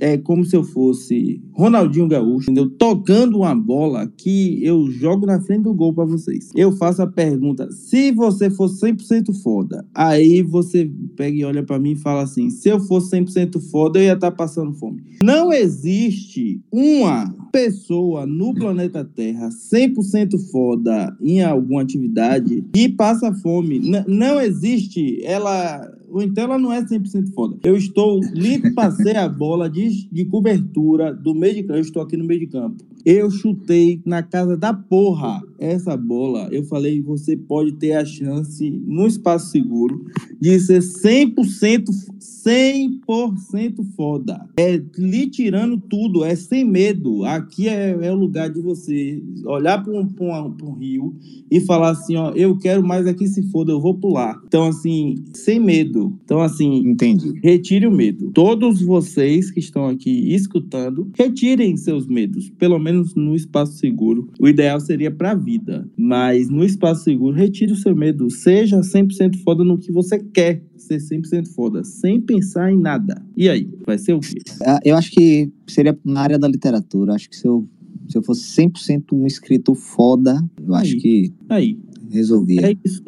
É 0.00 0.16
como 0.18 0.44
se 0.44 0.56
eu 0.56 0.62
fosse 0.64 1.40
Ronaldinho 1.52 2.08
Gaúcho, 2.08 2.50
entendeu? 2.50 2.70
Tocando 2.70 3.38
uma 3.38 3.54
bola 3.54 4.06
que 4.16 4.62
eu 4.64 4.90
jogo 4.90 5.26
na 5.26 5.40
frente 5.40 5.62
do 5.64 5.74
gol 5.74 5.92
pra 5.94 6.04
vocês. 6.04 6.50
Eu 6.54 6.72
faço 6.72 7.02
a 7.02 7.06
pergunta: 7.06 7.70
se 7.72 8.12
você 8.12 8.50
for 8.50 8.68
100% 8.70 9.32
foda, 9.42 9.84
aí 9.94 10.42
você 10.42 10.90
pega 11.16 11.36
e 11.36 11.44
olha 11.44 11.62
pra 11.62 11.78
mim 11.78 11.92
e 11.92 11.96
fala 11.96 12.22
assim: 12.22 12.50
se 12.50 12.68
eu 12.68 12.78
fosse 12.80 13.16
100% 13.16 13.60
foda, 13.70 13.98
eu 13.98 14.04
ia 14.04 14.12
estar 14.14 14.30
passando 14.32 14.72
fome. 14.74 15.02
Não 15.22 15.52
existe 15.52 16.60
uma 16.70 17.34
pessoa 17.52 18.26
no 18.26 18.54
planeta 18.54 19.04
Terra 19.04 19.48
100% 19.48 20.38
foda 20.50 21.16
em 21.20 21.42
alguma 21.42 21.82
atividade 21.82 22.64
e 22.74 22.88
passa 22.88 23.32
fome. 23.34 23.78
N- 23.78 24.04
não 24.06 24.40
existe. 24.40 25.22
Ela. 25.24 25.90
Ou 26.16 26.22
então 26.22 26.44
ela 26.44 26.58
não 26.58 26.72
é 26.72 26.82
100% 26.82 27.34
foda. 27.34 27.58
Eu 27.62 27.76
estou 27.76 28.18
limpo, 28.32 28.72
passei 28.72 29.14
a 29.16 29.28
bola 29.28 29.68
de, 29.68 30.08
de 30.10 30.24
cobertura 30.24 31.12
do 31.12 31.34
meio 31.34 31.56
de 31.56 31.62
campo. 31.64 31.74
Eu 31.74 31.82
estou 31.82 32.02
aqui 32.02 32.16
no 32.16 32.24
meio 32.24 32.40
de 32.40 32.46
campo. 32.46 32.82
Eu 33.04 33.30
chutei 33.30 34.00
na 34.02 34.22
casa 34.22 34.56
da 34.56 34.72
porra 34.72 35.42
essa 35.58 35.96
bola. 35.96 36.48
Eu 36.50 36.64
falei, 36.64 37.00
você 37.00 37.36
pode 37.36 37.72
ter 37.72 37.92
a 37.92 38.04
chance, 38.04 38.70
no 38.86 39.06
espaço 39.06 39.50
seguro, 39.50 40.04
de 40.40 40.58
ser 40.60 40.80
100%, 40.80 41.84
100% 42.20 43.84
foda. 43.96 44.48
É 44.56 44.80
lhe 44.98 45.28
tirando 45.28 45.78
tudo, 45.78 46.24
é 46.24 46.34
sem 46.34 46.64
medo. 46.64 47.24
Aqui 47.24 47.68
é, 47.68 47.90
é 47.90 48.12
o 48.12 48.16
lugar 48.16 48.50
de 48.50 48.60
você 48.60 49.22
olhar 49.44 49.82
para 49.82 49.92
um, 49.92 50.06
pra 50.06 50.66
um 50.66 50.74
rio 50.74 51.14
e 51.50 51.60
falar 51.60 51.90
assim, 51.90 52.16
ó, 52.16 52.30
eu 52.32 52.56
quero 52.58 52.86
mais 52.86 53.06
aqui 53.06 53.26
se 53.26 53.42
foda, 53.50 53.72
eu 53.72 53.80
vou 53.80 53.94
pular. 53.94 54.40
Então, 54.46 54.68
assim, 54.68 55.16
sem 55.34 55.60
medo. 55.60 56.18
Então, 56.24 56.40
assim, 56.40 56.78
Entendi. 56.88 57.32
retire 57.42 57.86
o 57.86 57.92
medo. 57.92 58.30
Todos 58.32 58.82
vocês 58.82 59.50
que 59.50 59.60
estão 59.60 59.86
aqui 59.86 60.34
escutando, 60.34 61.10
retirem 61.16 61.76
seus 61.76 62.06
medos, 62.06 62.50
pelo 62.50 62.78
menos 62.78 63.14
no 63.14 63.34
espaço 63.34 63.74
seguro. 63.78 64.28
O 64.40 64.48
ideal 64.48 64.80
seria 64.80 65.10
para 65.10 65.34
vida, 65.46 65.88
mas 65.96 66.48
no 66.50 66.64
espaço 66.64 67.04
seguro, 67.04 67.36
retire 67.36 67.72
o 67.72 67.76
seu 67.76 67.94
medo. 67.94 68.28
Seja 68.28 68.80
100% 68.80 69.36
foda 69.44 69.62
no 69.62 69.78
que 69.78 69.92
você 69.92 70.18
quer 70.18 70.64
ser 70.76 70.98
100% 70.98 71.46
foda, 71.54 71.84
sem 71.84 72.20
pensar 72.20 72.72
em 72.72 72.78
nada. 72.78 73.24
E 73.36 73.48
aí, 73.48 73.68
vai 73.86 73.96
ser 73.96 74.14
o 74.14 74.20
quê? 74.20 74.38
Ah, 74.66 74.80
Eu 74.84 74.96
acho 74.96 75.12
que 75.12 75.48
seria 75.68 75.96
na 76.04 76.20
área 76.20 76.38
da 76.38 76.48
literatura. 76.48 77.14
Acho 77.14 77.30
que 77.30 77.36
se 77.36 77.46
eu, 77.46 77.64
se 78.08 78.18
eu 78.18 78.22
fosse 78.24 78.42
100% 78.60 79.12
um 79.12 79.24
escritor 79.24 79.76
foda, 79.76 80.42
eu 80.60 80.74
acho 80.74 80.94
Aí. 80.94 81.00
que 81.00 81.32
Aí, 81.48 81.78
resolvia. 82.10 82.68
É 82.68 82.74
isso. 82.84 83.04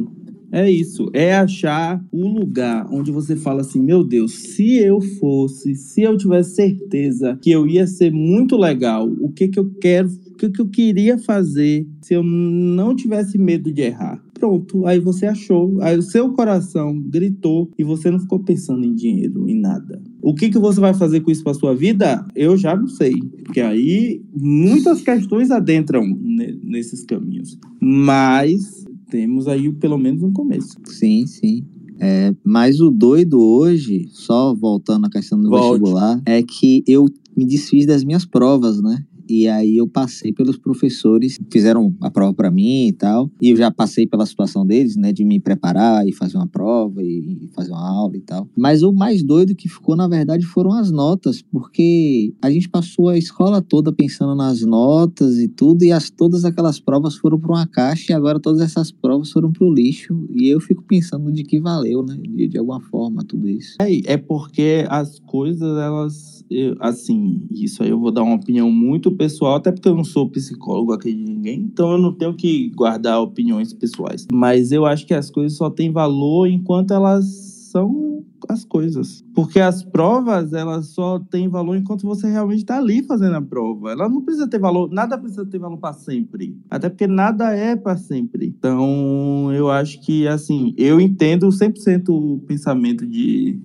É 0.51 0.70
isso. 0.70 1.11
É 1.12 1.35
achar 1.37 2.03
o 2.11 2.27
lugar 2.27 2.88
onde 2.90 3.11
você 3.11 3.37
fala 3.37 3.61
assim: 3.61 3.83
meu 3.83 4.03
Deus, 4.03 4.33
se 4.33 4.77
eu 4.77 5.01
fosse, 5.01 5.74
se 5.74 6.03
eu 6.03 6.16
tivesse 6.16 6.55
certeza 6.55 7.38
que 7.42 7.51
eu 7.51 7.66
ia 7.66 7.87
ser 7.87 8.11
muito 8.11 8.57
legal, 8.57 9.07
o 9.20 9.31
que 9.31 9.48
que 9.48 9.59
eu 9.59 9.68
quero, 9.81 10.09
que 10.38 10.48
que 10.51 10.61
eu 10.61 10.68
queria 10.68 11.18
fazer 11.18 11.87
se 12.01 12.14
eu 12.14 12.22
não 12.22 12.94
tivesse 12.96 13.37
medo 13.37 13.72
de 13.72 13.83
errar? 13.83 14.22
Pronto, 14.35 14.87
aí 14.87 15.01
você 15.01 15.27
achou, 15.27 15.83
aí 15.83 15.98
o 15.98 16.03
seu 16.03 16.33
coração 16.33 16.96
gritou 17.01 17.68
e 17.77 17.83
você 17.83 18.09
não 18.09 18.20
ficou 18.20 18.38
pensando 18.38 18.85
em 18.85 18.94
dinheiro, 18.94 19.48
em 19.48 19.59
nada. 19.61 20.01
O 20.22 20.33
que, 20.33 20.48
que 20.48 20.59
você 20.59 20.79
vai 20.81 20.94
fazer 20.94 21.20
com 21.20 21.31
isso 21.31 21.42
para 21.42 21.55
sua 21.55 21.74
vida? 21.74 22.24
Eu 22.37 22.57
já 22.57 22.77
não 22.77 22.87
sei, 22.87 23.14
porque 23.44 23.61
aí 23.61 24.22
muitas 24.33 25.03
questões 25.03 25.51
adentram 25.51 26.07
ne- 26.07 26.57
nesses 26.62 27.05
caminhos. 27.05 27.59
Mas 27.81 28.85
temos 29.11 29.48
aí 29.48 29.72
pelo 29.72 29.98
menos 29.98 30.22
um 30.22 30.33
começo. 30.33 30.77
Sim, 30.85 31.27
sim. 31.27 31.64
É, 32.01 32.33
mas 32.44 32.79
o 32.81 32.90
doido 32.90 33.40
hoje, 33.40 34.07
só 34.11 34.55
voltando 34.55 35.07
à 35.07 35.11
questão 35.11 35.37
do 35.40 35.48
Volte. 35.51 35.81
vestibular, 35.81 36.22
é 36.24 36.40
que 36.44 36.85
eu 36.87 37.07
me 37.37 37.44
desfiz 37.44 37.87
das 37.87 38.05
minhas 38.05 38.24
provas, 38.24 38.81
né? 38.81 39.05
E 39.29 39.47
aí 39.49 39.77
eu 39.77 39.87
passei 39.87 40.33
pelos 40.33 40.57
professores, 40.57 41.38
fizeram 41.51 41.95
a 42.01 42.11
prova 42.11 42.33
para 42.35 42.51
mim 42.51 42.88
e 42.88 42.93
tal. 42.93 43.31
E 43.41 43.51
eu 43.51 43.57
já 43.57 43.71
passei 43.71 44.07
pela 44.07 44.25
situação 44.27 44.67
deles, 44.67 44.97
né, 44.97 45.12
de 45.12 45.25
me 45.25 45.38
preparar 45.41 46.07
e 46.07 46.12
fazer 46.12 46.37
uma 46.37 46.47
prova 46.47 47.03
e 47.03 47.49
fazer 47.55 47.71
uma 47.73 47.88
aula 47.88 48.17
e 48.17 48.21
tal. 48.21 48.49
Mas 48.57 48.83
o 48.83 48.93
mais 48.93 49.23
doido 49.23 49.55
que 49.55 49.69
ficou, 49.69 49.97
na 49.97 50.09
verdade, 50.09 50.45
foram 50.47 50.73
as 50.73 50.91
notas, 50.91 51.43
porque 51.43 52.33
a 52.43 52.51
gente 52.51 52.69
passou 52.69 53.09
a 53.09 53.19
escola 53.19 53.61
toda 53.61 53.93
pensando 53.93 54.35
nas 54.35 54.62
notas 54.62 55.38
e 55.38 55.49
tudo, 55.49 55.83
e 55.85 55.93
as, 55.93 56.11
todas 56.11 56.45
aquelas 56.45 56.81
provas 56.81 57.17
foram 57.17 57.38
para 57.38 57.51
uma 57.53 57.67
caixa 57.67 58.12
e 58.12 58.14
agora 58.14 58.41
todas 58.41 58.61
essas 58.61 58.91
provas 58.91 59.31
foram 59.31 59.53
para 59.53 59.67
o 59.67 59.73
lixo. 59.73 60.27
E 60.35 60.49
eu 60.49 60.61
fico 60.61 60.83
pensando 60.83 61.31
de 61.33 61.43
que 61.43 61.61
valeu, 61.61 62.03
né, 62.05 62.17
de, 62.17 62.49
de 62.49 62.59
alguma 62.59 62.81
forma, 62.81 63.25
tudo 63.25 63.49
isso. 63.49 63.77
É, 63.81 64.12
é 64.14 64.17
porque 64.17 64.85
as 64.88 65.19
coisas, 65.21 65.77
elas. 65.79 66.45
eu- 66.51 66.77
assim, 66.81 67.43
isso 67.51 67.83
aí 67.83 67.90
eu 67.90 67.98
vou 68.00 68.11
dar 68.11 68.23
uma 68.23 68.37
opinião 68.37 68.71
muito 68.71 69.11
pessoal, 69.19 69.56
até 69.56 69.73
porque 69.73 69.88
eu 69.88 69.94
não 69.94 70.04
sou 70.04 70.31
psicólogo 70.31 70.92
aqui 70.92 71.12
de 71.12 71.23
ninguém, 71.23 71.60
então 71.60 71.92
eu 71.92 71.98
não 71.98 72.12
tenho 72.12 72.33
que 72.35 72.71
guardar 72.71 73.21
opiniões 73.21 73.75
pessoais. 73.75 74.27
Mas 74.33 74.73
eu 74.73 74.87
acho 74.87 75.06
que 75.06 75.12
as 75.12 75.29
coisas 75.29 75.58
só 75.58 75.69
têm 75.69 75.90
valor 75.90 76.46
enquanto 76.46 76.94
elas 76.94 77.48
são 77.71 78.25
as 78.48 78.64
coisas. 78.64 79.25
Porque 79.35 79.60
as 79.60 79.83
provas, 79.83 80.52
elas 80.52 80.87
só 80.87 81.19
têm 81.19 81.48
valor 81.48 81.77
enquanto 81.77 82.06
você 82.06 82.29
realmente 82.29 82.60
está 82.60 82.79
ali 82.79 83.02
fazendo 83.02 83.35
a 83.35 83.42
prova. 83.42 83.92
Ela 83.92 84.08
não 84.08 84.23
precisa 84.23 84.48
ter 84.48 84.58
valor, 84.58 84.90
nada 84.90 85.19
precisa 85.19 85.44
ter 85.44 85.58
valor 85.58 85.77
para 85.79 85.92
sempre. 85.92 86.56
Até 86.71 86.88
porque 86.88 87.06
nada 87.06 87.54
é 87.54 87.77
para 87.77 87.96
sempre. 87.96 88.46
Então, 88.46 89.52
eu 89.52 89.71
acho 89.71 90.00
que, 90.00 90.27
assim, 90.27 90.75
eu 90.77 91.00
entendo 91.00 91.48
100% 91.48 92.08
o 92.08 92.38
pensamento 92.46 93.06
de 93.06 93.60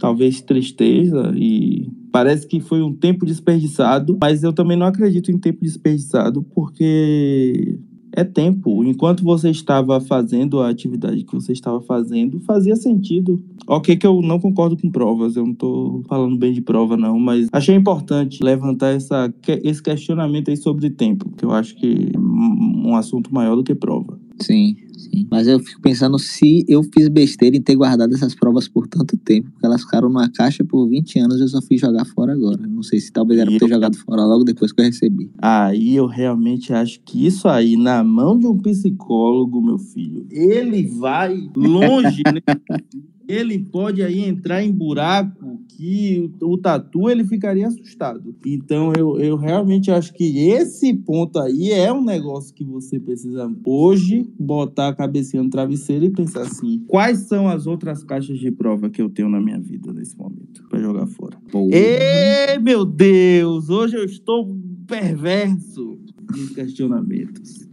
talvez 0.00 0.40
tristeza 0.40 1.32
e 1.36 1.88
parece 2.10 2.46
que 2.46 2.58
foi 2.58 2.82
um 2.82 2.92
tempo 2.92 3.24
desperdiçado, 3.24 4.18
mas 4.20 4.42
eu 4.42 4.52
também 4.52 4.76
não 4.76 4.86
acredito 4.86 5.30
em 5.30 5.38
tempo 5.38 5.60
desperdiçado 5.62 6.42
porque 6.42 7.78
é 8.12 8.24
tempo. 8.24 8.82
Enquanto 8.84 9.22
você 9.22 9.50
estava 9.50 10.00
fazendo 10.00 10.60
a 10.60 10.68
atividade 10.68 11.24
que 11.24 11.34
você 11.34 11.52
estava 11.52 11.80
fazendo, 11.80 12.40
fazia 12.40 12.74
sentido. 12.74 13.40
Ok, 13.66 13.96
que 13.96 14.06
eu 14.06 14.20
não 14.20 14.40
concordo 14.40 14.76
com 14.76 14.90
provas, 14.90 15.36
eu 15.36 15.44
não 15.44 15.52
estou 15.52 16.02
falando 16.08 16.36
bem 16.36 16.52
de 16.52 16.60
prova, 16.60 16.96
não, 16.96 17.18
mas 17.18 17.48
achei 17.52 17.76
importante 17.76 18.42
levantar 18.42 18.88
essa, 18.88 19.32
esse 19.62 19.82
questionamento 19.82 20.50
aí 20.50 20.56
sobre 20.56 20.90
tempo, 20.90 21.30
que 21.36 21.44
eu 21.44 21.52
acho 21.52 21.76
que 21.76 22.10
é 22.12 22.18
um 22.18 22.96
assunto 22.96 23.32
maior 23.32 23.54
do 23.54 23.62
que 23.62 23.74
prova. 23.74 24.18
Sim, 24.40 24.74
sim. 25.00 25.26
Mas 25.30 25.46
eu 25.46 25.58
fico 25.60 25.80
pensando 25.80 26.18
se 26.18 26.64
eu 26.68 26.82
fiz 26.82 27.08
besteira 27.08 27.56
em 27.56 27.62
ter 27.62 27.74
guardado 27.74 28.14
essas 28.14 28.34
provas 28.34 28.68
por 28.68 28.86
tanto 28.86 29.16
tempo, 29.16 29.50
porque 29.50 29.66
elas 29.66 29.82
ficaram 29.82 30.08
numa 30.08 30.30
caixa 30.30 30.64
por 30.64 30.88
20 30.88 31.18
anos 31.18 31.38
e 31.38 31.42
eu 31.42 31.48
só 31.48 31.62
fui 31.62 31.76
jogar 31.76 32.04
fora 32.04 32.32
agora. 32.32 32.66
Não 32.66 32.82
sei 32.82 33.00
se 33.00 33.12
talvez 33.12 33.40
era 33.40 33.50
pra 33.50 33.58
ter 33.58 33.68
jogado 33.68 33.96
fora 33.96 34.24
logo 34.24 34.44
depois 34.44 34.72
que 34.72 34.80
eu 34.80 34.84
recebi. 34.84 35.30
Aí 35.38 35.94
eu 35.94 36.06
realmente 36.06 36.72
acho 36.72 37.00
que 37.04 37.26
isso 37.26 37.48
aí, 37.48 37.76
na 37.76 38.04
mão 38.04 38.38
de 38.38 38.46
um 38.46 38.58
psicólogo, 38.58 39.62
meu 39.62 39.78
filho, 39.78 40.26
ele 40.30 40.86
vai 40.86 41.48
longe, 41.56 42.22
né? 42.24 42.40
ele 43.30 43.58
pode 43.60 44.02
aí 44.02 44.24
entrar 44.24 44.62
em 44.62 44.72
buraco 44.72 45.60
que 45.68 46.30
o 46.42 46.58
tatu 46.58 47.08
ele 47.08 47.24
ficaria 47.24 47.68
assustado. 47.68 48.34
Então 48.44 48.92
eu, 48.96 49.18
eu 49.20 49.36
realmente 49.36 49.90
acho 49.90 50.12
que 50.12 50.48
esse 50.48 50.92
ponto 50.92 51.38
aí 51.38 51.70
é 51.70 51.92
um 51.92 52.04
negócio 52.04 52.52
que 52.52 52.64
você 52.64 52.98
precisa 52.98 53.50
hoje 53.64 54.28
botar 54.38 54.89
a 54.90 54.94
cabecinha 54.94 55.42
no 55.42 55.50
travesseiro 55.50 56.04
e 56.04 56.10
pensar 56.10 56.42
assim: 56.42 56.82
quais 56.86 57.20
são 57.20 57.48
as 57.48 57.66
outras 57.66 58.04
caixas 58.04 58.38
de 58.38 58.50
prova 58.50 58.90
que 58.90 59.00
eu 59.00 59.08
tenho 59.08 59.28
na 59.28 59.40
minha 59.40 59.58
vida 59.60 59.92
nesse 59.92 60.16
momento 60.16 60.62
para 60.68 60.80
jogar 60.80 61.06
fora? 61.06 61.36
Ei, 61.72 62.58
meu 62.58 62.84
Deus, 62.84 63.68
hoje 63.70 63.96
eu 63.96 64.04
estou 64.04 64.56
perverso 64.86 65.98
nos 66.30 66.50
questionamentos. 66.50 67.68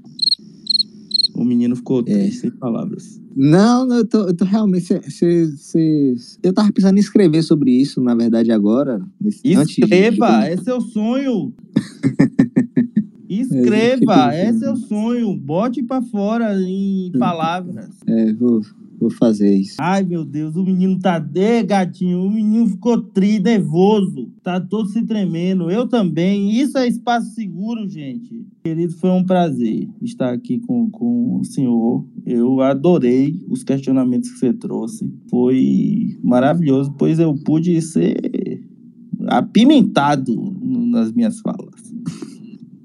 O 1.35 1.43
menino 1.45 1.75
ficou 1.75 2.01
triste, 2.01 2.39
sem 2.41 2.51
palavras. 2.51 3.21
Não, 3.35 3.85
não, 3.85 3.97
eu 3.97 4.07
tô, 4.07 4.27
eu 4.27 4.35
tô 4.35 4.43
realmente. 4.43 4.85
Cê, 4.85 4.99
cê, 5.03 5.45
cê- 5.55 6.15
eu 6.41 6.51
tava 6.51 6.71
pensando 6.71 6.97
em 6.97 6.99
escrever 6.99 7.43
sobre 7.43 7.69
isso, 7.71 8.01
na 8.01 8.15
verdade, 8.15 8.51
agora. 8.51 8.99
nesse- 9.21 9.53
antes 9.55 9.75
de- 9.75 9.83
Escreva, 9.83 10.45
é 10.47 10.57
seu 10.57 10.81
sonho. 10.81 11.53
Escreva, 13.29 14.33
É, 14.33 14.45
eu 14.45 14.49
é 14.49 14.53
seu 14.53 14.75
sonho. 14.75 15.35
Bote 15.35 15.83
pra 15.83 16.01
fora 16.01 16.59
em 16.61 17.11
palavras. 17.17 17.89
É, 18.07 18.33
vou, 18.33 18.61
vou 18.99 19.09
fazer 19.09 19.55
isso. 19.55 19.75
Ai, 19.79 20.03
meu 20.03 20.23
Deus, 20.23 20.55
o 20.55 20.63
menino 20.63 20.99
tá 20.99 21.19
de 21.19 21.63
gatinho. 21.63 22.21
O 22.21 22.31
menino 22.31 22.67
ficou 22.67 23.01
tri, 23.01 23.39
nervoso. 23.39 24.29
Tá 24.41 24.59
todo 24.59 24.89
se 24.89 25.03
tremendo. 25.03 25.69
Eu 25.69 25.87
também. 25.87 26.51
Isso 26.51 26.77
é 26.77 26.87
espaço 26.87 27.33
seguro, 27.33 27.87
gente. 27.87 28.45
Querido, 28.63 28.93
foi 28.93 29.09
um 29.09 29.23
prazer 29.23 29.87
estar 30.01 30.33
aqui 30.33 30.59
com, 30.59 30.89
com 30.89 31.39
o 31.39 31.43
senhor. 31.43 32.05
Eu 32.25 32.61
adorei 32.61 33.41
os 33.49 33.63
questionamentos 33.63 34.29
que 34.31 34.39
você 34.39 34.53
trouxe. 34.53 35.11
Foi 35.29 36.17
maravilhoso, 36.23 36.93
pois 36.97 37.19
eu 37.19 37.33
pude 37.35 37.81
ser 37.81 38.65
apimentado 39.27 40.55
nas 40.61 41.11
minhas 41.11 41.39
falas. 41.39 41.66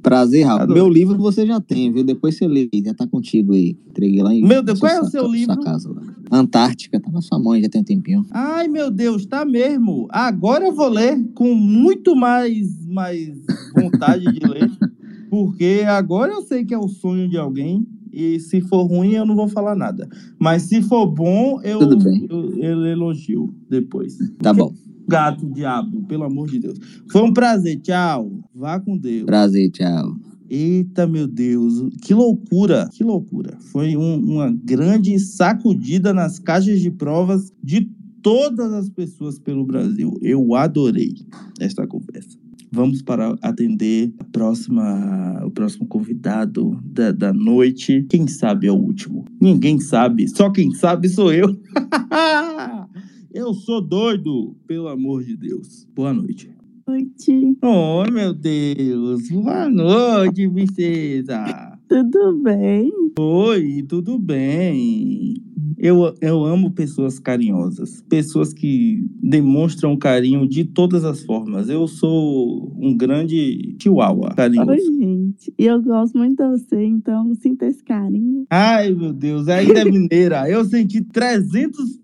Prazer, 0.03 0.45
Rafa. 0.45 0.65
Adorei. 0.65 0.83
Meu 0.83 0.93
livro 0.93 1.17
você 1.17 1.47
já 1.47 1.61
tem, 1.61 1.93
viu? 1.93 2.03
Depois 2.03 2.37
você 2.37 2.49
lê, 2.49 2.69
já 2.85 2.93
tá 2.93 3.07
contigo 3.07 3.53
aí. 3.53 3.77
Entreguei 3.89 4.23
lá 4.23 4.35
em. 4.35 4.43
Meu 4.43 4.63
Deus, 4.63 4.81
qual 4.81 4.93
é 4.93 5.01
o 5.01 5.05
seu 5.05 5.27
livro? 5.27 5.61
casa. 5.61 5.95
Antártica, 6.31 6.99
tá 6.99 7.11
na 7.11 7.21
sua 7.21 7.39
mãe, 7.39 7.63
já 7.63 7.69
tem 7.69 7.83
um 7.83 7.85
tempinho. 7.85 8.27
Ai, 8.31 8.67
meu 8.67 8.91
Deus, 8.91 9.25
tá 9.25 9.45
mesmo. 9.45 10.09
Agora 10.11 10.65
eu 10.67 10.75
vou 10.75 10.89
ler 10.89 11.23
com 11.35 11.55
muito 11.55 12.17
mais, 12.17 12.85
mais 12.87 13.31
vontade 13.75 14.25
de 14.33 14.45
ler, 14.47 14.71
porque 15.31 15.85
agora 15.87 16.33
eu 16.33 16.43
sei 16.43 16.65
que 16.65 16.75
é 16.75 16.79
o 16.79 16.89
sonho 16.89 17.29
de 17.29 17.39
alguém. 17.39 17.87
E 18.13 18.39
se 18.41 18.61
for 18.61 18.83
ruim, 18.83 19.13
eu 19.13 19.25
não 19.25 19.35
vou 19.35 19.49
falar 19.49 19.75
nada. 19.75 20.07
Mas 20.39 20.65
se 20.65 20.83
for 20.83 21.07
bom, 21.07 21.61
eu, 21.63 21.81
eu, 22.29 22.55
eu 22.59 22.87
elogio 22.87 23.55
depois. 23.71 24.19
Tá 24.39 24.53
bom. 24.53 24.75
Gato, 25.09 25.47
diabo, 25.53 26.03
pelo 26.05 26.25
amor 26.25 26.49
de 26.49 26.59
Deus. 26.59 26.79
Foi 27.11 27.23
um 27.23 27.33
prazer, 27.33 27.81
tchau. 27.81 28.31
Vá 28.55 28.79
com 28.81 28.97
Deus. 28.97 29.25
Prazer, 29.27 29.71
tchau. 29.71 30.17
Eita, 30.49 31.07
meu 31.07 31.27
Deus, 31.27 31.83
que 32.03 32.13
loucura, 32.13 32.89
que 32.93 33.03
loucura. 33.03 33.57
Foi 33.73 33.97
um- 33.97 34.21
uma 34.21 34.51
grande 34.51 35.19
sacudida 35.19 36.13
nas 36.13 36.39
caixas 36.39 36.81
de 36.81 36.91
provas 36.91 37.51
de 37.63 37.91
todas 38.23 38.73
as 38.73 38.89
pessoas 38.91 39.39
pelo 39.39 39.65
Brasil. 39.65 40.13
Eu 40.21 40.55
adorei 40.55 41.15
esta 41.59 41.87
conversa. 41.87 42.37
Vamos 42.71 43.03
para 43.03 43.37
atender 43.43 44.13
a 44.19 44.25
próxima, 44.25 45.43
o 45.45 45.51
próximo 45.51 45.87
convidado 45.87 46.79
da, 46.85 47.13
da 47.13 47.33
noite. 47.33 48.07
Quem 48.09 48.27
sabe 48.27 48.67
é 48.67 48.73
o 48.73 48.77
último? 48.77 49.25
Ninguém 49.41 49.79
sabe, 49.81 50.27
só 50.29 50.49
quem 50.51 50.71
sabe 50.73 51.09
sou 51.09 51.33
eu. 51.33 51.49
eu 53.35 53.55
sou 53.55 53.81
doido, 53.81 54.55
pelo 54.67 54.89
amor 54.89 55.25
de 55.25 55.37
Deus. 55.37 55.87
Boa 55.95 56.13
noite. 56.13 56.51
Noite. 56.87 57.57
Oh, 57.63 58.05
meu 58.11 58.35
Deus. 58.35 59.29
Boa 59.31 59.69
noite, 59.69 60.49
princesa. 60.49 61.79
Tudo 61.89 62.43
bem? 62.43 62.91
Oi, 63.19 63.85
tudo 63.89 64.19
bem? 64.19 65.35
Eu, 65.79 66.15
eu 66.21 66.45
amo 66.45 66.71
pessoas 66.71 67.19
carinhosas, 67.19 68.03
pessoas 68.09 68.53
que 68.53 69.05
demonstram 69.23 69.97
carinho 69.97 70.47
de 70.47 70.65
todas 70.65 71.05
as 71.05 71.23
formas. 71.23 71.69
Eu 71.69 71.89
sou 71.89 72.73
um 72.79 72.97
grande 72.97 73.77
chihuahua 73.81 74.35
carinhoso. 74.35 74.71
Oi, 74.71 74.79
gente. 74.79 75.53
E 75.59 75.67
eu 75.67 75.83
gosto 75.83 76.17
muito 76.17 76.37
de 76.37 76.49
você, 76.51 76.85
então 76.85 77.35
sinta 77.37 77.67
esse 77.67 77.83
carinho. 77.83 78.45
Ai, 78.51 78.95
meu 78.95 79.13
Deus, 79.13 79.49
ainda 79.49 79.81
é 79.81 79.85
mineira. 79.85 80.49
Eu 80.49 80.65
senti 80.65 81.03
300% 81.03 82.02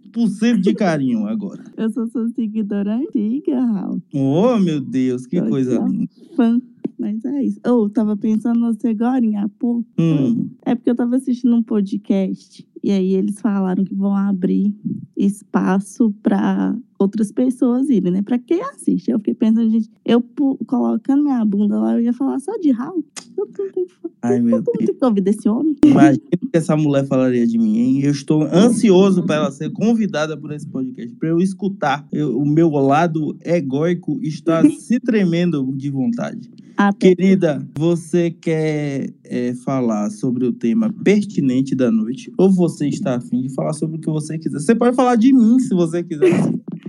de 0.61 0.75
carinho 0.75 1.27
agora. 1.27 1.65
Eu 1.77 1.91
sou 1.91 2.07
sua 2.09 2.29
seguidora 2.31 2.97
antiga, 2.97 3.61
Raul. 3.61 4.03
Oh, 4.15 4.59
meu 4.59 4.81
Deus, 4.81 5.27
que 5.27 5.41
Tô 5.41 5.49
coisa 5.49 5.79
linda. 5.79 6.09
Fã. 6.35 6.61
Mas 6.99 7.25
é 7.25 7.45
isso. 7.45 7.61
Eu 7.65 7.89
tava 7.89 8.17
pensando 8.17 8.59
em 8.59 8.63
você 8.63 8.89
agora, 8.89 9.25
há 9.39 9.49
pouco. 9.59 9.87
Hum. 9.99 10.51
É 10.67 10.75
porque 10.75 10.91
eu 10.91 10.97
tava 10.97 11.17
assistindo 11.17 11.55
um 11.55 11.63
podcast 11.63 12.67
e 12.83 12.91
aí 12.91 13.15
eles 13.15 13.41
falaram 13.41 13.85
que 13.85 13.95
vão 13.95 14.15
abrir 14.15 14.75
espaço 15.17 16.13
para 16.23 16.77
outras 16.99 17.31
pessoas 17.33 17.89
irem, 17.89 18.13
né? 18.13 18.23
Pra 18.23 18.39
quem 18.39 18.61
assiste. 18.63 19.11
Eu 19.11 19.19
fiquei 19.19 19.35
pensando, 19.35 19.71
gente, 19.71 19.89
eu 20.05 20.23
colocando 20.67 21.23
minha 21.23 21.45
bunda 21.45 21.79
lá, 21.79 21.95
eu 21.95 22.01
ia 22.01 22.13
falar 22.13 22.39
só 22.41 22.57
de 22.59 22.71
Raul. 22.71 23.05
Eu 23.37 23.47
não 23.47 23.71
tenho, 23.73 23.87
Ai, 24.21 24.41
meu 24.41 24.61
Deus. 24.61 24.77
tenho 24.79 24.95
que 24.99 25.05
ouvir 25.05 25.21
desse 25.21 25.49
homem. 25.49 25.77
Imagina 25.85 26.25
o 26.43 26.47
que 26.49 26.57
essa 26.57 26.77
mulher 26.77 27.07
falaria 27.07 27.47
de 27.47 27.57
mim, 27.57 27.79
hein? 27.79 28.01
Eu 28.03 28.11
estou 28.11 28.43
ansioso 28.43 29.23
para 29.25 29.37
ela 29.37 29.51
ser 29.53 29.71
convidada 29.71 30.37
por 30.37 30.51
esse 30.53 30.67
podcast, 30.67 31.15
para 31.17 31.29
eu 31.29 31.39
escutar. 31.39 32.05
Eu- 32.11 32.37
o 32.37 32.45
meu 32.45 32.69
lado 32.71 33.37
egóico 33.45 34.19
está 34.23 34.69
se 34.69 34.99
tremendo 35.01 35.73
de 35.77 35.89
vontade. 35.91 36.51
Até 36.77 37.13
Querida, 37.15 37.67
você 37.77 38.31
quer 38.31 39.13
é, 39.25 39.53
falar 39.55 40.11
sobre 40.11 40.47
o 40.47 40.53
tema 40.53 40.93
pertinente 41.03 41.75
da 41.75 41.91
noite? 41.91 42.33
Ou 42.39 42.49
você 42.51 42.87
está 42.89 43.17
afim 43.17 43.43
de 43.43 43.53
falar 43.53 43.73
sobre 43.73 43.97
o 43.97 44.01
que 44.01 44.07
você 44.09 44.39
quiser? 44.39 44.61
Você 44.61 44.75
pode 44.77 44.95
falar 44.95 45.17
de 45.17 45.33
mim 45.33 45.59
se 45.59 45.75
você 45.75 46.05
quiser. 46.05 46.31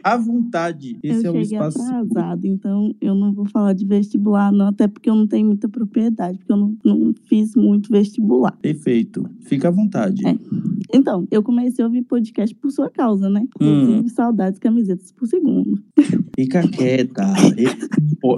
À 0.04 0.18
vontade. 0.18 0.98
Esse 1.04 1.26
eu 1.26 1.36
é 1.36 1.40
o 1.40 1.44
cheguei 1.44 1.58
espaço. 1.58 1.82
atrasado, 1.82 2.46
então 2.46 2.94
eu 3.02 3.16
não 3.16 3.34
vou 3.34 3.46
falar 3.46 3.74
de 3.74 3.86
vestibular, 3.86 4.52
não, 4.52 4.68
até 4.68 4.88
porque 4.88 5.10
eu 5.10 5.16
não 5.16 5.28
tenho 5.28 5.48
muita 5.48 5.68
propriedade, 5.68 6.38
porque 6.38 6.52
eu 6.52 6.58
não, 6.58 6.78
não 6.84 7.14
fiz 7.26 7.56
muito 7.56 7.92
vestibular. 7.92 8.58
Perfeito. 8.62 9.30
Fica 9.42 9.68
à 9.68 9.72
vontade. 9.72 10.26
É. 10.28 10.38
Então, 10.94 11.28
eu 11.30 11.44
comecei 11.44 11.84
a 11.84 11.88
ouvir 11.88 12.04
podcast 12.04 12.56
por 12.56 12.72
sua 12.72 12.90
causa, 12.90 13.30
né? 13.30 13.46
Hum. 13.62 13.82
Inclusive, 13.84 14.10
saudades 14.10 14.60
camisetas 14.60 15.12
por 15.12 15.28
segundo. 15.28 15.80
Fica 16.36 16.68
quieta. 16.68 17.26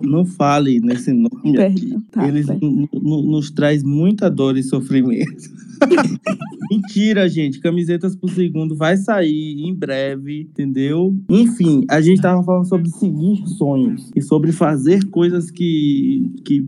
Não 0.04 0.26
fale 0.26 0.80
nesse 0.80 1.12
nome 1.12 1.58
aqui. 1.58 1.88
Perdão, 1.90 2.02
tá, 2.12 2.28
Eles 2.28 2.46
perdão. 2.46 2.90
nos 2.94 3.52
traz 3.52 3.84
muita 3.84 4.30
dor 4.30 4.58
e 4.58 4.64
sofrimento. 4.64 5.50
Mentira, 6.70 7.28
gente. 7.28 7.60
Camisetas 7.60 8.16
por 8.16 8.30
segundo 8.30 8.76
vai 8.76 8.96
sair 8.98 9.62
em 9.62 9.74
breve, 9.74 10.42
entendeu? 10.42 11.16
Enfim, 11.52 11.86
a 11.90 12.00
gente 12.02 12.22
tava 12.22 12.42
falando 12.44 12.66
sobre 12.66 12.90
seguir 12.90 13.46
sonhos 13.48 14.10
e 14.16 14.22
sobre 14.22 14.52
fazer 14.52 15.10
coisas 15.10 15.52
que, 15.52 16.32
que 16.46 16.66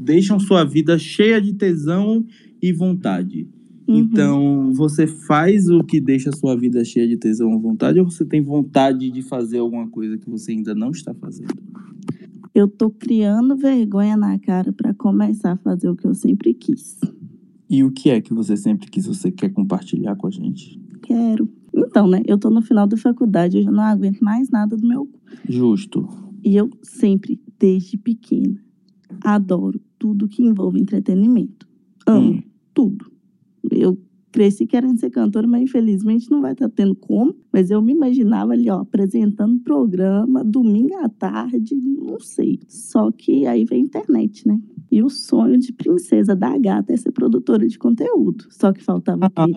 deixam 0.00 0.40
sua 0.40 0.64
vida 0.64 0.98
cheia 0.98 1.40
de 1.40 1.52
tesão 1.52 2.24
e 2.60 2.72
vontade. 2.72 3.48
Uhum. 3.86 3.98
Então, 3.98 4.72
você 4.72 5.06
faz 5.06 5.68
o 5.68 5.84
que 5.84 6.00
deixa 6.00 6.32
sua 6.32 6.56
vida 6.56 6.82
cheia 6.84 7.06
de 7.06 7.16
tesão 7.16 7.52
à 7.52 7.58
vontade 7.58 8.00
ou 8.00 8.10
você 8.10 8.24
tem 8.24 8.40
vontade 8.40 9.10
de 9.10 9.22
fazer 9.22 9.58
alguma 9.58 9.88
coisa 9.88 10.16
que 10.16 10.28
você 10.28 10.52
ainda 10.52 10.74
não 10.74 10.90
está 10.90 11.12
fazendo? 11.14 11.54
Eu 12.54 12.68
tô 12.68 12.88
criando 12.88 13.56
vergonha 13.56 14.16
na 14.16 14.38
cara 14.38 14.72
pra 14.72 14.94
começar 14.94 15.52
a 15.52 15.56
fazer 15.56 15.88
o 15.88 15.96
que 15.96 16.06
eu 16.06 16.14
sempre 16.14 16.54
quis. 16.54 16.98
E 17.68 17.82
o 17.82 17.90
que 17.90 18.10
é 18.10 18.20
que 18.20 18.32
você 18.32 18.56
sempre 18.56 18.88
quis, 18.90 19.06
você 19.06 19.30
quer 19.30 19.50
compartilhar 19.50 20.14
com 20.16 20.28
a 20.28 20.30
gente? 20.30 20.80
Quero. 21.02 21.48
Então, 21.76 22.06
né? 22.06 22.22
Eu 22.26 22.38
tô 22.38 22.50
no 22.50 22.62
final 22.62 22.86
da 22.86 22.96
faculdade, 22.96 23.58
eu 23.58 23.62
já 23.64 23.70
não 23.70 23.82
aguento 23.82 24.20
mais 24.20 24.48
nada 24.50 24.76
do 24.76 24.86
meu. 24.86 25.08
Justo. 25.48 26.08
E 26.44 26.54
eu 26.56 26.70
sempre, 26.82 27.40
desde 27.58 27.96
pequena, 27.96 28.60
adoro 29.22 29.80
tudo 29.98 30.28
que 30.28 30.42
envolve 30.42 30.80
entretenimento. 30.80 31.66
Amo 32.06 32.32
Hum. 32.34 32.42
tudo. 32.72 33.10
Eu 33.70 33.98
cresci 34.34 34.66
querendo 34.66 34.98
ser 34.98 35.10
cantora, 35.10 35.46
mas 35.46 35.62
infelizmente 35.62 36.28
não 36.28 36.42
vai 36.42 36.54
estar 36.54 36.68
tendo 36.68 36.96
como. 36.96 37.36
Mas 37.52 37.70
eu 37.70 37.80
me 37.80 37.92
imaginava 37.92 38.52
ali, 38.52 38.68
ó, 38.68 38.80
apresentando 38.80 39.60
programa, 39.60 40.42
domingo 40.42 40.92
à 40.96 41.08
tarde, 41.08 41.76
não 41.76 42.18
sei. 42.18 42.58
Só 42.66 43.12
que 43.12 43.46
aí 43.46 43.64
veio 43.64 43.80
a 43.80 43.84
internet, 43.84 44.46
né? 44.48 44.58
E 44.90 45.00
o 45.04 45.08
sonho 45.08 45.56
de 45.56 45.72
princesa 45.72 46.34
da 46.34 46.58
gata 46.58 46.92
é 46.92 46.96
ser 46.96 47.12
produtora 47.12 47.64
de 47.68 47.78
conteúdo. 47.78 48.46
Só 48.50 48.72
que 48.72 48.82
faltava 48.82 49.26
o 49.26 49.30
quê? 49.30 49.52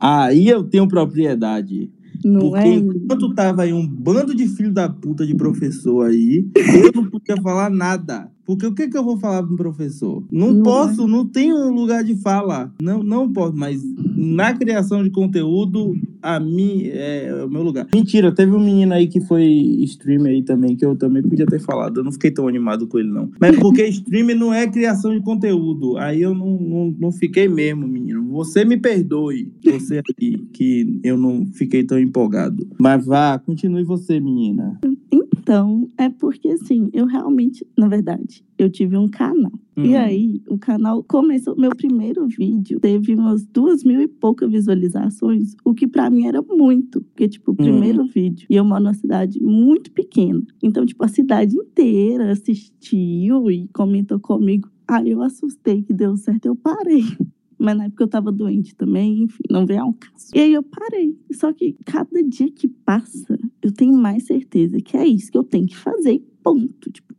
Ah, 0.00 0.24
aí 0.24 0.48
eu 0.48 0.64
tenho 0.64 0.88
propriedade. 0.88 1.92
Não 2.24 2.50
Porque 2.50 2.66
é? 2.66 2.74
enquanto 2.74 3.32
tava 3.34 3.62
aí 3.62 3.72
um 3.72 3.86
bando 3.86 4.34
de 4.34 4.48
filho 4.48 4.72
da 4.72 4.88
puta 4.88 5.24
de 5.24 5.36
professor 5.36 6.10
aí, 6.10 6.44
eu 6.84 6.90
não 6.92 7.08
podia 7.08 7.36
falar 7.40 7.70
nada. 7.70 8.28
Porque 8.48 8.66
o 8.66 8.74
que 8.74 8.88
que 8.88 8.96
eu 8.96 9.04
vou 9.04 9.18
falar 9.18 9.42
para 9.42 9.52
um 9.52 9.56
professor? 9.56 10.24
Não, 10.32 10.52
Não 10.54 10.62
posso, 10.62 11.06
não 11.06 11.26
tenho 11.26 11.54
um 11.54 11.74
lugar 11.74 12.02
de 12.02 12.16
fala. 12.16 12.72
Não, 12.80 13.02
não 13.02 13.30
posso, 13.30 13.54
mas 13.54 13.78
na 14.16 14.54
criação 14.54 15.04
de 15.04 15.10
conteúdo, 15.10 15.94
a 16.22 16.40
mim 16.40 16.84
é 16.86 17.44
o 17.44 17.50
meu 17.50 17.62
lugar. 17.62 17.86
Mentira, 17.92 18.34
teve 18.34 18.52
um 18.52 18.58
menino 18.58 18.94
aí 18.94 19.06
que 19.06 19.20
foi 19.20 19.44
streamer 19.82 20.32
aí 20.32 20.42
também, 20.42 20.74
que 20.74 20.86
eu 20.86 20.96
também 20.96 21.22
podia 21.22 21.44
ter 21.44 21.60
falado. 21.60 22.00
Eu 22.00 22.04
não 22.04 22.10
fiquei 22.10 22.30
tão 22.30 22.48
animado 22.48 22.86
com 22.86 22.98
ele, 22.98 23.10
não. 23.10 23.30
Mas 23.38 23.54
porque 23.58 23.84
streamer 23.86 24.34
não 24.34 24.54
é 24.54 24.66
criação 24.66 25.12
de 25.12 25.22
conteúdo. 25.22 25.98
Aí 25.98 26.22
eu 26.22 26.34
não, 26.34 26.58
não, 26.58 26.94
não 26.98 27.12
fiquei 27.12 27.48
mesmo, 27.48 27.86
menino. 27.86 28.26
Você 28.30 28.64
me 28.64 28.78
perdoe, 28.78 29.52
você 29.62 29.98
aqui, 29.98 30.38
que 30.54 30.98
eu 31.04 31.18
não 31.18 31.44
fiquei 31.52 31.84
tão 31.84 31.98
empolgado. 31.98 32.66
Mas 32.80 33.04
vá, 33.04 33.38
continue 33.38 33.84
você, 33.84 34.18
menina. 34.18 34.80
Então, 35.48 35.88
é 35.96 36.10
porque 36.10 36.46
assim, 36.48 36.90
eu 36.92 37.06
realmente, 37.06 37.66
na 37.74 37.88
verdade, 37.88 38.44
eu 38.58 38.68
tive 38.68 38.98
um 38.98 39.08
canal. 39.08 39.50
E 39.78 39.94
Hum. 39.94 39.96
aí, 39.96 40.42
o 40.46 40.58
canal 40.58 41.02
começou. 41.02 41.56
Meu 41.56 41.70
primeiro 41.74 42.26
vídeo 42.26 42.78
teve 42.78 43.14
umas 43.14 43.46
duas 43.46 43.82
mil 43.82 43.98
e 44.02 44.06
poucas 44.06 44.50
visualizações, 44.50 45.54
o 45.64 45.72
que 45.72 45.86
pra 45.86 46.10
mim 46.10 46.26
era 46.26 46.42
muito. 46.42 47.00
Porque, 47.00 47.26
tipo, 47.28 47.52
o 47.52 47.56
primeiro 47.56 48.04
vídeo. 48.04 48.46
E 48.50 48.56
eu 48.56 48.64
moro 48.64 48.82
numa 48.84 48.92
cidade 48.92 49.40
muito 49.42 49.90
pequena. 49.92 50.42
Então, 50.62 50.84
tipo, 50.84 51.02
a 51.02 51.08
cidade 51.08 51.56
inteira 51.56 52.30
assistiu 52.30 53.50
e 53.50 53.68
comentou 53.72 54.20
comigo. 54.20 54.68
Aí 54.86 55.10
eu 55.12 55.22
assustei 55.22 55.82
que 55.82 55.94
deu 55.94 56.14
certo, 56.18 56.44
eu 56.44 56.56
parei. 56.56 57.00
Mas 57.60 57.76
na 57.76 57.86
época 57.86 58.04
eu 58.04 58.08
tava 58.08 58.30
doente 58.30 58.72
também, 58.76 59.22
enfim, 59.24 59.42
não 59.50 59.66
veio 59.66 59.80
ao 59.82 59.92
caso. 59.92 60.26
E 60.34 60.38
aí 60.38 60.52
eu 60.52 60.62
parei. 60.62 61.18
Só 61.32 61.52
que 61.52 61.74
cada 61.84 62.22
dia 62.22 62.48
que 62.52 62.68
passa, 62.68 63.36
eu 63.62 63.72
tenho 63.72 63.94
mais 63.94 64.24
certeza 64.24 64.80
que 64.80 64.96
é 64.96 65.06
isso 65.06 65.30
que 65.30 65.38
eu 65.38 65.44
tenho 65.44 65.66
que 65.66 65.76
fazer 65.76 66.22
ponto. 66.42 66.90
Tipo, 66.90 67.14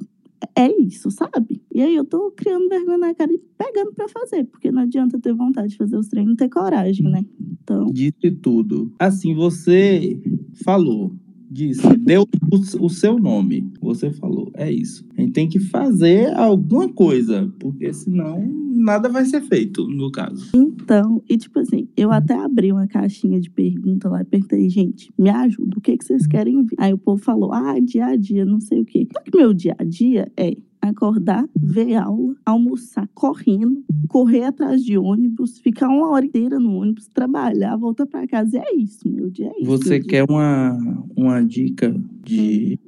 é 0.55 0.71
isso, 0.81 1.11
sabe? 1.11 1.61
E 1.73 1.81
aí 1.81 1.95
eu 1.95 2.05
tô 2.05 2.31
criando 2.31 2.69
vergonha 2.69 2.97
na 2.97 3.13
cara 3.13 3.31
e 3.31 3.41
pegando 3.57 3.93
pra 3.93 4.07
fazer, 4.07 4.45
porque 4.45 4.71
não 4.71 4.83
adianta 4.83 5.19
ter 5.19 5.33
vontade 5.33 5.69
de 5.69 5.77
fazer 5.77 5.97
os 5.97 6.07
treinos 6.07 6.33
e 6.33 6.37
ter 6.37 6.49
coragem, 6.49 7.09
né? 7.09 7.25
Então, 7.39 7.85
Disse 7.87 8.31
tudo. 8.41 8.91
Assim, 8.99 9.33
você 9.33 10.19
falou, 10.63 11.13
disse, 11.49 11.81
deu 11.97 12.25
o, 12.51 12.85
o 12.85 12.89
seu 12.89 13.17
nome. 13.17 13.69
Você 13.81 14.11
falou, 14.11 14.51
é 14.53 14.71
isso. 14.71 15.05
A 15.17 15.21
gente 15.21 15.33
tem 15.33 15.47
que 15.47 15.59
fazer 15.59 16.33
alguma 16.35 16.89
coisa, 16.89 17.51
porque 17.59 17.93
senão 17.93 18.39
nada 18.79 19.09
vai 19.09 19.25
ser 19.25 19.41
feito, 19.41 19.87
no 19.87 20.11
caso. 20.11 20.49
então, 20.53 21.21
e 21.29 21.37
tipo 21.37 21.59
assim, 21.59 21.87
eu 21.95 22.11
até 22.11 22.33
abri 22.33 22.71
uma 22.71 22.87
caixinha 22.87 23.39
de 23.39 23.49
pergunta 23.49 24.09
lá 24.09 24.21
e 24.21 24.25
perguntei, 24.25 24.69
gente, 24.69 25.11
me 25.17 25.29
ajuda, 25.29 25.77
o 25.77 25.81
que, 25.81 25.97
que 25.97 26.05
vocês 26.05 26.25
querem 26.25 26.63
ver? 26.63 26.75
Aí 26.77 26.93
o 26.93 26.97
povo 26.97 27.21
falou, 27.21 27.53
ah, 27.53 27.79
dia 27.79 28.05
a 28.05 28.15
dia, 28.15 28.45
não 28.45 28.59
sei 28.59 28.81
o 28.81 28.85
quê. 28.85 29.07
Só 29.11 29.21
que 29.21 29.35
meu 29.35 29.53
dia 29.53 29.75
a 29.77 29.83
dia 29.83 30.31
é 30.37 30.55
acordar, 30.81 31.45
ver 31.55 31.95
aula, 31.95 32.35
almoçar 32.45 33.07
correndo, 33.13 33.83
correr 34.07 34.43
atrás 34.43 34.83
de 34.83 34.97
ônibus, 34.97 35.59
ficar 35.59 35.89
uma 35.89 36.09
hora 36.09 36.25
inteira 36.25 36.59
no 36.59 36.75
ônibus, 36.75 37.07
trabalhar, 37.07 37.75
voltar 37.75 38.05
pra 38.05 38.27
casa. 38.27 38.57
E 38.57 38.59
é 38.59 38.75
isso, 38.75 39.07
meu 39.07 39.29
dia 39.29 39.47
é 39.47 39.61
isso. 39.61 39.65
Você 39.65 39.99
quer 39.99 40.23
uma, 40.27 40.77
uma 41.15 41.43
dica 41.43 41.93
de 42.23 42.79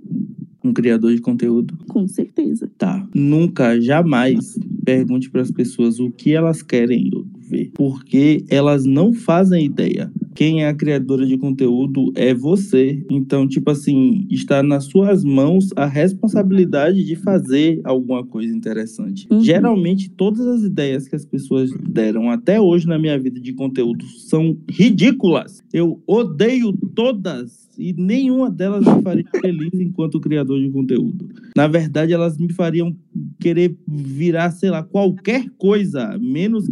um 0.64 0.72
criador 0.72 1.14
de 1.14 1.22
conteúdo? 1.22 1.78
Com 1.88 2.08
certeza. 2.08 2.72
Tá. 2.78 3.06
Nunca, 3.14 3.80
jamais 3.82 4.58
pergunte 4.84 5.30
para 5.30 5.42
as 5.42 5.52
pessoas 5.52 6.00
o 6.00 6.12
que 6.12 6.34
elas 6.34 6.62
querem 6.62 7.10
ver, 7.38 7.72
porque 7.74 8.44
elas 8.50 8.86
não 8.86 9.14
fazem 9.14 9.66
ideia. 9.66 10.12
Quem 10.34 10.64
é 10.64 10.70
a 10.70 10.74
criadora 10.74 11.26
de 11.26 11.38
conteúdo 11.38 12.12
é 12.16 12.34
você. 12.34 13.06
Então, 13.10 13.48
tipo 13.48 13.70
assim, 13.70 14.26
está 14.30 14.64
nas 14.64 14.86
suas 14.86 15.24
mãos 15.24 15.70
a 15.76 15.86
responsabilidade 15.86 17.04
de 17.04 17.16
fazer 17.16 17.82
alguma 17.84 18.26
coisa 18.26 18.56
interessante. 18.56 19.28
Uhum. 19.30 19.44
Geralmente, 19.44 20.10
todas 20.10 20.48
as 20.48 20.64
ideias 20.64 21.08
que 21.08 21.16
as 21.16 21.26
pessoas 21.26 21.70
deram 21.90 22.30
até 22.30 22.60
hoje 22.62 22.88
na 22.88 22.98
minha 22.98 23.20
vida 23.20 23.40
de 23.40 23.54
conteúdo 23.54 24.06
são 24.06 24.58
ridículas. 24.70 25.62
Eu 25.74 26.02
odeio 26.08 26.72
todas 26.96 27.70
e 27.82 27.94
nenhuma 27.94 28.50
delas 28.50 28.86
me 28.86 29.02
faria 29.02 29.26
feliz 29.42 29.74
enquanto 29.74 30.20
criador 30.20 30.60
de 30.60 30.70
conteúdo. 30.70 31.28
Na 31.58 31.68
verdade, 31.68 32.14
elas 32.14 32.38
me 32.38 32.54
fariam 32.54 32.96
querer 33.40 33.76
virar, 33.88 34.52
sei 34.52 34.70
lá, 34.70 34.84
qualquer 34.84 35.50
coisa, 35.58 36.18
menos. 36.20 36.68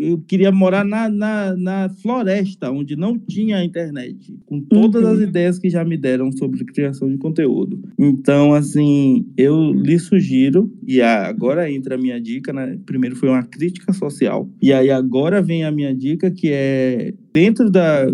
Eu 0.00 0.18
queria 0.18 0.50
morar 0.50 0.84
na, 0.84 1.08
na, 1.08 1.56
na 1.56 1.88
floresta, 1.90 2.70
onde 2.70 2.96
não 2.96 3.18
tinha 3.18 3.62
internet, 3.62 4.34
com 4.46 4.60
todas 4.60 5.04
Uhum. 5.04 5.10
as 5.12 5.20
ideias 5.20 5.58
que 5.58 5.68
já 5.68 5.84
me 5.84 5.96
deram 5.96 6.32
sobre 6.32 6.64
criação 6.64 7.08
de 7.08 7.18
conteúdo. 7.18 7.78
Então, 7.98 8.54
assim, 8.54 9.26
eu 9.36 9.72
lhe 9.72 9.98
sugiro, 9.98 10.72
e 10.86 11.02
agora 11.02 11.70
entra 11.70 11.96
a 11.96 11.98
minha 11.98 12.20
dica, 12.20 12.52
né? 12.52 12.78
Primeiro 12.86 13.14
foi 13.16 13.28
uma 13.28 13.42
crítica 13.42 13.92
social, 13.92 14.48
e 14.62 14.72
aí 14.72 14.90
agora 14.90 15.42
vem 15.42 15.64
a 15.64 15.70
minha 15.70 15.94
dica, 15.94 16.30
que 16.30 16.48
é 16.50 17.12
dentro 17.32 17.70
da. 17.70 18.06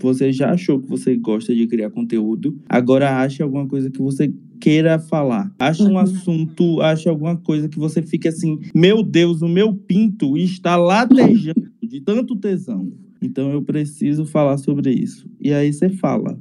Você 0.00 0.32
já 0.32 0.50
achou 0.52 0.80
que 0.80 0.88
você 0.88 1.16
gosta 1.16 1.54
de 1.54 1.66
criar 1.66 1.90
conteúdo, 1.90 2.56
agora 2.68 3.18
ache 3.20 3.42
alguma 3.42 3.66
coisa 3.66 3.90
que 3.90 4.00
você 4.00 4.32
queira 4.62 4.96
falar. 5.00 5.52
Ache 5.58 5.82
um 5.82 5.90
Uhum. 5.92 5.98
assunto, 5.98 6.80
ache 6.80 7.08
alguma 7.08 7.36
coisa 7.36 7.68
que 7.68 7.78
você 7.80 8.00
fique 8.00 8.28
assim, 8.28 8.60
meu 8.72 9.02
Deus, 9.02 9.42
o 9.42 9.48
meu 9.48 9.74
pinto 9.74 10.36
está 10.36 10.76
latejando 10.76 11.68
de 11.82 12.00
tanto 12.00 12.36
tesão. 12.36 12.92
Então 13.20 13.50
eu 13.52 13.62
preciso 13.62 14.24
falar 14.24 14.56
sobre 14.58 14.90
isso. 14.92 15.28
E 15.40 15.52
aí 15.52 15.72
você 15.72 15.88
fala, 15.88 16.38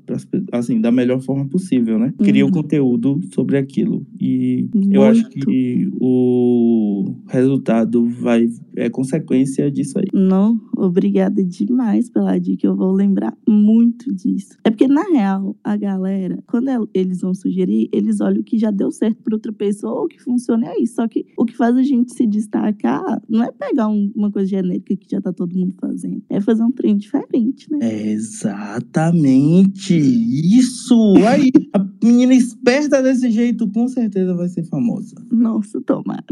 assim, 0.52 0.80
da 0.82 0.92
melhor 0.92 1.20
forma 1.22 1.48
possível, 1.48 1.98
né? 2.00 2.14
Cria 2.20 2.44
o 2.44 2.48
Uhum. 2.48 2.54
conteúdo 2.54 3.20
sobre 3.34 3.58
aquilo. 3.58 4.06
E 4.20 4.68
eu 4.92 5.04
acho 5.04 5.22
Muito. 5.22 5.46
que 5.48 5.90
o 6.00 7.16
resultado 7.28 8.06
vai 8.10 8.48
é 8.76 8.90
consequência 8.90 9.70
disso 9.70 10.00
aí. 10.00 10.06
Não, 10.14 10.60
obrigada 10.78 11.44
demais 11.44 12.10
pela 12.10 12.38
dica. 12.40 12.66
Eu 12.68 12.76
vou 12.76 12.92
lembrar 12.92 13.36
muito 13.48 14.14
disso. 14.14 14.58
É 14.64 14.70
porque, 14.70 14.88
na 14.88 15.04
real, 15.04 15.56
a 15.64 15.76
galera, 15.76 16.42
quando 16.48 16.70
el- 16.70 16.90
eles 16.94 17.22
vão 17.22 17.34
sugerir, 17.34 17.90
eles 17.92 18.22
olham 18.22 18.40
o 18.42 18.44
que 18.44 18.58
já 18.58 18.72
deu 18.72 18.90
certo 18.92 19.22
para 19.24 19.36
outra 19.36 19.52
pessoa 19.52 19.94
ou 20.00 20.06
o 20.06 20.08
que 20.08 20.22
funciona 20.22 20.68
é 20.68 20.82
isso. 20.82 20.96
Só 20.96 21.08
que 21.08 21.26
o 21.38 21.46
que 21.46 21.56
faz 21.56 21.76
a 21.76 21.84
gente 21.84 22.14
se 22.14 22.26
destacar 22.26 23.22
não 23.30 23.44
é 23.44 23.52
pegar 23.52 23.88
um- 23.90 24.12
uma 24.16 24.32
coisa 24.32 24.48
genérica 24.50 24.96
que 24.96 25.08
já 25.10 25.20
tá 25.22 25.34
todo 25.34 25.58
mundo 25.58 25.74
fazendo. 25.80 26.22
É 26.30 26.40
fazer 26.40 26.64
um 26.64 26.72
trem 26.72 26.96
diferente, 26.98 27.70
né? 27.72 27.80
Exatamente! 28.12 30.01
Isso! 30.02 31.14
Aí, 31.28 31.52
a 31.74 31.86
menina 32.04 32.34
esperta 32.34 33.02
desse 33.02 33.30
jeito 33.32 33.68
com 33.70 33.88
certeza 33.88 34.34
vai 34.34 34.48
ser 34.50 34.64
famosa. 34.64 35.16
Nossa, 35.32 35.82
tomara. 35.82 36.24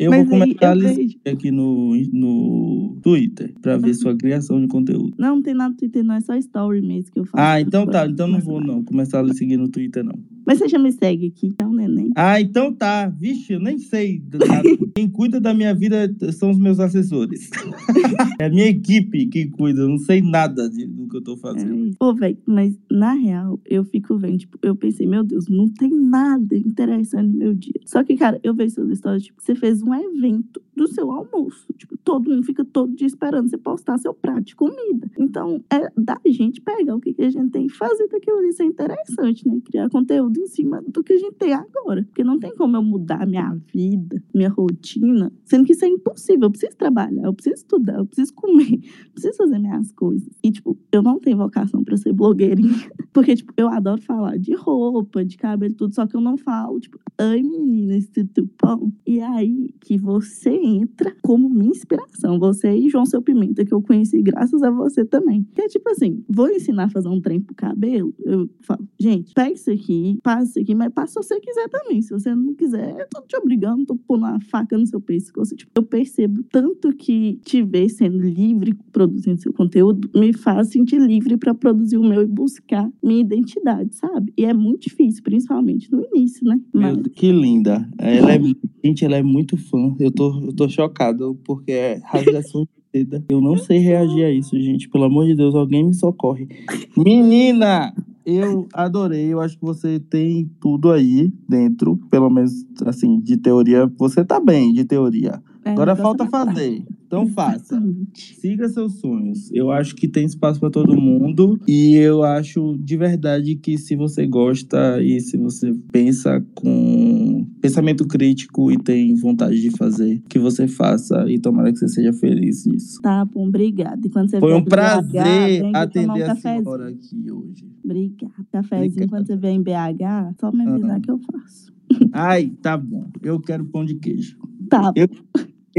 Eu 0.00 0.10
Mas 0.10 0.26
vou 0.28 0.36
aí 0.42 0.54
começar 0.54 0.72
a 0.72 0.74
vejo- 0.74 1.18
aqui 1.26 1.50
no, 1.50 1.94
no 2.12 2.98
Twitter 3.02 3.52
pra 3.60 3.76
ver 3.76 3.94
sua 3.94 4.16
criação 4.16 4.60
de 4.60 4.68
conteúdo. 4.68 5.14
Não, 5.18 5.36
não 5.36 5.42
tem 5.42 5.54
nada 5.54 5.70
no 5.70 5.76
Twitter, 5.76 6.02
não. 6.04 6.14
É 6.14 6.20
só 6.20 6.34
story 6.36 6.80
mesmo 6.82 7.12
que 7.12 7.20
eu 7.20 7.24
faço. 7.24 7.34
Ah, 7.42 7.60
então 7.60 7.86
tá. 7.86 8.06
Então 8.06 8.26
não 8.26 8.40
vou 8.40 8.60
não 8.60 8.82
começar 8.82 9.20
a 9.20 9.22
lhe 9.22 9.34
seguir 9.34 9.56
no 9.56 9.68
Twitter, 9.68 10.04
não. 10.04 10.18
Mas 10.46 10.58
você 10.58 10.68
já 10.68 10.78
me 10.78 10.90
segue 10.90 11.26
aqui, 11.26 11.48
então, 11.48 11.72
neném. 11.74 12.10
Ah, 12.16 12.40
então 12.40 12.72
tá. 12.72 13.06
Vixe, 13.08 13.52
eu 13.52 13.60
nem 13.60 13.78
sei. 13.78 14.22
Quem 14.96 15.08
cuida 15.08 15.38
da 15.40 15.52
minha 15.52 15.74
vida 15.74 16.10
são 16.32 16.50
os 16.50 16.58
meus 16.58 16.80
assessores. 16.80 17.50
É 18.40 18.46
a 18.46 18.50
minha 18.50 18.66
equipe 18.68 19.26
que 19.26 19.46
cuida. 19.46 19.80
Eu 19.82 19.88
não 19.88 19.98
sei 19.98 20.22
nada 20.22 20.68
de- 20.70 20.86
do 20.86 21.08
que 21.08 21.16
eu 21.16 21.22
tô 21.22 21.36
fazendo. 21.36 21.88
É. 21.88 21.90
Ô, 22.04 22.14
velho, 22.14 22.36
mas 22.46 22.78
na 22.90 23.12
real, 23.18 23.60
eu 23.64 23.84
fico 23.84 24.16
vendo, 24.16 24.38
tipo, 24.38 24.58
eu 24.62 24.74
pensei, 24.74 25.06
meu 25.06 25.22
Deus, 25.24 25.48
não 25.48 25.68
tem 25.68 25.90
nada 25.90 26.56
interessante 26.56 27.28
no 27.28 27.38
meu 27.38 27.54
dia. 27.54 27.80
Só 27.84 28.02
que, 28.02 28.16
cara, 28.16 28.40
eu 28.42 28.54
vejo 28.54 28.76
suas 28.76 28.90
histórias, 28.90 29.24
tipo, 29.24 29.42
você 29.42 29.54
fez 29.54 29.82
um 29.82 29.94
evento 29.94 30.62
do 30.78 30.88
seu 30.88 31.10
almoço. 31.10 31.66
Tipo, 31.76 31.96
todo 31.98 32.30
mundo 32.30 32.44
fica 32.44 32.64
todo 32.64 32.94
dia 32.94 33.06
esperando 33.06 33.50
você 33.50 33.58
postar 33.58 33.98
seu 33.98 34.14
prato 34.14 34.42
de 34.42 34.56
comida. 34.56 35.10
Então, 35.18 35.62
é 35.70 35.90
da 35.96 36.18
gente 36.24 36.60
pegar 36.60 36.94
o 36.94 37.00
que, 37.00 37.12
que 37.12 37.22
a 37.22 37.30
gente 37.30 37.50
tem 37.50 37.66
e 37.66 37.70
fazer 37.70 38.06
daquilo 38.08 38.38
ali 38.38 38.52
ser 38.52 38.64
interessante, 38.64 39.46
né? 39.46 39.60
Criar 39.64 39.90
conteúdo 39.90 40.38
em 40.38 40.46
cima 40.46 40.82
do 40.86 41.02
que 41.02 41.12
a 41.12 41.18
gente 41.18 41.34
tem 41.34 41.52
agora. 41.52 42.04
Porque 42.04 42.24
não 42.24 42.38
tem 42.38 42.54
como 42.54 42.76
eu 42.76 42.82
mudar 42.82 43.26
minha 43.26 43.54
vida, 43.72 44.22
minha 44.32 44.48
rotina, 44.48 45.32
sendo 45.44 45.64
que 45.64 45.72
isso 45.72 45.84
é 45.84 45.88
impossível. 45.88 46.44
Eu 46.44 46.50
preciso 46.50 46.76
trabalhar, 46.76 47.24
eu 47.24 47.34
preciso 47.34 47.56
estudar, 47.56 47.98
eu 47.98 48.06
preciso 48.06 48.32
comer, 48.34 48.74
eu 49.04 49.10
preciso 49.12 49.36
fazer 49.36 49.58
minhas 49.58 49.90
coisas. 49.92 50.28
E, 50.42 50.50
tipo, 50.52 50.78
eu 50.92 51.02
não 51.02 51.18
tenho 51.18 51.36
vocação 51.36 51.82
pra 51.82 51.96
ser 51.96 52.12
blogueirinha. 52.12 52.88
Porque, 53.12 53.34
tipo, 53.34 53.52
eu 53.56 53.68
adoro 53.68 54.00
falar 54.00 54.38
de 54.38 54.54
roupa, 54.54 55.24
de 55.24 55.36
cabelo, 55.36 55.74
tudo, 55.74 55.94
só 55.94 56.06
que 56.06 56.14
eu 56.14 56.20
não 56.20 56.36
falo, 56.36 56.78
tipo, 56.78 56.98
ai 57.18 57.42
menina, 57.42 57.96
esse 57.96 58.24
tupão. 58.24 58.92
E 59.06 59.20
aí 59.20 59.74
que 59.80 59.98
você 59.98 60.50
entra 60.68 61.14
como 61.22 61.48
minha 61.48 61.70
inspiração. 61.70 62.38
Você 62.38 62.74
e 62.74 62.88
João 62.88 63.06
Seu 63.06 63.22
Pimenta, 63.22 63.64
que 63.64 63.72
eu 63.72 63.82
conheci 63.82 64.20
graças 64.22 64.62
a 64.62 64.70
você 64.70 65.04
também. 65.04 65.46
Que 65.54 65.62
é 65.62 65.68
tipo 65.68 65.88
assim, 65.90 66.22
vou 66.28 66.48
ensinar 66.48 66.84
a 66.84 66.90
fazer 66.90 67.08
um 67.08 67.20
trem 67.20 67.40
pro 67.40 67.54
cabelo. 67.54 68.14
Eu 68.24 68.48
falo, 68.60 68.86
gente, 68.98 69.32
pega 69.34 69.52
isso 69.52 69.70
aqui, 69.70 70.18
passa 70.22 70.50
isso 70.50 70.60
aqui, 70.60 70.74
mas 70.74 70.92
passa 70.92 71.22
se 71.22 71.28
você 71.28 71.40
quiser 71.40 71.68
também. 71.68 72.02
Se 72.02 72.10
você 72.10 72.34
não 72.34 72.54
quiser, 72.54 72.96
eu 72.98 73.06
tô 73.10 73.22
te 73.22 73.36
obrigando, 73.36 73.86
tô 73.86 73.96
pondo 73.96 74.24
uma 74.24 74.40
faca 74.40 74.76
no 74.76 74.86
seu 74.86 75.00
pescoço. 75.00 75.56
Tipo, 75.56 75.72
eu 75.74 75.82
percebo 75.82 76.42
tanto 76.50 76.92
que 76.92 77.38
te 77.44 77.62
ver 77.62 77.88
sendo 77.88 78.18
livre 78.18 78.74
produzindo 78.92 79.40
seu 79.40 79.52
conteúdo 79.52 80.08
me 80.14 80.32
faz 80.32 80.68
sentir 80.68 81.00
livre 81.00 81.36
para 81.36 81.54
produzir 81.54 81.96
o 81.96 82.02
meu 82.02 82.22
e 82.22 82.26
buscar 82.26 82.90
minha 83.02 83.20
identidade, 83.20 83.94
sabe? 83.94 84.32
E 84.36 84.44
é 84.44 84.52
muito 84.52 84.82
difícil, 84.82 85.22
principalmente 85.22 85.90
no 85.90 86.04
início, 86.12 86.46
né? 86.46 86.60
Meu, 86.72 86.96
Mas 86.96 87.08
que 87.08 87.32
linda. 87.32 87.88
Ela 87.98 88.34
é, 88.34 88.40
gente, 88.84 89.04
ela 89.04 89.16
é 89.16 89.22
muito 89.22 89.56
fã. 89.56 89.94
Eu 89.98 90.10
tô, 90.10 90.40
eu 90.40 90.52
tô 90.58 90.68
chocado 90.68 91.38
porque 91.44 91.72
é 91.72 92.00
rasgação 92.04 92.66
de. 92.92 93.06
Eu 93.28 93.40
não 93.40 93.56
sei 93.56 93.78
reagir 93.78 94.24
a 94.24 94.30
isso, 94.30 94.58
gente. 94.60 94.88
Pelo 94.88 95.04
amor 95.04 95.26
de 95.26 95.36
Deus, 95.36 95.54
alguém 95.54 95.84
me 95.84 95.94
socorre. 95.94 96.48
Menina! 96.96 97.94
Eu 98.26 98.68
adorei. 98.74 99.32
Eu 99.32 99.40
acho 99.40 99.56
que 99.56 99.64
você 99.64 99.98
tem 99.98 100.50
tudo 100.60 100.90
aí 100.90 101.32
dentro. 101.48 101.96
Pelo 102.10 102.28
menos, 102.28 102.66
assim, 102.84 103.20
de 103.20 103.36
teoria. 103.36 103.90
Você 103.96 104.24
tá 104.24 104.38
bem 104.40 104.72
de 104.72 104.84
teoria. 104.84 105.42
É, 105.68 105.72
Agora 105.72 105.96
falta 105.96 106.26
fazer. 106.26 106.82
Então 107.06 107.26
faça. 107.28 107.82
Siga 108.14 108.68
seus 108.68 109.00
sonhos. 109.00 109.50
Eu 109.52 109.70
acho 109.70 109.94
que 109.94 110.06
tem 110.06 110.24
espaço 110.26 110.60
para 110.60 110.70
todo 110.70 110.96
mundo 110.96 111.58
e 111.66 111.94
eu 111.94 112.22
acho 112.22 112.76
de 112.78 112.96
verdade 112.96 113.56
que 113.56 113.78
se 113.78 113.96
você 113.96 114.26
gosta 114.26 115.02
e 115.02 115.20
se 115.20 115.36
você 115.36 115.72
pensa 115.90 116.44
com 116.54 117.46
pensamento 117.60 118.06
crítico 118.06 118.70
e 118.70 118.78
tem 118.78 119.14
vontade 119.14 119.60
de 119.60 119.70
fazer, 119.70 120.22
que 120.28 120.38
você 120.38 120.68
faça 120.68 121.24
e 121.30 121.38
tomara 121.38 121.72
que 121.72 121.78
você 121.78 121.88
seja 121.88 122.12
feliz 122.12 122.66
nisso. 122.66 123.00
Tá 123.00 123.24
bom, 123.24 123.48
obrigada. 123.48 124.06
E 124.06 124.10
quando 124.10 124.30
você 124.30 124.38
Foi 124.38 124.52
um 124.52 124.60
BH, 124.62 124.68
prazer 124.68 125.62
vem 125.62 125.72
tomar 125.72 125.82
atender 125.82 126.28
um 126.28 126.30
a 126.30 126.34
senhora 126.36 126.88
aqui 126.88 127.30
hoje. 127.32 127.66
Obrigada. 127.84 128.32
Obrigado. 128.52 129.08
quando 129.08 129.26
você 129.26 129.36
vier 129.36 129.52
em 129.54 129.62
BH, 129.62 130.34
só 130.38 130.52
me 130.52 130.62
avisar 130.68 130.90
Aham. 130.90 131.00
que 131.00 131.10
eu 131.10 131.18
faço. 131.18 131.72
Ai, 132.12 132.52
tá 132.62 132.76
bom. 132.76 133.08
Eu 133.22 133.40
quero 133.40 133.64
pão 133.64 133.84
de 133.84 133.94
queijo. 133.94 134.36
Tá, 134.68 134.92
Eu- 134.94 135.08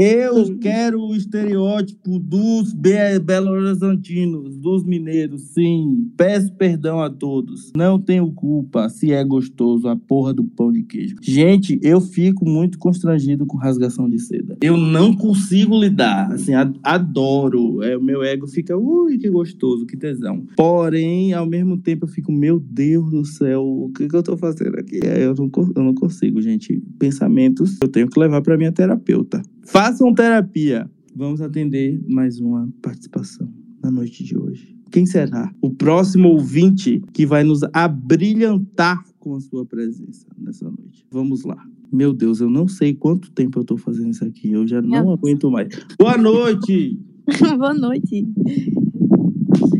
Eu 0.02 0.56
quero 0.56 0.98
o 0.98 1.14
estereótipo 1.14 2.18
dos 2.18 2.72
be 2.72 3.18
Belo 3.22 3.50
Horizontinos, 3.50 4.56
dos 4.56 4.82
mineiros, 4.82 5.42
sim. 5.52 6.10
Peço 6.16 6.50
perdão 6.54 7.02
a 7.02 7.10
todos. 7.10 7.70
Não 7.76 8.00
tenho 8.00 8.32
culpa 8.32 8.88
se 8.88 9.12
é 9.12 9.22
gostoso 9.22 9.86
a 9.88 9.94
porra 9.94 10.32
do 10.32 10.42
pão 10.42 10.72
de 10.72 10.84
queijo. 10.84 11.16
Gente, 11.20 11.78
eu 11.82 12.00
fico 12.00 12.48
muito 12.48 12.78
constrangido 12.78 13.44
com 13.44 13.58
rasgação 13.58 14.08
de 14.08 14.18
seda. 14.18 14.56
Eu 14.62 14.78
não 14.78 15.14
consigo 15.14 15.78
lidar. 15.78 16.32
Assim, 16.32 16.52
adoro. 16.82 17.82
É, 17.82 17.94
o 17.94 18.02
meu 18.02 18.22
ego 18.22 18.46
fica, 18.46 18.74
ui, 18.74 19.18
que 19.18 19.28
gostoso, 19.28 19.84
que 19.84 19.98
tesão. 19.98 20.46
Porém, 20.56 21.34
ao 21.34 21.44
mesmo 21.44 21.76
tempo, 21.76 22.06
eu 22.06 22.08
fico, 22.08 22.32
meu 22.32 22.58
Deus 22.58 23.10
do 23.10 23.26
céu, 23.26 23.62
o 23.62 23.92
que, 23.94 24.08
que 24.08 24.16
eu 24.16 24.22
tô 24.22 24.34
fazendo 24.34 24.78
aqui? 24.78 24.98
É, 25.04 25.26
eu, 25.26 25.34
não, 25.34 25.50
eu 25.76 25.82
não 25.82 25.94
consigo, 25.94 26.40
gente. 26.40 26.82
Pensamentos 26.98 27.76
eu 27.82 27.88
tenho 27.88 28.08
que 28.08 28.18
levar 28.18 28.40
pra 28.40 28.56
minha 28.56 28.72
terapeuta. 28.72 29.42
Façam 29.70 30.12
terapia. 30.14 30.90
Vamos 31.14 31.40
atender 31.40 32.00
mais 32.08 32.40
uma 32.40 32.68
participação 32.82 33.48
na 33.82 33.90
noite 33.90 34.24
de 34.24 34.36
hoje. 34.38 34.76
Quem 34.90 35.06
será 35.06 35.52
o 35.62 35.70
próximo 35.70 36.28
ouvinte 36.30 37.00
que 37.12 37.24
vai 37.24 37.44
nos 37.44 37.60
abrilhantar 37.72 39.02
com 39.18 39.34
a 39.36 39.40
sua 39.40 39.64
presença 39.64 40.26
nessa 40.38 40.64
noite? 40.64 41.06
Vamos 41.10 41.44
lá. 41.44 41.56
Meu 41.92 42.12
Deus, 42.12 42.40
eu 42.40 42.50
não 42.50 42.66
sei 42.66 42.94
quanto 42.94 43.30
tempo 43.32 43.58
eu 43.60 43.64
tô 43.64 43.76
fazendo 43.76 44.10
isso 44.10 44.24
aqui. 44.24 44.50
Eu 44.52 44.66
já 44.66 44.80
não 44.82 45.10
aguento 45.12 45.50
mais. 45.50 45.68
Boa 45.98 46.16
noite! 46.16 46.98
Boa 47.58 47.74
noite. 47.74 48.26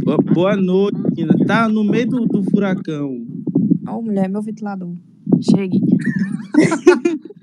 Boa- 0.05 0.19
Boa 0.19 0.57
noite, 0.57 0.99
menina. 1.17 1.35
Tá 1.47 1.69
no 1.69 1.83
meio 1.83 2.07
do, 2.09 2.27
do 2.27 2.43
furacão. 2.45 3.27
Ó, 3.89 4.01
mulher, 4.03 4.29
meu 4.29 4.43
ventilador. 4.43 4.95
Chegue. 5.41 5.81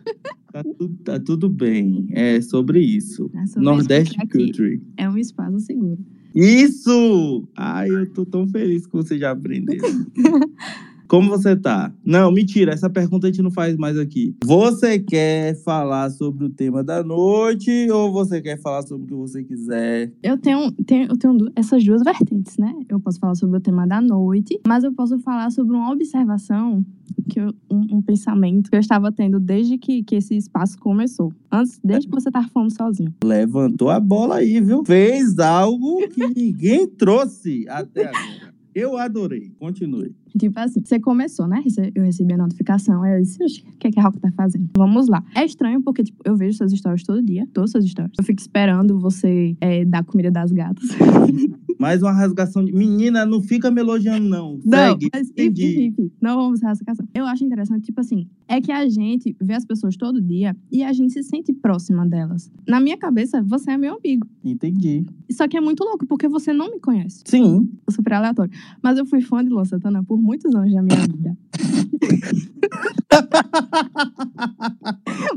Tá, 0.63 0.69
tu- 0.77 0.89
tá 1.03 1.19
tudo 1.19 1.49
bem. 1.49 2.07
É 2.11 2.39
sobre 2.41 2.79
isso. 2.79 3.29
É 3.35 3.45
sobre 3.47 3.63
Nordeste 3.63 4.15
isso 4.17 4.27
Country. 4.27 4.81
É 4.97 5.09
um 5.09 5.17
espaço 5.17 5.59
seguro. 5.59 5.99
Isso! 6.35 7.47
Ai, 7.55 7.89
eu 7.89 8.05
tô 8.11 8.25
tão 8.25 8.47
feliz 8.47 8.85
que 8.85 8.93
você 8.93 9.17
já 9.17 9.31
aprendeu. 9.31 9.79
Como 11.07 11.29
você 11.29 11.55
tá? 11.55 11.93
Não, 12.05 12.31
mentira, 12.31 12.73
essa 12.73 12.89
pergunta 12.89 13.27
a 13.27 13.31
gente 13.31 13.41
não 13.41 13.51
faz 13.51 13.77
mais 13.77 13.97
aqui. 13.97 14.35
Você 14.43 14.99
quer 14.99 15.55
falar 15.63 16.09
sobre 16.09 16.45
o 16.45 16.49
tema 16.49 16.83
da 16.83 17.03
noite 17.03 17.89
ou 17.91 18.11
você 18.11 18.41
quer 18.41 18.59
falar 18.59 18.81
sobre 18.83 19.05
o 19.05 19.07
que 19.07 19.13
você 19.15 19.43
quiser? 19.43 20.11
Eu 20.21 20.37
tenho, 20.37 20.71
tenho, 20.85 21.07
eu 21.09 21.17
tenho 21.17 21.37
essas 21.55 21.83
duas 21.83 22.03
vertentes, 22.03 22.57
né? 22.57 22.73
Eu 22.89 22.99
posso 22.99 23.19
falar 23.19 23.35
sobre 23.35 23.57
o 23.57 23.61
tema 23.61 23.87
da 23.87 24.01
noite, 24.01 24.59
mas 24.67 24.83
eu 24.83 24.91
posso 24.93 25.17
falar 25.19 25.49
sobre 25.51 25.75
uma 25.75 25.91
observação, 25.91 26.83
que 27.29 27.39
eu- 27.39 27.53
um, 27.71 27.97
um 27.97 28.01
pensamento 28.01 28.69
que 28.69 28.75
eu 28.75 28.79
estava 28.79 29.11
tendo 29.11 29.39
desde 29.39 29.77
que, 29.77 30.03
que 30.03 30.15
esse 30.15 30.35
espaço 30.35 30.77
começou. 30.77 31.31
Antes, 31.51 31.79
desde 31.83 32.07
que 32.07 32.13
você 32.13 32.29
estava 32.29 32.47
falando 32.49 32.75
sozinho. 32.75 33.13
Levantou 33.23 33.89
a 33.89 33.99
bola 33.99 34.35
aí, 34.35 34.59
viu? 34.59 34.83
Fez 34.85 35.39
algo 35.39 36.07
que 36.09 36.27
ninguém 36.27 36.85
trouxe 36.87 37.65
até 37.69 38.05
agora. 38.07 38.57
Eu 38.75 38.95
adorei. 38.95 39.51
Continue. 39.57 40.11
Tipo 40.37 40.59
assim, 40.59 40.81
você 40.83 40.99
começou, 40.99 41.47
né? 41.47 41.63
Eu 41.95 42.03
recebi 42.03 42.33
a 42.33 42.37
notificação, 42.37 43.03
aí 43.03 43.17
eu 43.17 43.21
disse, 43.21 43.43
"Oxe, 43.43 43.61
o 43.61 43.77
que 43.77 43.87
é 43.87 43.91
que 43.91 43.99
a 43.99 44.03
Rock 44.03 44.19
tá 44.19 44.31
fazendo? 44.31 44.69
Vamos 44.75 45.07
lá. 45.07 45.23
É 45.35 45.45
estranho 45.45 45.81
porque, 45.81 46.03
tipo, 46.03 46.21
eu 46.25 46.35
vejo 46.35 46.57
suas 46.57 46.71
histórias 46.71 47.03
todo 47.03 47.21
dia, 47.21 47.47
todas 47.53 47.71
suas 47.71 47.85
histórias. 47.85 48.13
Eu 48.17 48.23
fico 48.23 48.41
esperando 48.41 48.99
você 48.99 49.55
é, 49.61 49.85
dar 49.85 50.03
comida 50.03 50.31
das 50.31 50.51
gatas. 50.51 50.87
Mais 51.79 52.01
uma 52.01 52.11
rasgação 52.11 52.65
de. 52.65 52.73
Menina, 52.73 53.25
não 53.25 53.41
fica 53.41 53.69
me 53.69 53.79
elogiando, 53.81 54.27
não. 54.27 54.59
Não, 54.65 54.93
Segue. 54.93 55.09
mas 55.13 55.29
enfim, 55.29 55.41
Entendi. 55.43 55.85
enfim, 55.85 56.11
não 56.19 56.35
vamos 56.35 56.61
rasgação. 56.61 57.07
Eu 57.13 57.25
acho 57.25 57.43
interessante, 57.45 57.85
tipo 57.85 57.99
assim, 57.99 58.27
é 58.47 58.59
que 58.59 58.71
a 58.71 58.87
gente 58.89 59.35
vê 59.39 59.53
as 59.53 59.63
pessoas 59.63 59.95
todo 59.95 60.19
dia 60.21 60.55
e 60.71 60.83
a 60.83 60.91
gente 60.91 61.13
se 61.13 61.21
sente 61.23 61.53
próxima 61.53 62.05
delas. 62.07 62.51
Na 62.67 62.79
minha 62.79 62.97
cabeça, 62.97 63.43
você 63.43 63.71
é 63.71 63.77
meu 63.77 63.95
amigo. 63.95 64.27
Entendi. 64.43 65.05
Só 65.31 65.47
que 65.47 65.55
é 65.55 65.61
muito 65.61 65.83
louco, 65.83 66.05
porque 66.07 66.27
você 66.27 66.51
não 66.51 66.71
me 66.71 66.79
conhece. 66.79 67.21
Sim. 67.25 67.69
Super 67.89 68.13
aleatório. 68.13 68.51
Mas 68.81 68.97
eu 68.97 69.05
fui 69.05 69.21
fã 69.21 69.43
de 69.43 69.49
Luan 69.49 69.65
Santana 69.65 70.03
por 70.03 70.16
muitos 70.17 70.53
anos 70.55 70.73
da 70.73 70.81
minha 70.81 70.99
vida. 71.07 71.37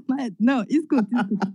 Mas, 0.09 0.33
não, 0.39 0.65
escuta, 0.69 1.09
escuta. 1.15 1.55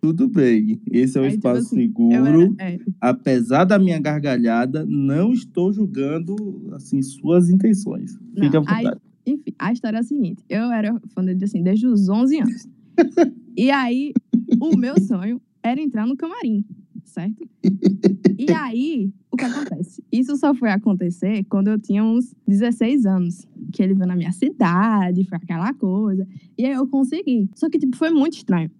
Tudo 0.00 0.28
bem. 0.28 0.80
Esse 0.90 1.18
é 1.18 1.20
um 1.20 1.24
tipo 1.24 1.36
espaço 1.36 1.60
assim, 1.66 1.76
seguro. 1.76 2.54
Era, 2.58 2.74
é, 2.74 2.78
Apesar 3.00 3.64
da 3.64 3.78
minha 3.78 3.98
gargalhada, 3.98 4.84
não 4.86 5.32
estou 5.32 5.72
julgando 5.72 6.36
assim 6.72 7.02
suas 7.02 7.50
intenções. 7.50 8.16
Fique 8.34 8.56
à 8.56 8.60
Não, 8.60 8.64
aí- 8.68 8.84
vontade. 8.84 9.00
Enfim, 9.26 9.52
a 9.58 9.72
história 9.72 9.96
é 9.98 10.00
a 10.00 10.04
seguinte: 10.04 10.42
eu 10.48 10.72
era 10.72 10.98
fã 11.08 11.22
dele 11.22 11.44
assim, 11.44 11.62
desde 11.62 11.86
os 11.86 12.08
11 12.08 12.40
anos. 12.40 12.66
e 13.56 13.70
aí, 13.70 14.12
o 14.60 14.76
meu 14.76 14.98
sonho 15.00 15.40
era 15.62 15.80
entrar 15.80 16.06
no 16.06 16.16
camarim, 16.16 16.64
certo? 17.08 17.48
E 18.40 18.52
aí, 18.52 19.12
o 19.32 19.36
que 19.36 19.44
acontece? 19.44 20.02
Isso 20.12 20.36
só 20.36 20.54
foi 20.54 20.70
acontecer 20.70 21.44
quando 21.50 21.68
eu 21.68 21.78
tinha 21.78 22.04
uns 22.04 22.36
16 22.46 23.04
anos. 23.04 23.48
Que 23.72 23.82
ele 23.82 23.94
veio 23.94 24.06
na 24.06 24.14
minha 24.14 24.30
cidade, 24.30 25.24
foi 25.24 25.38
aquela 25.38 25.74
coisa. 25.74 26.24
E 26.56 26.64
aí 26.64 26.72
eu 26.72 26.86
consegui. 26.86 27.50
Só 27.56 27.68
que, 27.68 27.80
tipo, 27.80 27.96
foi 27.96 28.10
muito 28.10 28.34
estranho. 28.34 28.70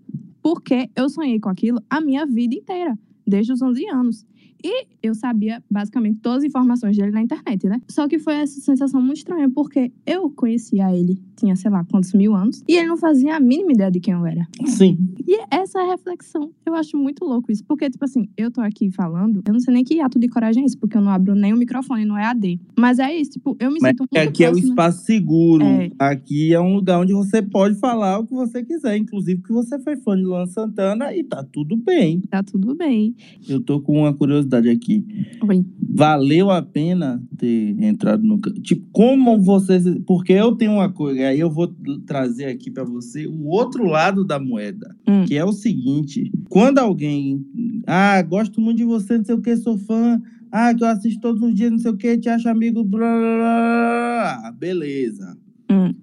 Porque 0.40 0.88
eu 0.94 1.08
sonhei 1.08 1.40
com 1.40 1.48
aquilo 1.48 1.82
a 1.90 2.00
minha 2.00 2.24
vida 2.24 2.54
inteira. 2.54 2.96
desde 3.26 3.52
os 3.52 3.60
11 3.60 3.84
anos. 3.88 4.26
E 4.62 4.86
eu 5.02 5.14
sabia 5.14 5.62
basicamente 5.70 6.18
todas 6.20 6.38
as 6.38 6.44
informações 6.44 6.96
dele 6.96 7.12
na 7.12 7.22
internet, 7.22 7.66
né? 7.68 7.80
Só 7.88 8.08
que 8.08 8.18
foi 8.18 8.34
essa 8.34 8.60
sensação 8.60 9.00
muito 9.00 9.18
estranha, 9.18 9.48
porque 9.50 9.92
eu 10.06 10.28
conhecia 10.30 10.94
ele, 10.94 11.20
tinha 11.36 11.54
sei 11.54 11.70
lá 11.70 11.84
quantos 11.84 12.12
mil 12.12 12.34
anos, 12.34 12.62
e 12.66 12.76
ele 12.76 12.88
não 12.88 12.96
fazia 12.96 13.36
a 13.36 13.40
mínima 13.40 13.72
ideia 13.72 13.90
de 13.90 14.00
quem 14.00 14.14
eu 14.14 14.26
era. 14.26 14.46
Sim. 14.66 14.98
E 15.26 15.38
essa 15.50 15.80
é 15.80 15.86
reflexão. 15.86 16.50
Eu 16.66 16.74
acho 16.74 16.96
muito 16.96 17.24
louco 17.24 17.52
isso. 17.52 17.64
Porque, 17.64 17.88
tipo 17.88 18.04
assim, 18.04 18.28
eu 18.36 18.50
tô 18.50 18.60
aqui 18.60 18.90
falando, 18.90 19.42
eu 19.46 19.52
não 19.52 19.60
sei 19.60 19.74
nem 19.74 19.84
que 19.84 20.00
ato 20.00 20.18
de 20.18 20.28
coragem 20.28 20.62
é 20.62 20.66
esse, 20.66 20.76
porque 20.76 20.96
eu 20.96 21.00
não 21.00 21.10
abro 21.12 21.34
nem 21.34 21.52
o 21.52 21.56
microfone 21.56 22.04
no 22.04 22.16
EAD. 22.18 22.60
Mas 22.78 22.98
é 22.98 23.14
isso, 23.14 23.32
tipo, 23.32 23.56
eu 23.60 23.70
me 23.70 23.78
Mas 23.80 23.90
sinto 23.90 24.06
muito 24.10 24.28
aqui 24.28 24.44
é 24.44 24.48
o 24.48 24.52
próxima. 24.52 24.70
espaço 24.70 25.04
seguro. 25.04 25.64
É. 25.64 25.90
Aqui 25.98 26.52
é 26.52 26.60
um 26.60 26.74
lugar 26.74 27.00
onde 27.00 27.12
você 27.12 27.40
pode 27.42 27.76
falar 27.76 28.18
o 28.18 28.26
que 28.26 28.34
você 28.34 28.64
quiser. 28.64 28.96
Inclusive 28.96 29.42
que 29.42 29.52
você 29.52 29.78
foi 29.78 29.96
fã 29.96 30.16
de 30.16 30.24
Luan 30.24 30.46
Santana 30.46 31.14
e 31.14 31.22
tá 31.22 31.44
tudo 31.44 31.76
bem. 31.76 32.20
Tá 32.28 32.42
tudo 32.42 32.74
bem. 32.74 33.14
Eu 33.48 33.60
tô 33.60 33.80
com 33.80 34.00
uma 34.00 34.12
curiosidade 34.12 34.47
aqui. 34.56 35.04
Oi. 35.48 35.64
Valeu 35.94 36.50
a 36.50 36.62
pena 36.62 37.22
ter 37.36 37.76
entrado 37.82 38.22
no. 38.22 38.38
Tipo, 38.62 38.86
como 38.92 39.40
você. 39.42 39.78
Porque 40.06 40.32
eu 40.32 40.54
tenho 40.56 40.72
uma 40.72 40.90
coisa, 40.90 41.20
aí 41.28 41.40
eu 41.40 41.50
vou 41.50 41.66
trazer 42.06 42.46
aqui 42.46 42.70
pra 42.70 42.84
você 42.84 43.26
o 43.26 43.46
outro 43.48 43.84
lado 43.86 44.24
da 44.24 44.38
moeda, 44.38 44.94
Hum. 45.08 45.24
que 45.24 45.36
é 45.36 45.44
o 45.44 45.52
seguinte: 45.52 46.30
quando 46.48 46.78
alguém. 46.78 47.44
Ah, 47.86 48.20
gosto 48.22 48.60
muito 48.60 48.78
de 48.78 48.84
você, 48.84 49.18
não 49.18 49.24
sei 49.24 49.34
o 49.34 49.40
que, 49.42 49.56
sou 49.56 49.76
fã. 49.78 50.20
Ah, 50.50 50.74
que 50.74 50.82
eu 50.82 50.88
assisto 50.88 51.20
todos 51.20 51.42
os 51.42 51.54
dias, 51.54 51.70
não 51.70 51.78
sei 51.78 51.90
o 51.90 51.96
que, 51.96 52.16
te 52.18 52.28
acho 52.28 52.48
amigo. 52.48 52.82
Blá, 52.84 53.00
blá, 53.18 53.36
blá. 53.36 54.52
Beleza. 54.58 55.36
Hum. 55.70 55.94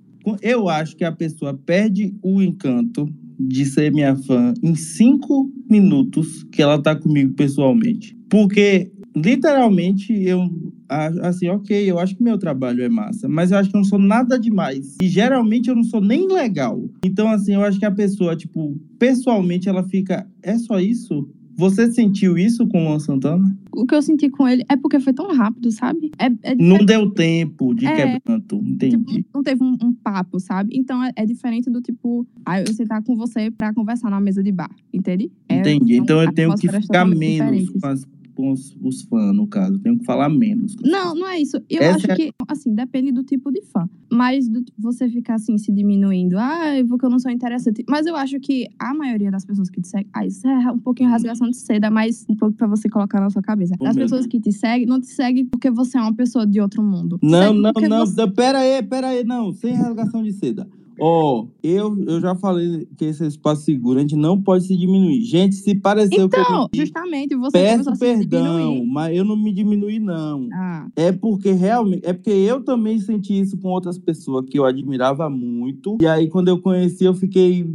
Eu 0.42 0.68
acho 0.70 0.96
que 0.96 1.04
a 1.04 1.12
pessoa 1.12 1.54
perde 1.54 2.16
o 2.24 2.42
encanto 2.42 3.08
de 3.40 3.66
ser 3.66 3.92
minha 3.92 4.16
fã 4.16 4.54
em 4.64 4.76
cinco 4.76 5.52
minutos 5.70 6.44
que 6.52 6.62
ela 6.62 6.82
tá 6.82 6.96
comigo 6.96 7.34
pessoalmente. 7.34 8.18
Porque, 8.30 8.92
literalmente, 9.16 10.14
eu 10.14 10.50
assim, 10.88 11.50
ok, 11.50 11.90
eu 11.90 11.98
acho 12.00 12.16
que 12.16 12.24
meu 12.24 12.38
trabalho 12.38 12.84
é 12.84 12.90
massa, 12.90 13.28
mas 13.28 13.52
eu 13.52 13.58
acho 13.58 13.70
que 13.70 13.76
eu 13.76 13.80
não 13.80 13.88
sou 13.88 14.00
nada 14.00 14.40
demais. 14.40 14.96
E 15.02 15.08
geralmente 15.08 15.70
eu 15.70 15.76
não 15.76 15.84
sou 15.84 16.02
nem 16.02 16.28
legal. 16.28 16.90
Então, 17.04 17.28
assim, 17.30 17.54
eu 17.54 17.64
acho 17.64 17.80
que 17.80 17.86
a 17.86 17.92
pessoa, 17.92 18.36
tipo, 18.36 18.80
pessoalmente 19.00 19.68
ela 19.68 19.84
fica, 19.84 20.28
é 20.44 20.58
só 20.58 20.80
isso? 20.80 21.28
Você 21.58 21.90
sentiu 21.92 22.38
isso 22.38 22.68
com 22.68 22.84
o 22.86 22.90
Luan 22.90 23.00
Santana? 23.00 23.56
O 23.72 23.86
que 23.86 23.96
eu 23.96 24.02
senti 24.02 24.30
com 24.30 24.48
ele 24.48 24.64
é 24.70 24.76
porque 24.76 25.00
foi 25.00 25.14
tão 25.14 25.34
rápido, 25.34 25.72
sabe? 25.72 26.12
É, 26.20 26.26
é 26.52 26.56
Não 26.56 26.78
deu 26.86 27.10
tempo 27.12 27.74
de 27.74 27.86
É. 27.86 28.20
quebranto, 28.20 28.56
entendi. 28.58 29.26
não 29.34 29.42
teve 29.42 29.64
um, 29.64 29.78
um 29.82 29.94
papo, 29.94 30.40
sabe? 30.40 30.76
Então 30.78 31.02
é, 31.04 31.12
é 31.16 31.26
diferente 31.26 31.70
do 31.70 31.82
tipo, 31.82 32.28
ah, 32.46 32.60
eu 32.62 32.68
sentar 32.74 33.02
com 33.04 33.16
você 33.16 33.50
pra 33.52 33.74
conversar 33.74 34.10
numa 34.10 34.20
mesa 34.22 34.44
de 34.44 34.52
bar, 34.52 34.70
entende? 34.94 35.32
É, 35.48 35.60
Entendi. 35.60 35.96
Então 35.98 36.22
eu 36.22 36.32
tenho 36.34 36.54
que 36.56 36.68
ficar 36.70 37.06
menos 37.06 37.70
com, 37.70 37.88
as- 37.88 38.06
com 38.36 38.52
os, 38.52 38.76
os 38.82 39.02
fãs, 39.04 39.34
no 39.36 39.48
caso. 39.48 39.80
Tenho 39.80 39.98
que 39.98 40.06
falar 40.06 40.30
menos. 40.30 40.76
Não, 40.84 41.16
não 41.16 41.28
é 41.28 41.40
isso. 41.40 41.58
Eu 41.70 41.82
Essa 41.82 41.96
acho 41.98 42.12
é- 42.12 42.16
que, 42.16 42.32
assim, 42.48 42.74
depende 42.76 43.12
do 43.12 43.24
tipo 43.24 43.52
de 43.52 43.62
fã. 43.62 43.90
Mas 44.12 44.48
do- 44.48 44.64
você 44.78 45.10
ficar 45.10 45.36
assim, 45.36 45.58
se 45.58 45.72
diminuindo, 45.72 46.38
ah, 46.38 46.62
porque 46.88 47.06
eu 47.06 47.10
não 47.10 47.18
sou 47.20 47.32
interessante. 47.32 47.84
Mas 47.90 48.06
eu 48.06 48.16
acho 48.16 48.40
que 48.40 48.68
a 48.78 48.94
maioria 48.94 49.32
das 49.32 49.44
pessoas 49.46 49.70
que 49.70 49.82
te 49.82 49.88
seguem, 49.88 50.08
ah, 50.14 50.26
isso 50.26 50.48
é 50.48 50.72
um 50.72 50.78
pouquinho 50.78 51.10
rasgação 51.10 51.50
de 51.50 51.58
seda, 51.58 51.90
mas 51.90 52.26
um 52.30 52.36
pouco 52.36 52.56
pra 52.56 52.68
você 52.68 52.88
colocar 52.90 53.20
na 53.20 53.30
sua 53.30 53.42
cabeça. 53.42 53.76
As 53.82 53.96
pessoas 53.96 54.28
que 54.28 54.40
te 54.40 54.52
seguem, 54.52 54.86
não 54.86 55.00
te 55.00 55.08
seguem 55.08 55.46
porque 55.46 55.72
você 55.72 55.98
é 55.98 56.02
uma 56.02 56.14
pessoa 56.14 56.46
de 56.46 56.60
outro 56.62 56.84
mundo. 56.84 57.18
Não, 57.24 57.54
não, 57.54 57.72
não. 57.90 58.06
você- 58.06 58.26
Pera 58.32 58.60
aí, 58.60 58.84
pera 58.84 59.08
aí. 59.08 59.24
Não, 59.24 59.54
sem 59.54 59.74
rasgação 59.74 60.22
de 60.24 60.32
seda. 60.34 60.68
Ó, 61.00 61.46
eu, 61.62 61.98
eu 62.08 62.22
já 62.22 62.36
falei 62.36 62.88
que 62.98 63.06
esse 63.06 63.26
espaço 63.26 63.64
seguro, 63.64 63.98
a 64.00 64.02
gente 64.02 64.16
não 64.16 64.42
pode 64.42 64.66
se 64.66 64.76
diminuir. 64.78 65.22
Gente, 65.24 65.56
se 65.56 65.76
pareceu 65.76 66.30
que 66.30 66.38
eu 66.38 66.42
Então, 66.42 66.70
me... 66.74 66.80
justamente, 66.80 67.36
você 67.36 67.52
Peço 67.52 67.98
perdão, 68.00 68.86
mas 68.86 69.16
eu 69.16 69.26
não 69.26 69.36
me 69.36 69.52
diminui, 69.52 70.00
não. 70.00 70.48
Ah, 70.54 70.88
É 70.96 71.12
porque 71.12 71.52
realmente. 71.52 72.06
É 72.06 72.14
porque 72.14 72.30
eu 72.30 72.64
também 72.64 73.00
senti 73.00 73.40
isso 73.40 73.58
com 73.58 73.70
outras 73.70 73.98
pessoas 73.98 74.46
que 74.50 74.58
eu 74.58 74.66
admirava 74.66 75.30
muito. 75.30 75.98
E 76.02 76.08
aí, 76.08 76.28
quando 76.30 76.48
eu 76.48 76.60
conheci, 76.62 77.04
eu 77.04 77.14
fiquei. 77.14 77.68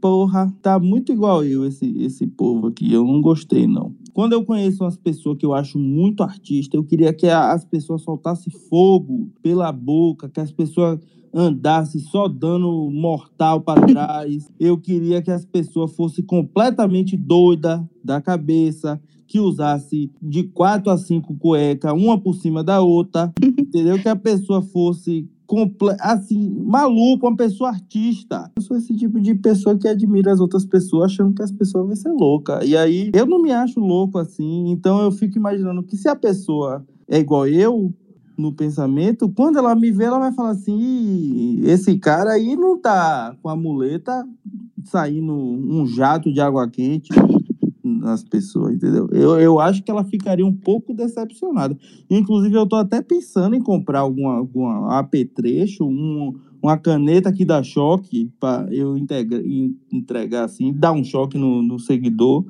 Porra, 0.00 0.52
tá 0.60 0.80
muito 0.80 1.12
igual 1.12 1.44
eu, 1.44 1.64
esse, 1.64 1.86
esse 2.02 2.26
povo 2.26 2.66
aqui. 2.66 2.92
Eu 2.92 3.04
não 3.04 3.20
gostei, 3.20 3.68
não. 3.68 3.94
Quando 4.12 4.32
eu 4.32 4.44
conheço 4.44 4.82
umas 4.82 4.96
pessoas 4.96 5.38
que 5.38 5.46
eu 5.46 5.54
acho 5.54 5.78
muito 5.78 6.24
artista, 6.24 6.76
eu 6.76 6.82
queria 6.82 7.12
que 7.12 7.28
as 7.28 7.64
pessoas 7.64 8.02
soltassem 8.02 8.52
fogo 8.68 9.28
pela 9.40 9.70
boca, 9.70 10.28
que 10.28 10.40
as 10.40 10.50
pessoas 10.50 10.98
andassem 11.32 12.00
só 12.00 12.28
dando 12.28 12.90
mortal 12.90 13.60
para 13.60 13.86
trás. 13.86 14.48
Eu 14.58 14.78
queria 14.78 15.22
que 15.22 15.30
as 15.30 15.44
pessoas 15.44 15.94
fossem 15.94 16.24
completamente 16.24 17.16
doidas 17.16 17.80
da 18.04 18.20
cabeça, 18.20 19.00
que 19.26 19.40
usasse 19.40 20.10
de 20.20 20.42
quatro 20.42 20.90
a 20.90 20.98
cinco 20.98 21.34
cuecas, 21.36 21.92
uma 21.92 22.20
por 22.20 22.34
cima 22.34 22.62
da 22.62 22.82
outra, 22.82 23.32
entendeu? 23.40 23.98
Que 24.00 24.08
a 24.08 24.16
pessoa 24.16 24.60
fosse 24.60 25.26
assim, 26.00 26.50
maluco, 26.64 27.26
uma 27.26 27.36
pessoa 27.36 27.70
artista. 27.70 28.50
Eu 28.56 28.62
sou 28.62 28.76
esse 28.76 28.94
tipo 28.96 29.20
de 29.20 29.34
pessoa 29.34 29.76
que 29.76 29.86
admira 29.86 30.32
as 30.32 30.40
outras 30.40 30.64
pessoas, 30.64 31.12
achando 31.12 31.34
que 31.34 31.42
as 31.42 31.52
pessoas 31.52 31.86
vão 31.86 31.96
ser 31.96 32.12
loucas. 32.12 32.66
E 32.66 32.76
aí, 32.76 33.10
eu 33.14 33.26
não 33.26 33.40
me 33.40 33.52
acho 33.52 33.78
louco 33.78 34.18
assim, 34.18 34.70
então 34.70 35.02
eu 35.02 35.10
fico 35.10 35.36
imaginando 35.36 35.82
que 35.82 35.96
se 35.96 36.08
a 36.08 36.16
pessoa 36.16 36.86
é 37.08 37.18
igual 37.18 37.46
eu, 37.46 37.92
no 38.42 38.52
pensamento, 38.52 39.28
quando 39.28 39.58
ela 39.58 39.74
me 39.74 39.90
vê, 39.90 40.04
ela 40.04 40.18
vai 40.18 40.32
falar 40.32 40.50
assim: 40.50 40.76
"Ih, 40.78 41.62
esse 41.64 41.96
cara 41.98 42.32
aí 42.32 42.56
não 42.56 42.78
tá 42.78 43.34
com 43.40 43.48
a 43.48 43.56
muleta 43.56 44.26
saindo 44.84 45.32
um 45.32 45.86
jato 45.86 46.32
de 46.32 46.40
água 46.40 46.68
quente 46.68 47.08
nas 47.84 48.22
pessoas, 48.24 48.74
entendeu? 48.74 49.08
Eu, 49.12 49.40
eu 49.40 49.60
acho 49.60 49.82
que 49.82 49.90
ela 49.90 50.04
ficaria 50.04 50.44
um 50.46 50.52
pouco 50.52 50.92
decepcionada. 50.92 51.76
Inclusive, 52.10 52.54
eu 52.56 52.66
tô 52.66 52.76
até 52.76 53.00
pensando 53.00 53.54
em 53.54 53.60
comprar 53.62 54.00
alguma, 54.00 54.38
alguma 54.38 54.98
apetrecho, 54.98 55.84
um, 55.84 56.34
uma 56.62 56.76
caneta 56.76 57.32
que 57.32 57.44
dá 57.44 57.62
choque, 57.62 58.30
para 58.40 58.66
eu 58.72 58.96
integra- 58.96 59.42
en- 59.44 59.76
entregar 59.92 60.44
assim, 60.44 60.72
dar 60.72 60.92
um 60.92 61.04
choque 61.04 61.38
no, 61.38 61.62
no 61.62 61.78
seguidor, 61.78 62.44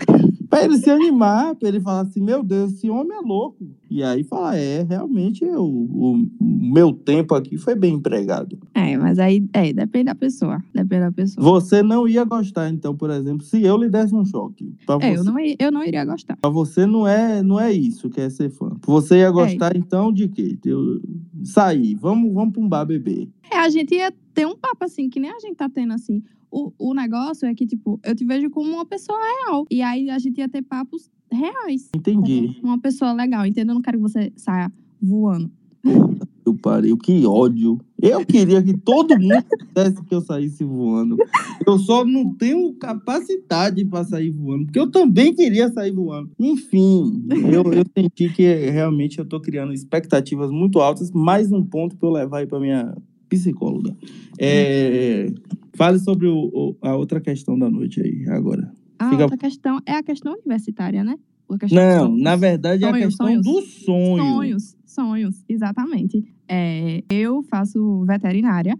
para 0.52 0.64
ele 0.66 0.76
se 0.76 0.90
animar, 0.90 1.54
para 1.54 1.66
ele 1.68 1.80
falar 1.80 2.02
assim: 2.02 2.20
meu 2.20 2.42
Deus, 2.42 2.74
esse 2.74 2.90
homem 2.90 3.16
é 3.16 3.20
louco. 3.20 3.66
E 3.90 4.02
aí 4.02 4.22
falar: 4.22 4.56
é, 4.56 4.82
realmente 4.82 5.42
eu, 5.44 5.64
o, 5.64 6.12
o 6.14 6.24
meu 6.44 6.92
tempo 6.92 7.34
aqui 7.34 7.56
foi 7.56 7.74
bem 7.74 7.94
empregado. 7.94 8.58
é, 8.74 8.96
mas 8.98 9.18
aí, 9.18 9.42
é, 9.54 9.72
depende 9.72 10.04
da 10.04 10.14
pessoa. 10.14 10.62
Depende 10.74 11.00
da 11.04 11.12
pessoa. 11.12 11.42
Você 11.60 11.82
não 11.82 12.06
ia 12.06 12.22
gostar, 12.24 12.68
então, 12.68 12.94
por 12.94 13.08
exemplo, 13.10 13.42
se 13.44 13.62
eu 13.62 13.78
lhe 13.78 13.88
desse 13.88 14.14
um 14.14 14.24
choque. 14.26 14.74
Pra 14.84 14.98
É, 15.00 15.16
você, 15.16 15.18
eu 15.20 15.24
não, 15.24 15.34
eu 15.58 15.72
não 15.72 15.82
iria 15.84 16.04
gostar. 16.04 16.36
pra 16.36 16.50
você 16.50 16.84
não 16.84 17.06
é, 17.08 17.42
não 17.42 17.58
é 17.58 17.72
isso 17.72 18.10
que 18.10 18.20
é 18.20 18.28
ser 18.28 18.50
fã. 18.50 18.76
Você 18.86 19.16
ia 19.20 19.30
gostar, 19.30 19.74
então, 19.74 20.12
de 20.12 20.28
quê? 20.28 20.58
Eu, 20.66 21.00
sair, 21.44 21.94
vamos, 21.94 22.32
vamos 22.32 22.52
pra 22.52 22.62
um 22.62 22.68
bar 22.68 22.84
beber. 22.84 23.26
É, 23.50 23.56
a 23.58 23.70
gente 23.70 23.94
ia 23.94 24.12
ter 24.34 24.46
um 24.46 24.56
papo 24.56 24.84
assim, 24.84 25.08
que 25.08 25.18
nem 25.18 25.30
a 25.30 25.38
gente 25.38 25.56
tá 25.56 25.68
tendo 25.68 25.92
assim. 25.94 26.22
O, 26.52 26.70
o 26.78 26.92
negócio 26.92 27.48
é 27.48 27.54
que, 27.54 27.66
tipo, 27.66 27.98
eu 28.04 28.14
te 28.14 28.26
vejo 28.26 28.50
como 28.50 28.70
uma 28.70 28.84
pessoa 28.84 29.18
real. 29.18 29.64
E 29.70 29.80
aí 29.80 30.10
a 30.10 30.18
gente 30.18 30.36
ia 30.36 30.48
ter 30.48 30.60
papos 30.60 31.10
reais. 31.32 31.88
Entendi. 31.96 32.60
Uma 32.62 32.78
pessoa 32.78 33.14
legal, 33.14 33.46
entendeu? 33.46 33.72
Eu 33.72 33.76
não 33.76 33.82
quero 33.82 33.96
que 33.96 34.02
você 34.02 34.30
saia 34.36 34.70
voando. 35.00 35.50
Eu 36.44 36.54
parei, 36.54 36.94
que 36.96 37.24
ódio. 37.24 37.80
Eu 38.00 38.26
queria 38.26 38.62
que 38.62 38.76
todo 38.76 39.18
mundo 39.18 39.44
quisesse 39.74 40.04
que 40.04 40.14
eu 40.14 40.20
saísse 40.20 40.62
voando. 40.62 41.16
Eu 41.66 41.78
só 41.78 42.04
não 42.04 42.34
tenho 42.34 42.74
capacidade 42.74 43.84
para 43.84 44.04
sair 44.04 44.30
voando, 44.30 44.64
porque 44.66 44.78
eu 44.78 44.90
também 44.90 45.32
queria 45.32 45.72
sair 45.72 45.92
voando. 45.92 46.30
Enfim, 46.38 47.24
eu, 47.30 47.72
eu 47.72 47.84
senti 47.96 48.28
que 48.28 48.42
realmente 48.70 49.18
eu 49.18 49.24
tô 49.24 49.40
criando 49.40 49.72
expectativas 49.72 50.50
muito 50.50 50.80
altas. 50.80 51.10
Mais 51.12 51.50
um 51.50 51.64
ponto 51.64 51.96
para 51.96 52.08
eu 52.08 52.12
levar 52.12 52.38
aí 52.38 52.46
para 52.46 52.60
minha 52.60 52.94
psicóloga. 53.36 53.96
É, 54.38 55.26
fale 55.74 55.98
sobre 55.98 56.26
o- 56.26 56.50
o- 56.52 56.76
a 56.82 56.96
outra 56.96 57.20
questão 57.20 57.58
da 57.58 57.70
noite 57.70 58.00
aí, 58.00 58.26
agora. 58.28 58.70
A 58.98 59.08
Fica- 59.10 59.22
outra 59.22 59.36
questão 59.38 59.80
é 59.86 59.92
a 59.94 60.02
questão 60.02 60.32
universitária, 60.34 61.02
né? 61.02 61.16
Não, 61.70 62.16
na 62.16 62.34
verdade 62.34 62.82
é 62.84 62.88
a 62.88 62.90
sonhos, 62.92 63.06
questão 63.08 63.26
sonhos. 63.26 63.44
do 63.46 63.60
sonho. 63.62 64.22
Sonhos, 64.24 64.76
sonhos, 64.86 65.44
exatamente. 65.48 66.24
É, 66.48 67.02
eu 67.10 67.42
faço 67.42 68.04
veterinária 68.06 68.74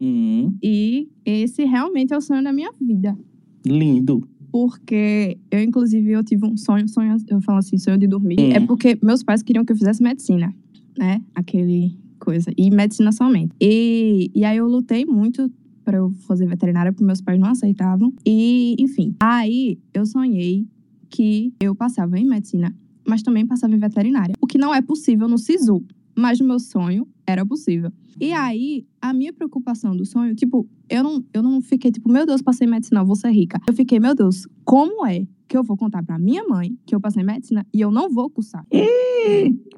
Hum, 0.00 0.52
e 0.62 1.08
esse 1.24 1.64
realmente 1.64 2.12
é 2.12 2.16
o 2.16 2.20
sonho 2.20 2.42
da 2.42 2.52
minha 2.52 2.70
vida. 2.80 3.16
lindo. 3.64 4.22
Porque 4.52 5.36
eu, 5.50 5.60
inclusive, 5.62 6.10
eu 6.12 6.24
tive 6.24 6.46
um 6.46 6.56
sonho, 6.56 6.88
sonho, 6.88 7.16
eu 7.28 7.40
falo 7.42 7.58
assim, 7.58 7.76
sonho 7.78 7.98
de 7.98 8.06
dormir. 8.06 8.36
Hum. 8.40 8.52
É 8.52 8.60
porque 8.60 8.98
meus 9.02 9.22
pais 9.22 9.42
queriam 9.42 9.64
que 9.64 9.72
eu 9.72 9.76
fizesse 9.76 10.02
medicina, 10.02 10.54
né? 10.98 11.20
Aquele 11.34 11.94
coisa. 12.26 12.50
E 12.58 12.68
medicina 12.70 13.12
somente. 13.12 13.54
E, 13.60 14.32
e 14.34 14.44
aí 14.44 14.56
eu 14.56 14.66
lutei 14.66 15.06
muito 15.06 15.48
para 15.84 15.98
eu 15.98 16.10
fazer 16.26 16.46
veterinária, 16.46 16.92
porque 16.92 17.04
meus 17.04 17.20
pais 17.20 17.38
não 17.38 17.48
aceitavam. 17.48 18.12
E, 18.26 18.74
enfim. 18.80 19.14
Aí 19.20 19.78
eu 19.94 20.04
sonhei 20.04 20.66
que 21.08 21.54
eu 21.60 21.72
passava 21.76 22.18
em 22.18 22.26
medicina, 22.26 22.74
mas 23.06 23.22
também 23.22 23.46
passava 23.46 23.72
em 23.72 23.78
veterinária. 23.78 24.34
O 24.40 24.46
que 24.48 24.58
não 24.58 24.74
é 24.74 24.82
possível 24.82 25.28
no 25.28 25.38
SISU. 25.38 25.84
Mas 26.18 26.40
no 26.40 26.46
meu 26.46 26.58
sonho 26.58 27.06
era 27.26 27.44
possível. 27.44 27.92
E 28.18 28.32
aí, 28.32 28.86
a 29.02 29.12
minha 29.12 29.32
preocupação 29.32 29.94
do 29.94 30.06
sonho, 30.06 30.34
tipo, 30.34 30.66
eu 30.88 31.04
não, 31.04 31.22
eu 31.32 31.42
não 31.42 31.60
fiquei 31.60 31.92
tipo, 31.92 32.10
meu 32.10 32.24
Deus, 32.24 32.40
passei 32.40 32.66
em 32.66 32.70
medicina, 32.70 33.04
vou 33.04 33.14
ser 33.14 33.30
rica. 33.30 33.60
Eu 33.68 33.74
fiquei, 33.74 34.00
meu 34.00 34.14
Deus, 34.14 34.48
como 34.64 35.06
é 35.06 35.26
que 35.46 35.56
eu 35.56 35.62
vou 35.62 35.76
contar 35.76 36.02
pra 36.02 36.18
minha 36.18 36.42
mãe 36.48 36.76
que 36.86 36.94
eu 36.94 37.00
passei 37.00 37.22
em 37.22 37.26
medicina 37.26 37.66
e 37.72 37.82
eu 37.82 37.90
não 37.90 38.08
vou 38.08 38.30
cursar. 38.30 38.66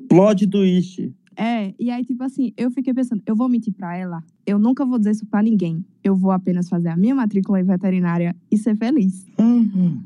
Plot 0.09 0.46
twist. 0.46 1.12
É, 1.41 1.72
e 1.78 1.89
aí, 1.91 2.05
tipo 2.05 2.22
assim, 2.24 2.53
eu 2.57 2.68
fiquei 2.70 2.93
pensando, 2.93 3.22
eu 3.24 3.36
vou 3.36 3.49
mentir 3.49 3.72
pra 3.72 3.97
ela? 3.97 4.24
Eu 4.45 4.59
nunca 4.59 4.84
vou 4.84 4.99
dizer 4.99 5.12
isso 5.12 5.24
pra 5.26 5.41
ninguém. 5.41 5.84
Eu 6.03 6.16
vou 6.16 6.32
apenas 6.32 6.68
fazer 6.68 6.89
a 6.89 6.97
minha 6.97 7.14
matrícula 7.14 7.61
em 7.61 7.64
veterinária 7.64 8.34
e 8.51 8.59
ser 8.59 8.76
feliz. 8.76 9.24
Uhum. 9.39 10.01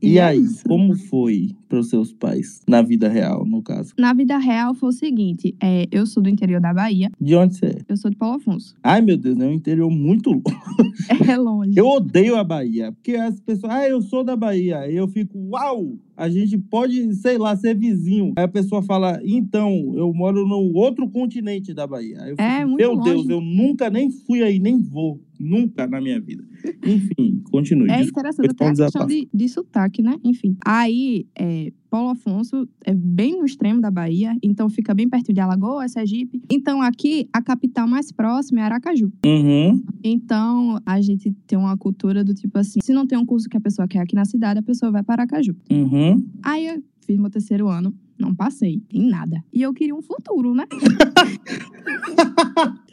E, 0.00 0.12
E 0.14 0.18
é 0.18 0.24
aí, 0.24 0.40
isso. 0.40 0.64
como 0.66 0.96
foi 0.96 1.50
pros 1.72 1.88
seus 1.88 2.12
pais? 2.12 2.60
Na 2.68 2.82
vida 2.82 3.08
real, 3.08 3.46
no 3.46 3.62
caso. 3.62 3.94
Na 3.98 4.12
vida 4.12 4.36
real 4.36 4.74
foi 4.74 4.90
o 4.90 4.92
seguinte: 4.92 5.56
é, 5.58 5.88
eu 5.90 6.04
sou 6.04 6.22
do 6.22 6.28
interior 6.28 6.60
da 6.60 6.74
Bahia, 6.74 7.10
De 7.18 7.34
onde 7.34 7.56
você 7.56 7.66
é? 7.66 7.78
eu 7.88 7.96
sou 7.96 8.10
de 8.10 8.16
Paulo 8.18 8.36
Afonso. 8.36 8.74
Ai, 8.82 9.00
meu 9.00 9.16
Deus, 9.16 9.40
é 9.40 9.46
um 9.46 9.52
interior 9.52 9.90
muito 9.90 10.30
longe. 10.30 10.42
É 11.32 11.36
longe. 11.36 11.72
Eu 11.76 11.86
odeio 11.86 12.36
a 12.36 12.44
Bahia, 12.44 12.92
porque 12.92 13.16
as 13.16 13.40
pessoas, 13.40 13.72
ah, 13.72 13.88
eu 13.88 14.02
sou 14.02 14.22
da 14.22 14.36
Bahia. 14.36 14.80
Aí 14.80 14.94
eu 14.94 15.08
fico, 15.08 15.38
uau, 15.50 15.96
a 16.16 16.28
gente 16.28 16.58
pode, 16.58 17.14
sei 17.14 17.38
lá, 17.38 17.56
ser 17.56 17.74
vizinho. 17.76 18.32
Aí 18.36 18.44
a 18.44 18.48
pessoa 18.48 18.82
fala, 18.82 19.18
então, 19.24 19.92
eu 19.96 20.12
moro 20.12 20.46
no 20.46 20.72
outro 20.74 21.08
continente 21.08 21.72
da 21.72 21.86
Bahia. 21.86 22.18
Aí 22.20 22.30
eu 22.30 22.36
fico, 22.36 22.42
É, 22.42 22.64
muito 22.64 22.76
meu 22.78 22.92
longe. 22.94 23.10
Deus, 23.10 23.28
eu 23.28 23.40
nunca 23.40 23.88
nem 23.88 24.10
fui 24.10 24.42
aí, 24.42 24.58
nem 24.58 24.78
vou. 24.80 25.20
Nunca 25.40 25.86
na 25.86 26.00
minha 26.00 26.20
vida. 26.20 26.44
Enfim, 26.86 27.42
continue. 27.50 27.90
É 27.90 28.02
interessante 28.02 28.50
até 28.50 28.66
a 28.66 28.74
questão 28.74 29.06
de, 29.06 29.28
de 29.32 29.48
sotaque, 29.48 30.02
né? 30.02 30.16
Enfim. 30.22 30.56
Aí, 30.64 31.26
é, 31.34 31.61
Paulo 31.88 32.10
Afonso 32.10 32.68
é 32.84 32.94
bem 32.94 33.38
no 33.38 33.44
extremo 33.44 33.80
da 33.80 33.90
Bahia, 33.90 34.36
então 34.42 34.68
fica 34.68 34.94
bem 34.94 35.08
perto 35.08 35.32
de 35.32 35.40
Alagoas, 35.40 35.92
Sergipe. 35.92 36.42
Então, 36.50 36.80
aqui, 36.80 37.28
a 37.32 37.42
capital 37.42 37.86
mais 37.86 38.10
próxima 38.10 38.60
é 38.60 38.64
Aracaju. 38.64 39.12
Uhum. 39.24 39.82
Então, 40.02 40.80
a 40.84 41.00
gente 41.00 41.32
tem 41.46 41.58
uma 41.58 41.76
cultura 41.76 42.24
do 42.24 42.34
tipo 42.34 42.58
assim: 42.58 42.80
se 42.82 42.92
não 42.92 43.06
tem 43.06 43.18
um 43.18 43.26
curso 43.26 43.48
que 43.48 43.56
a 43.56 43.60
pessoa 43.60 43.86
quer 43.86 44.00
aqui 44.00 44.14
na 44.14 44.24
cidade, 44.24 44.58
a 44.58 44.62
pessoa 44.62 44.90
vai 44.90 45.02
para 45.02 45.22
Aracaju. 45.22 45.54
Uhum. 45.70 46.24
Aí 46.42 46.66
eu 46.66 46.82
fiz 47.06 47.18
meu 47.18 47.30
terceiro 47.30 47.68
ano, 47.68 47.94
não 48.18 48.34
passei 48.34 48.82
em 48.92 49.08
nada. 49.08 49.42
E 49.52 49.62
eu 49.62 49.74
queria 49.74 49.94
um 49.94 50.02
futuro, 50.02 50.54
né? 50.54 50.64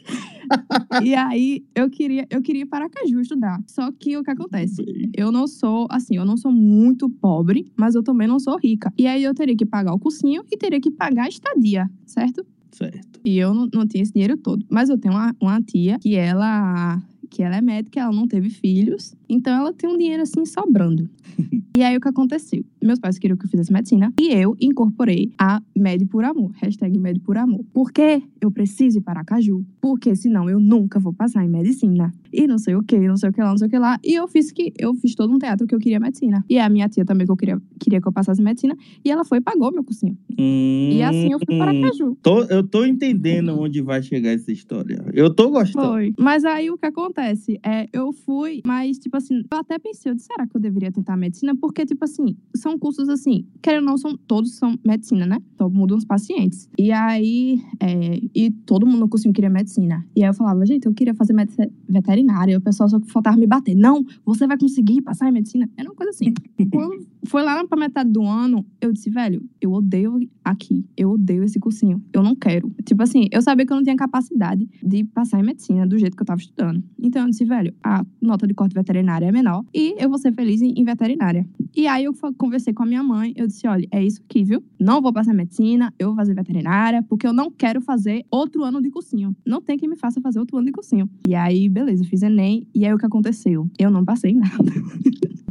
e 1.02 1.14
aí 1.14 1.64
eu 1.74 1.88
queria, 1.88 2.26
eu 2.30 2.42
queria 2.42 2.62
ir 2.62 2.66
para 2.66 2.84
Aracaju 2.84 3.20
estudar. 3.20 3.62
Só 3.66 3.90
que 3.92 4.16
o 4.16 4.22
que 4.22 4.30
acontece? 4.30 4.84
Eu 5.16 5.30
não 5.30 5.46
sou, 5.46 5.86
assim, 5.90 6.16
eu 6.16 6.24
não 6.24 6.36
sou 6.36 6.52
muito 6.52 7.08
pobre, 7.08 7.70
mas 7.76 7.94
eu 7.94 8.02
também 8.02 8.26
não 8.26 8.38
sou 8.38 8.58
rica. 8.58 8.92
E 8.96 9.06
aí 9.06 9.22
eu 9.22 9.34
teria 9.34 9.56
que 9.56 9.66
pagar 9.66 9.94
o 9.94 9.98
cursinho 9.98 10.44
e 10.50 10.56
teria 10.56 10.80
que 10.80 10.90
pagar 10.90 11.24
a 11.24 11.28
estadia, 11.28 11.90
certo? 12.06 12.44
Certo. 12.72 13.20
E 13.24 13.38
eu 13.38 13.52
não, 13.52 13.68
não 13.72 13.86
tinha 13.86 14.02
esse 14.02 14.12
dinheiro 14.12 14.36
todo. 14.36 14.64
Mas 14.68 14.88
eu 14.88 14.98
tenho 14.98 15.14
uma, 15.14 15.34
uma 15.40 15.60
tia 15.62 15.98
que 15.98 16.14
ela 16.16 17.02
que 17.28 17.44
ela 17.44 17.56
é 17.56 17.60
médica, 17.60 18.00
ela 18.00 18.12
não 18.12 18.26
teve 18.26 18.50
filhos, 18.50 19.14
então 19.30 19.54
ela 19.54 19.72
tem 19.72 19.88
um 19.88 19.96
dinheiro 19.96 20.22
assim 20.22 20.44
sobrando. 20.44 21.08
e 21.76 21.82
aí 21.82 21.96
o 21.96 22.00
que 22.00 22.08
aconteceu? 22.08 22.64
Meus 22.82 22.98
pais 22.98 23.18
queriam 23.18 23.36
que 23.36 23.44
eu 23.46 23.50
fizesse 23.50 23.72
medicina 23.72 24.12
e 24.20 24.28
eu 24.28 24.56
incorporei 24.60 25.30
a 25.38 25.62
Med 25.76 26.04
por 26.06 26.24
Amor, 26.24 26.50
hashtag 26.56 26.98
Med 26.98 27.20
por 27.20 27.36
Amor. 27.38 27.64
Porque 27.72 28.22
eu 28.40 28.50
preciso 28.50 28.98
ir 28.98 29.02
para 29.02 29.24
Caju, 29.24 29.64
porque 29.80 30.14
senão 30.16 30.48
eu 30.50 30.58
nunca 30.58 30.98
vou 30.98 31.12
passar 31.12 31.44
em 31.44 31.48
medicina. 31.48 32.12
E 32.32 32.46
não 32.46 32.58
sei 32.58 32.74
o 32.76 32.82
que, 32.82 32.98
não 32.98 33.16
sei 33.16 33.30
o 33.30 33.32
que 33.32 33.40
lá, 33.40 33.50
não 33.50 33.58
sei 33.58 33.66
o 33.66 33.70
que 33.70 33.78
lá. 33.78 33.98
E 34.04 34.14
eu 34.14 34.26
fiz 34.28 34.52
que 34.52 34.72
eu 34.78 34.94
fiz 34.94 35.14
todo 35.14 35.32
um 35.32 35.38
teatro 35.38 35.66
que 35.66 35.74
eu 35.74 35.78
queria 35.78 35.98
medicina. 36.00 36.44
E 36.48 36.58
a 36.58 36.68
minha 36.68 36.88
tia 36.88 37.04
também 37.04 37.26
que 37.26 37.32
eu 37.32 37.36
queria, 37.36 37.60
queria 37.78 38.00
que 38.00 38.06
eu 38.08 38.12
passasse 38.12 38.42
medicina. 38.42 38.76
E 39.04 39.10
ela 39.10 39.24
foi 39.24 39.38
e 39.38 39.40
pagou 39.40 39.72
meu 39.72 39.84
cursinho. 39.84 40.16
E 40.38 41.02
assim 41.02 41.32
eu 41.32 41.38
fui 41.38 41.58
para 41.58 41.72
Hum, 41.72 41.82
Caju. 41.82 42.18
Tô, 42.22 42.42
eu 42.44 42.66
tô 42.66 42.84
entendendo 42.84 43.58
onde 43.58 43.80
vai 43.82 44.02
chegar 44.02 44.30
essa 44.30 44.50
história. 44.50 45.04
Eu 45.12 45.34
tô 45.34 45.50
gostando. 45.50 45.86
Foi. 45.86 46.14
Mas 46.18 46.44
aí 46.44 46.70
o 46.70 46.78
que 46.78 46.86
acontece? 46.86 47.58
É, 47.64 47.88
eu 47.92 48.12
fui, 48.12 48.60
mas, 48.64 48.98
tipo 48.98 49.16
assim, 49.20 49.42
eu 49.50 49.58
até 49.58 49.78
pensei, 49.78 50.10
eu 50.10 50.14
disse, 50.14 50.26
será 50.26 50.46
que 50.46 50.56
eu 50.56 50.60
deveria 50.60 50.90
tentar 50.90 51.16
medicina? 51.16 51.54
Porque, 51.56 51.86
tipo 51.86 52.04
assim, 52.04 52.36
são 52.54 52.78
cursos 52.78 53.08
assim, 53.08 53.46
querendo 53.62 53.84
ou 53.84 53.90
não, 53.90 53.98
são, 53.98 54.16
todos 54.16 54.56
são 54.56 54.78
medicina, 54.84 55.26
né? 55.26 55.38
Só 55.56 55.68
mudam 55.68 55.96
os 55.96 56.04
pacientes. 56.04 56.68
E 56.78 56.90
aí, 56.92 57.62
é, 57.80 58.20
e 58.34 58.50
todo 58.50 58.86
mundo 58.86 59.00
no 59.00 59.08
cursinho 59.08 59.32
queria 59.32 59.50
medicina. 59.50 60.04
E 60.16 60.22
aí 60.22 60.28
eu 60.28 60.34
falava, 60.34 60.64
gente, 60.66 60.86
eu 60.86 60.94
queria 60.94 61.14
fazer 61.14 61.32
medicina 61.32 61.70
veterinária. 61.88 62.52
E 62.52 62.56
o 62.56 62.60
pessoal 62.60 62.88
só 62.88 63.00
faltava 63.00 63.36
me 63.36 63.46
bater. 63.46 63.74
Não, 63.74 64.04
você 64.24 64.46
vai 64.46 64.58
conseguir 64.58 65.02
passar 65.02 65.28
em 65.28 65.32
medicina. 65.32 65.68
Era 65.76 65.88
uma 65.88 65.94
coisa 65.94 66.10
assim. 66.10 66.32
Quando 66.70 67.06
foi 67.24 67.42
lá 67.42 67.64
pra 67.66 67.78
metade 67.78 68.10
do 68.10 68.22
ano, 68.22 68.64
eu 68.80 68.92
disse, 68.92 69.10
velho, 69.10 69.42
eu 69.60 69.72
odeio 69.72 70.18
aqui. 70.44 70.84
Eu 70.96 71.10
odeio 71.10 71.44
esse 71.44 71.58
cursinho. 71.58 72.02
Eu 72.12 72.22
não 72.22 72.34
quero. 72.34 72.72
Tipo 72.84 73.02
assim, 73.02 73.28
eu 73.30 73.42
sabia 73.42 73.66
que 73.66 73.72
eu 73.72 73.76
não 73.76 73.82
tinha 73.82 73.96
capacidade 73.96 74.68
de 74.82 75.04
passar 75.04 75.40
em 75.40 75.42
medicina 75.42 75.86
do 75.86 75.98
jeito 75.98 76.16
que 76.16 76.22
eu 76.22 76.26
tava 76.26 76.40
estudando. 76.40 76.82
Então 76.98 77.22
eu 77.22 77.28
disse, 77.28 77.44
velho, 77.44 77.74
a 77.82 78.04
nota 78.20 78.46
de 78.46 78.54
corte 78.54 78.74
veterinária 79.10 79.26
é 79.26 79.32
menor 79.32 79.64
e 79.74 79.94
eu 79.98 80.08
vou 80.08 80.18
ser 80.18 80.32
feliz 80.32 80.62
em, 80.62 80.72
em 80.76 80.84
veterinária. 80.84 81.46
E 81.76 81.86
aí 81.86 82.04
eu 82.04 82.12
conversei 82.36 82.72
com 82.72 82.82
a 82.82 82.86
minha 82.86 83.02
mãe, 83.02 83.32
eu 83.36 83.46
disse, 83.46 83.66
olha, 83.66 83.86
é 83.90 84.04
isso 84.04 84.20
aqui, 84.28 84.42
viu? 84.44 84.62
Não 84.78 85.00
vou 85.02 85.12
passar 85.12 85.32
medicina, 85.34 85.92
eu 85.98 86.08
vou 86.08 86.16
fazer 86.16 86.34
veterinária, 86.34 87.02
porque 87.08 87.26
eu 87.26 87.32
não 87.32 87.50
quero 87.50 87.80
fazer 87.80 88.24
outro 88.30 88.64
ano 88.64 88.80
de 88.82 88.90
cursinho. 88.90 89.34
Não 89.46 89.60
tem 89.60 89.78
quem 89.78 89.88
me 89.88 89.96
faça 89.96 90.20
fazer 90.20 90.38
outro 90.38 90.56
ano 90.56 90.66
de 90.66 90.72
cursinho. 90.72 91.08
E 91.28 91.34
aí, 91.34 91.68
beleza, 91.68 92.04
fiz 92.04 92.22
Enem, 92.22 92.66
e 92.74 92.84
aí 92.84 92.92
o 92.92 92.98
que 92.98 93.06
aconteceu? 93.06 93.68
Eu 93.78 93.90
não 93.90 94.04
passei 94.04 94.34
nada. 94.34 94.72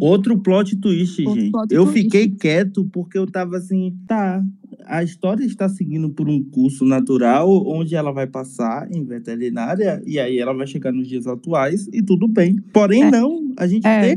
Outro 0.01 0.38
plot 0.39 0.78
twist, 0.78 1.22
Outro 1.26 1.41
gente. 1.41 1.51
plot 1.51 1.74
eu 1.74 1.84
twist. 1.86 2.03
fiquei 2.03 2.30
quieto 2.30 2.86
porque 2.91 3.18
eu 3.18 3.28
tava 3.28 3.57
assim, 3.57 3.93
tá. 4.07 4.41
A 4.86 5.03
história 5.03 5.43
está 5.43 5.68
seguindo 5.68 6.10
por 6.10 6.28
um 6.30 6.41
curso 6.41 6.86
natural, 6.86 7.49
onde 7.68 7.95
ela 7.95 8.12
vai 8.12 8.26
passar 8.26 8.89
em 8.91 9.03
veterinária, 9.03 10.01
e 10.07 10.18
aí 10.18 10.39
ela 10.39 10.53
vai 10.53 10.66
chegar 10.66 10.91
nos 10.93 11.07
dias 11.07 11.28
atuais, 11.28 11.88
e 11.93 12.01
tudo 12.01 12.28
bem. 12.28 12.55
Porém, 12.74 13.03
É. 13.03 13.12
não. 13.12 13.49
A 13.58 13.68
gente 13.68 13.86
É. 13.88 14.16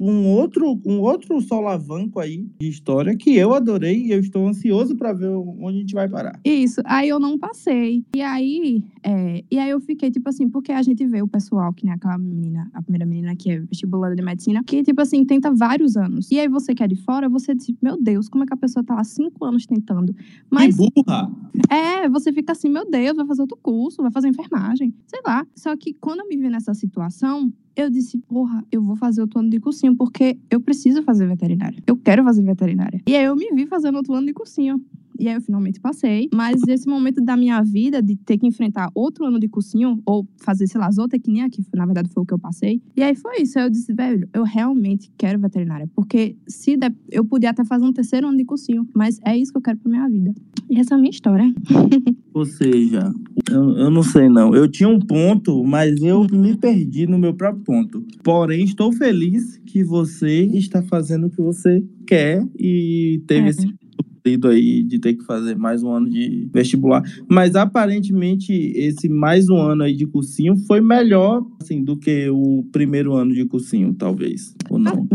um 0.00 0.26
outro, 0.28 0.80
um 0.84 1.00
outro 1.00 1.40
solavanco 1.40 2.18
aí 2.20 2.46
de 2.60 2.68
história 2.68 3.16
que 3.16 3.34
eu 3.36 3.52
adorei 3.54 4.06
e 4.06 4.10
eu 4.12 4.20
estou 4.20 4.46
ansioso 4.46 4.96
para 4.96 5.12
ver 5.12 5.28
onde 5.28 5.76
a 5.76 5.80
gente 5.80 5.94
vai 5.94 6.08
parar. 6.08 6.38
Isso, 6.44 6.80
aí 6.84 7.08
eu 7.08 7.18
não 7.18 7.38
passei. 7.38 8.04
E 8.14 8.22
aí, 8.22 8.84
é, 9.02 9.44
e 9.50 9.58
aí 9.58 9.70
eu 9.70 9.80
fiquei, 9.80 10.10
tipo 10.10 10.28
assim, 10.28 10.48
porque 10.48 10.72
a 10.72 10.82
gente 10.82 11.04
vê 11.06 11.22
o 11.22 11.28
pessoal, 11.28 11.72
que 11.72 11.84
nem 11.84 11.94
aquela 11.94 12.18
menina, 12.18 12.70
a 12.72 12.82
primeira 12.82 13.06
menina 13.06 13.34
que 13.36 13.50
é 13.50 13.60
vestibulada 13.60 14.14
de 14.14 14.22
medicina, 14.22 14.62
que, 14.64 14.82
tipo 14.82 15.00
assim, 15.00 15.24
tenta 15.24 15.52
vários 15.52 15.96
anos. 15.96 16.30
E 16.30 16.38
aí 16.38 16.48
você 16.48 16.74
que 16.74 16.82
é 16.82 16.88
de 16.88 16.96
fora, 16.96 17.28
você 17.28 17.54
diz, 17.54 17.74
meu 17.82 18.00
Deus, 18.00 18.28
como 18.28 18.44
é 18.44 18.46
que 18.46 18.54
a 18.54 18.56
pessoa 18.56 18.84
tá 18.84 18.94
lá 18.94 19.04
cinco 19.04 19.44
anos 19.44 19.66
tentando? 19.66 20.14
Mas 20.50 20.76
Que 20.76 20.90
burra! 20.94 21.30
é, 21.70 22.08
você 22.08 22.32
fica 22.32 22.52
assim, 22.52 22.68
meu 22.68 22.88
Deus, 22.88 23.16
vai 23.16 23.26
fazer 23.26 23.42
outro 23.42 23.58
curso, 23.62 24.02
vai 24.02 24.10
fazer 24.10 24.28
enfermagem, 24.28 24.94
sei 25.06 25.20
lá. 25.26 25.46
Só 25.54 25.76
que 25.76 25.94
quando 25.94 26.20
eu 26.20 26.28
me 26.28 26.36
vi 26.36 26.48
nessa 26.48 26.74
situação, 26.74 27.52
eu 27.74 27.88
disse, 27.88 28.18
porra, 28.18 28.62
eu 28.70 28.81
vou 28.82 28.96
fazer 28.96 29.20
outro 29.20 29.40
ano 29.40 29.50
de 29.50 29.60
cursinho, 29.60 29.96
porque 29.96 30.38
eu 30.50 30.60
preciso 30.60 31.02
fazer 31.02 31.26
veterinária. 31.26 31.82
Eu 31.86 31.96
quero 31.96 32.22
fazer 32.24 32.42
veterinária. 32.42 33.00
E 33.06 33.16
aí 33.16 33.24
eu 33.24 33.36
me 33.36 33.50
vi 33.52 33.66
fazendo 33.66 33.96
outro 33.96 34.14
ano 34.14 34.26
de 34.26 34.32
cursinho. 34.32 34.80
E 35.18 35.28
aí 35.28 35.34
eu 35.34 35.40
finalmente 35.40 35.80
passei. 35.80 36.28
Mas 36.32 36.60
esse 36.68 36.88
momento 36.88 37.20
da 37.20 37.36
minha 37.36 37.62
vida 37.62 38.02
de 38.02 38.16
ter 38.16 38.38
que 38.38 38.46
enfrentar 38.46 38.90
outro 38.94 39.24
ano 39.24 39.38
de 39.38 39.48
cursinho, 39.48 40.00
ou 40.06 40.26
fazer, 40.38 40.66
sei 40.66 40.80
lá, 40.80 40.90
zootecnia, 40.90 41.48
que 41.50 41.62
na 41.74 41.84
verdade 41.84 42.08
foi 42.12 42.22
o 42.22 42.26
que 42.26 42.34
eu 42.34 42.38
passei. 42.38 42.80
E 42.96 43.02
aí 43.02 43.14
foi 43.14 43.42
isso. 43.42 43.58
Aí 43.58 43.66
eu 43.66 43.70
disse, 43.70 43.92
velho, 43.92 44.28
eu 44.32 44.44
realmente 44.44 45.10
quero 45.16 45.38
veterinária. 45.38 45.88
Porque 45.94 46.36
se 46.46 46.76
der, 46.76 46.94
eu 47.10 47.24
podia 47.24 47.50
até 47.50 47.64
fazer 47.64 47.84
um 47.84 47.92
terceiro 47.92 48.28
ano 48.28 48.36
de 48.36 48.44
cursinho, 48.44 48.88
mas 48.94 49.18
é 49.24 49.36
isso 49.36 49.52
que 49.52 49.58
eu 49.58 49.62
quero 49.62 49.78
pra 49.78 49.90
minha 49.90 50.08
vida. 50.08 50.32
E 50.70 50.78
essa 50.78 50.94
é 50.94 50.96
a 50.96 50.98
minha 50.98 51.10
história. 51.10 51.52
Ou 52.34 52.46
seja, 52.46 53.12
eu, 53.50 53.76
eu 53.76 53.90
não 53.90 54.02
sei 54.02 54.28
não. 54.28 54.54
Eu 54.54 54.66
tinha 54.66 54.88
um 54.88 54.98
ponto, 54.98 55.62
mas 55.64 56.00
eu 56.00 56.26
me 56.32 56.56
perdi 56.56 57.06
no 57.06 57.18
meu 57.18 57.34
próprio 57.34 57.62
ponto. 57.62 58.06
Porém, 58.22 58.64
estou 58.64 58.90
feliz 58.92 59.58
que 59.66 59.84
você 59.84 60.44
está 60.54 60.82
fazendo 60.82 61.26
o 61.26 61.30
que 61.30 61.42
você 61.42 61.84
quer 62.06 62.46
e 62.58 63.22
teve 63.26 63.46
É. 63.46 63.50
esse 63.50 63.74
sofrido 64.22 64.48
aí 64.48 64.82
de 64.84 64.98
ter 64.98 65.14
que 65.14 65.24
fazer 65.24 65.56
mais 65.56 65.82
um 65.82 65.90
ano 65.90 66.08
de 66.08 66.48
vestibular. 66.52 67.02
Mas 67.28 67.56
aparentemente 67.56 68.52
esse 68.52 69.08
mais 69.08 69.48
um 69.48 69.56
ano 69.56 69.82
aí 69.82 69.94
de 69.94 70.06
cursinho 70.06 70.56
foi 70.56 70.80
melhor 70.80 71.44
assim 71.60 71.82
do 71.82 71.96
que 71.96 72.28
o 72.30 72.64
primeiro 72.72 73.14
ano 73.14 73.34
de 73.34 73.44
cursinho, 73.44 73.92
talvez. 73.94 74.54
Ou 74.70 74.78
não? 74.78 75.06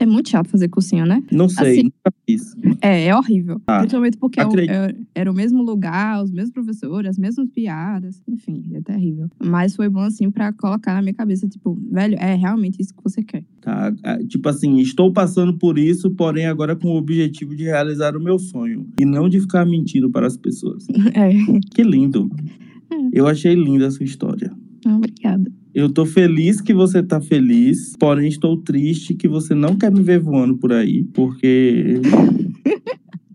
É 0.00 0.06
muito 0.06 0.30
chato 0.30 0.48
fazer 0.48 0.68
cursinho, 0.68 1.04
né? 1.04 1.22
Não 1.30 1.46
sei, 1.46 1.72
Assim, 1.72 1.82
nunca 1.84 2.12
fiz. 2.26 2.56
É, 2.80 3.04
é 3.08 3.14
horrível. 3.14 3.60
Ah, 3.66 3.80
Principalmente 3.80 4.16
porque 4.16 4.40
é 4.40 4.44
é- 4.44 4.96
era 5.14 5.30
o 5.30 5.34
mesmo 5.34 5.62
lugar, 5.62 6.24
os 6.24 6.30
mesmos 6.30 6.50
professores, 6.52 7.10
as 7.10 7.18
mesmas 7.18 7.46
piadas. 7.50 8.22
Enfim, 8.26 8.70
é 8.72 8.80
terrível. 8.80 9.28
Mas 9.38 9.76
foi 9.76 9.90
bom, 9.90 10.00
assim, 10.00 10.30
pra 10.30 10.54
colocar 10.54 10.94
na 10.94 11.02
minha 11.02 11.12
cabeça, 11.12 11.46
tipo, 11.46 11.78
velho, 11.92 12.16
é 12.18 12.34
realmente 12.34 12.80
isso 12.80 12.94
que 12.94 13.04
você 13.04 13.22
quer. 13.22 13.44
Tá? 13.60 13.92
Ah, 14.02 14.18
Tipo 14.26 14.48
assim, 14.48 14.78
estou 14.80 15.12
passando 15.12 15.58
por 15.58 15.76
isso, 15.78 16.10
porém 16.12 16.46
agora 16.46 16.74
com 16.74 16.88
o 16.88 16.96
objetivo 16.96 17.54
de 17.54 17.64
realizar 17.64 18.16
o 18.16 18.20
meu 18.24 18.38
sonho 18.38 18.86
e 18.98 19.04
não 19.04 19.28
de 19.28 19.38
ficar 19.38 19.66
mentindo 19.66 20.10
para 20.10 20.26
as 20.26 20.36
pessoas. 20.36 20.86
É. 21.14 21.30
Que 21.74 21.82
lindo. 21.82 22.30
É. 22.90 22.96
Eu 23.12 23.26
achei 23.26 23.54
linda 23.54 23.86
a 23.86 23.90
sua 23.90 24.04
história. 24.04 24.49
Eu 25.74 25.92
tô 25.92 26.04
feliz 26.04 26.60
que 26.60 26.74
você 26.74 27.02
tá 27.02 27.20
feliz, 27.20 27.96
porém 27.98 28.28
estou 28.28 28.56
triste 28.56 29.14
que 29.14 29.28
você 29.28 29.54
não 29.54 29.76
quer 29.76 29.92
me 29.92 30.02
ver 30.02 30.20
voando 30.20 30.56
por 30.56 30.72
aí, 30.72 31.04
porque 31.14 32.00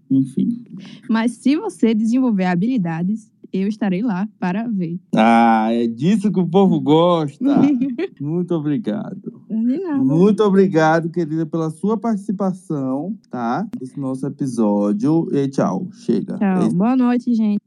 enfim. 0.09 0.63
Mas 1.09 1.31
se 1.31 1.55
você 1.55 1.93
desenvolver 1.93 2.45
habilidades, 2.45 3.31
eu 3.53 3.67
estarei 3.67 4.01
lá 4.01 4.27
para 4.37 4.67
ver. 4.67 4.99
Ah, 5.15 5.69
é 5.71 5.87
disso 5.87 6.31
que 6.31 6.39
o 6.39 6.47
povo 6.47 6.79
gosta. 6.81 7.61
Muito 8.19 8.53
obrigado. 8.53 9.41
De 9.49 9.77
nada. 9.79 10.03
Muito 10.03 10.43
obrigado, 10.43 11.09
querida, 11.09 11.45
pela 11.45 11.69
sua 11.69 11.97
participação, 11.97 13.17
tá? 13.29 13.65
Nesse 13.79 13.97
nosso 13.99 14.27
episódio. 14.27 15.29
E 15.31 15.47
tchau. 15.47 15.87
Chega. 15.93 16.37
Tchau. 16.37 16.73
Boa 16.73 16.95
noite, 16.97 17.33
gente. 17.33 17.61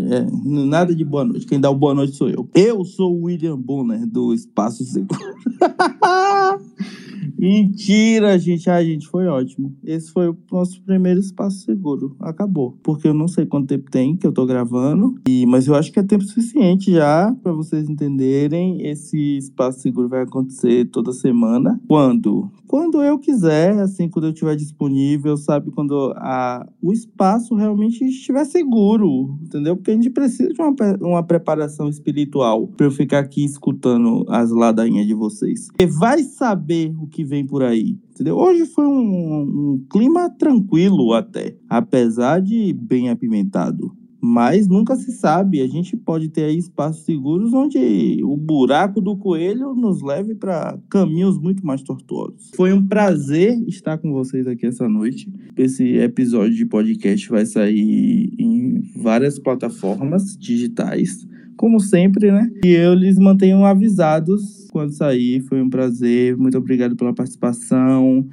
É, 0.00 0.26
nada 0.44 0.94
de 0.94 1.04
boa 1.04 1.24
noite. 1.24 1.46
Quem 1.46 1.60
dá 1.60 1.70
o 1.70 1.74
boa 1.74 1.94
noite 1.94 2.16
sou 2.16 2.28
eu. 2.28 2.48
Eu 2.54 2.84
sou 2.84 3.14
o 3.14 3.24
William 3.24 3.56
Bonner, 3.56 4.06
do 4.06 4.32
Espaço 4.32 4.84
Seguro. 4.84 5.18
Mentira, 7.36 8.38
gente. 8.38 8.70
Ai, 8.70 8.86
gente, 8.86 9.06
foi 9.06 9.26
ótimo. 9.26 9.74
Esse 9.84 10.10
foi 10.10 10.28
o 10.28 10.36
nosso 10.50 10.80
primeiro 10.82 11.20
espaço 11.20 11.58
seguro. 11.60 12.16
Acabou. 12.20 12.78
Porque 12.82 13.08
eu 13.08 13.14
não 13.14 13.28
sei 13.28 13.46
quanto 13.46 13.68
tempo 13.68 13.90
tem 13.90 14.16
que 14.16 14.26
eu 14.26 14.32
tô 14.32 14.46
gravando. 14.46 15.14
E, 15.28 15.44
mas 15.46 15.66
eu 15.66 15.74
acho 15.74 15.92
que 15.92 15.98
é 15.98 16.02
tempo 16.02 16.24
suficiente 16.24 16.92
já 16.92 17.34
para 17.42 17.52
vocês 17.52 17.88
entenderem. 17.88 18.86
Esse 18.86 19.38
espaço 19.38 19.80
seguro 19.80 20.08
vai 20.08 20.22
acontecer 20.22 20.86
toda 20.86 21.12
semana. 21.12 21.80
Quando? 21.88 22.50
Quando 22.66 23.02
eu 23.02 23.18
quiser, 23.18 23.78
assim, 23.78 24.08
quando 24.08 24.26
eu 24.26 24.32
estiver 24.32 24.54
disponível, 24.54 25.36
sabe? 25.36 25.70
Quando 25.70 26.12
a, 26.16 26.66
o 26.82 26.92
espaço 26.92 27.54
realmente 27.54 28.04
estiver 28.04 28.44
seguro, 28.44 29.38
entendeu? 29.42 29.74
Porque 29.74 29.90
a 29.90 29.94
gente 29.94 30.10
precisa 30.10 30.52
de 30.52 30.60
uma, 30.60 30.74
uma 31.00 31.22
preparação 31.22 31.88
espiritual 31.88 32.68
para 32.68 32.86
eu 32.86 32.90
ficar 32.90 33.20
aqui 33.20 33.44
escutando 33.44 34.24
as 34.28 34.50
ladainhas 34.50 35.06
de 35.06 35.14
vocês. 35.14 35.68
Você 35.80 35.86
vai 35.86 36.22
saber 36.22 36.94
o 37.00 37.06
que 37.18 37.24
vem 37.24 37.44
por 37.44 37.64
aí, 37.64 37.98
entendeu? 38.12 38.36
Hoje 38.36 38.64
foi 38.64 38.86
um, 38.86 38.92
um 38.92 39.86
clima 39.90 40.30
tranquilo 40.30 41.12
até, 41.12 41.56
apesar 41.68 42.40
de 42.40 42.72
bem 42.72 43.10
apimentado. 43.10 43.92
Mas 44.20 44.68
nunca 44.68 44.94
se 44.94 45.10
sabe, 45.10 45.60
a 45.60 45.66
gente 45.66 45.96
pode 45.96 46.28
ter 46.28 46.44
aí 46.44 46.56
espaços 46.56 47.04
seguros 47.04 47.52
onde 47.52 48.20
o 48.22 48.36
buraco 48.36 49.00
do 49.00 49.16
coelho 49.16 49.74
nos 49.74 50.00
leve 50.00 50.36
para 50.36 50.78
caminhos 50.88 51.36
muito 51.36 51.66
mais 51.66 51.82
tortuosos. 51.82 52.52
Foi 52.54 52.72
um 52.72 52.86
prazer 52.86 53.60
estar 53.66 53.98
com 53.98 54.12
vocês 54.12 54.46
aqui 54.46 54.66
essa 54.66 54.88
noite. 54.88 55.28
Esse 55.56 55.96
episódio 55.96 56.54
de 56.54 56.66
podcast 56.66 57.28
vai 57.28 57.46
sair 57.46 58.32
em 58.38 58.80
várias 59.02 59.40
plataformas 59.40 60.36
digitais, 60.36 61.26
como 61.58 61.80
sempre, 61.80 62.30
né? 62.30 62.50
E 62.64 62.68
eu 62.68 62.94
lhes 62.94 63.18
mantenho 63.18 63.64
avisados 63.64 64.68
quando 64.70 64.92
sair. 64.92 65.42
Foi 65.42 65.60
um 65.60 65.68
prazer, 65.68 66.36
muito 66.36 66.56
obrigado 66.56 66.96
pela 66.96 67.12
participação. 67.12 68.26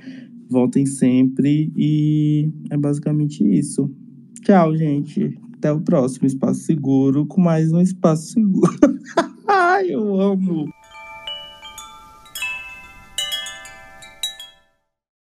Voltem 0.48 0.86
sempre 0.86 1.74
e 1.76 2.48
é 2.70 2.78
basicamente 2.78 3.44
isso. 3.44 3.92
Tchau, 4.42 4.78
gente. 4.78 5.38
Até 5.58 5.72
o 5.72 5.82
próximo 5.82 6.28
Espaço 6.28 6.62
Seguro 6.62 7.26
com 7.26 7.42
mais 7.42 7.74
um 7.74 7.82
Espaço 7.82 8.32
Seguro. 8.32 8.78
Ai, 9.48 9.88
eu 9.90 10.22
amo. 10.22 10.70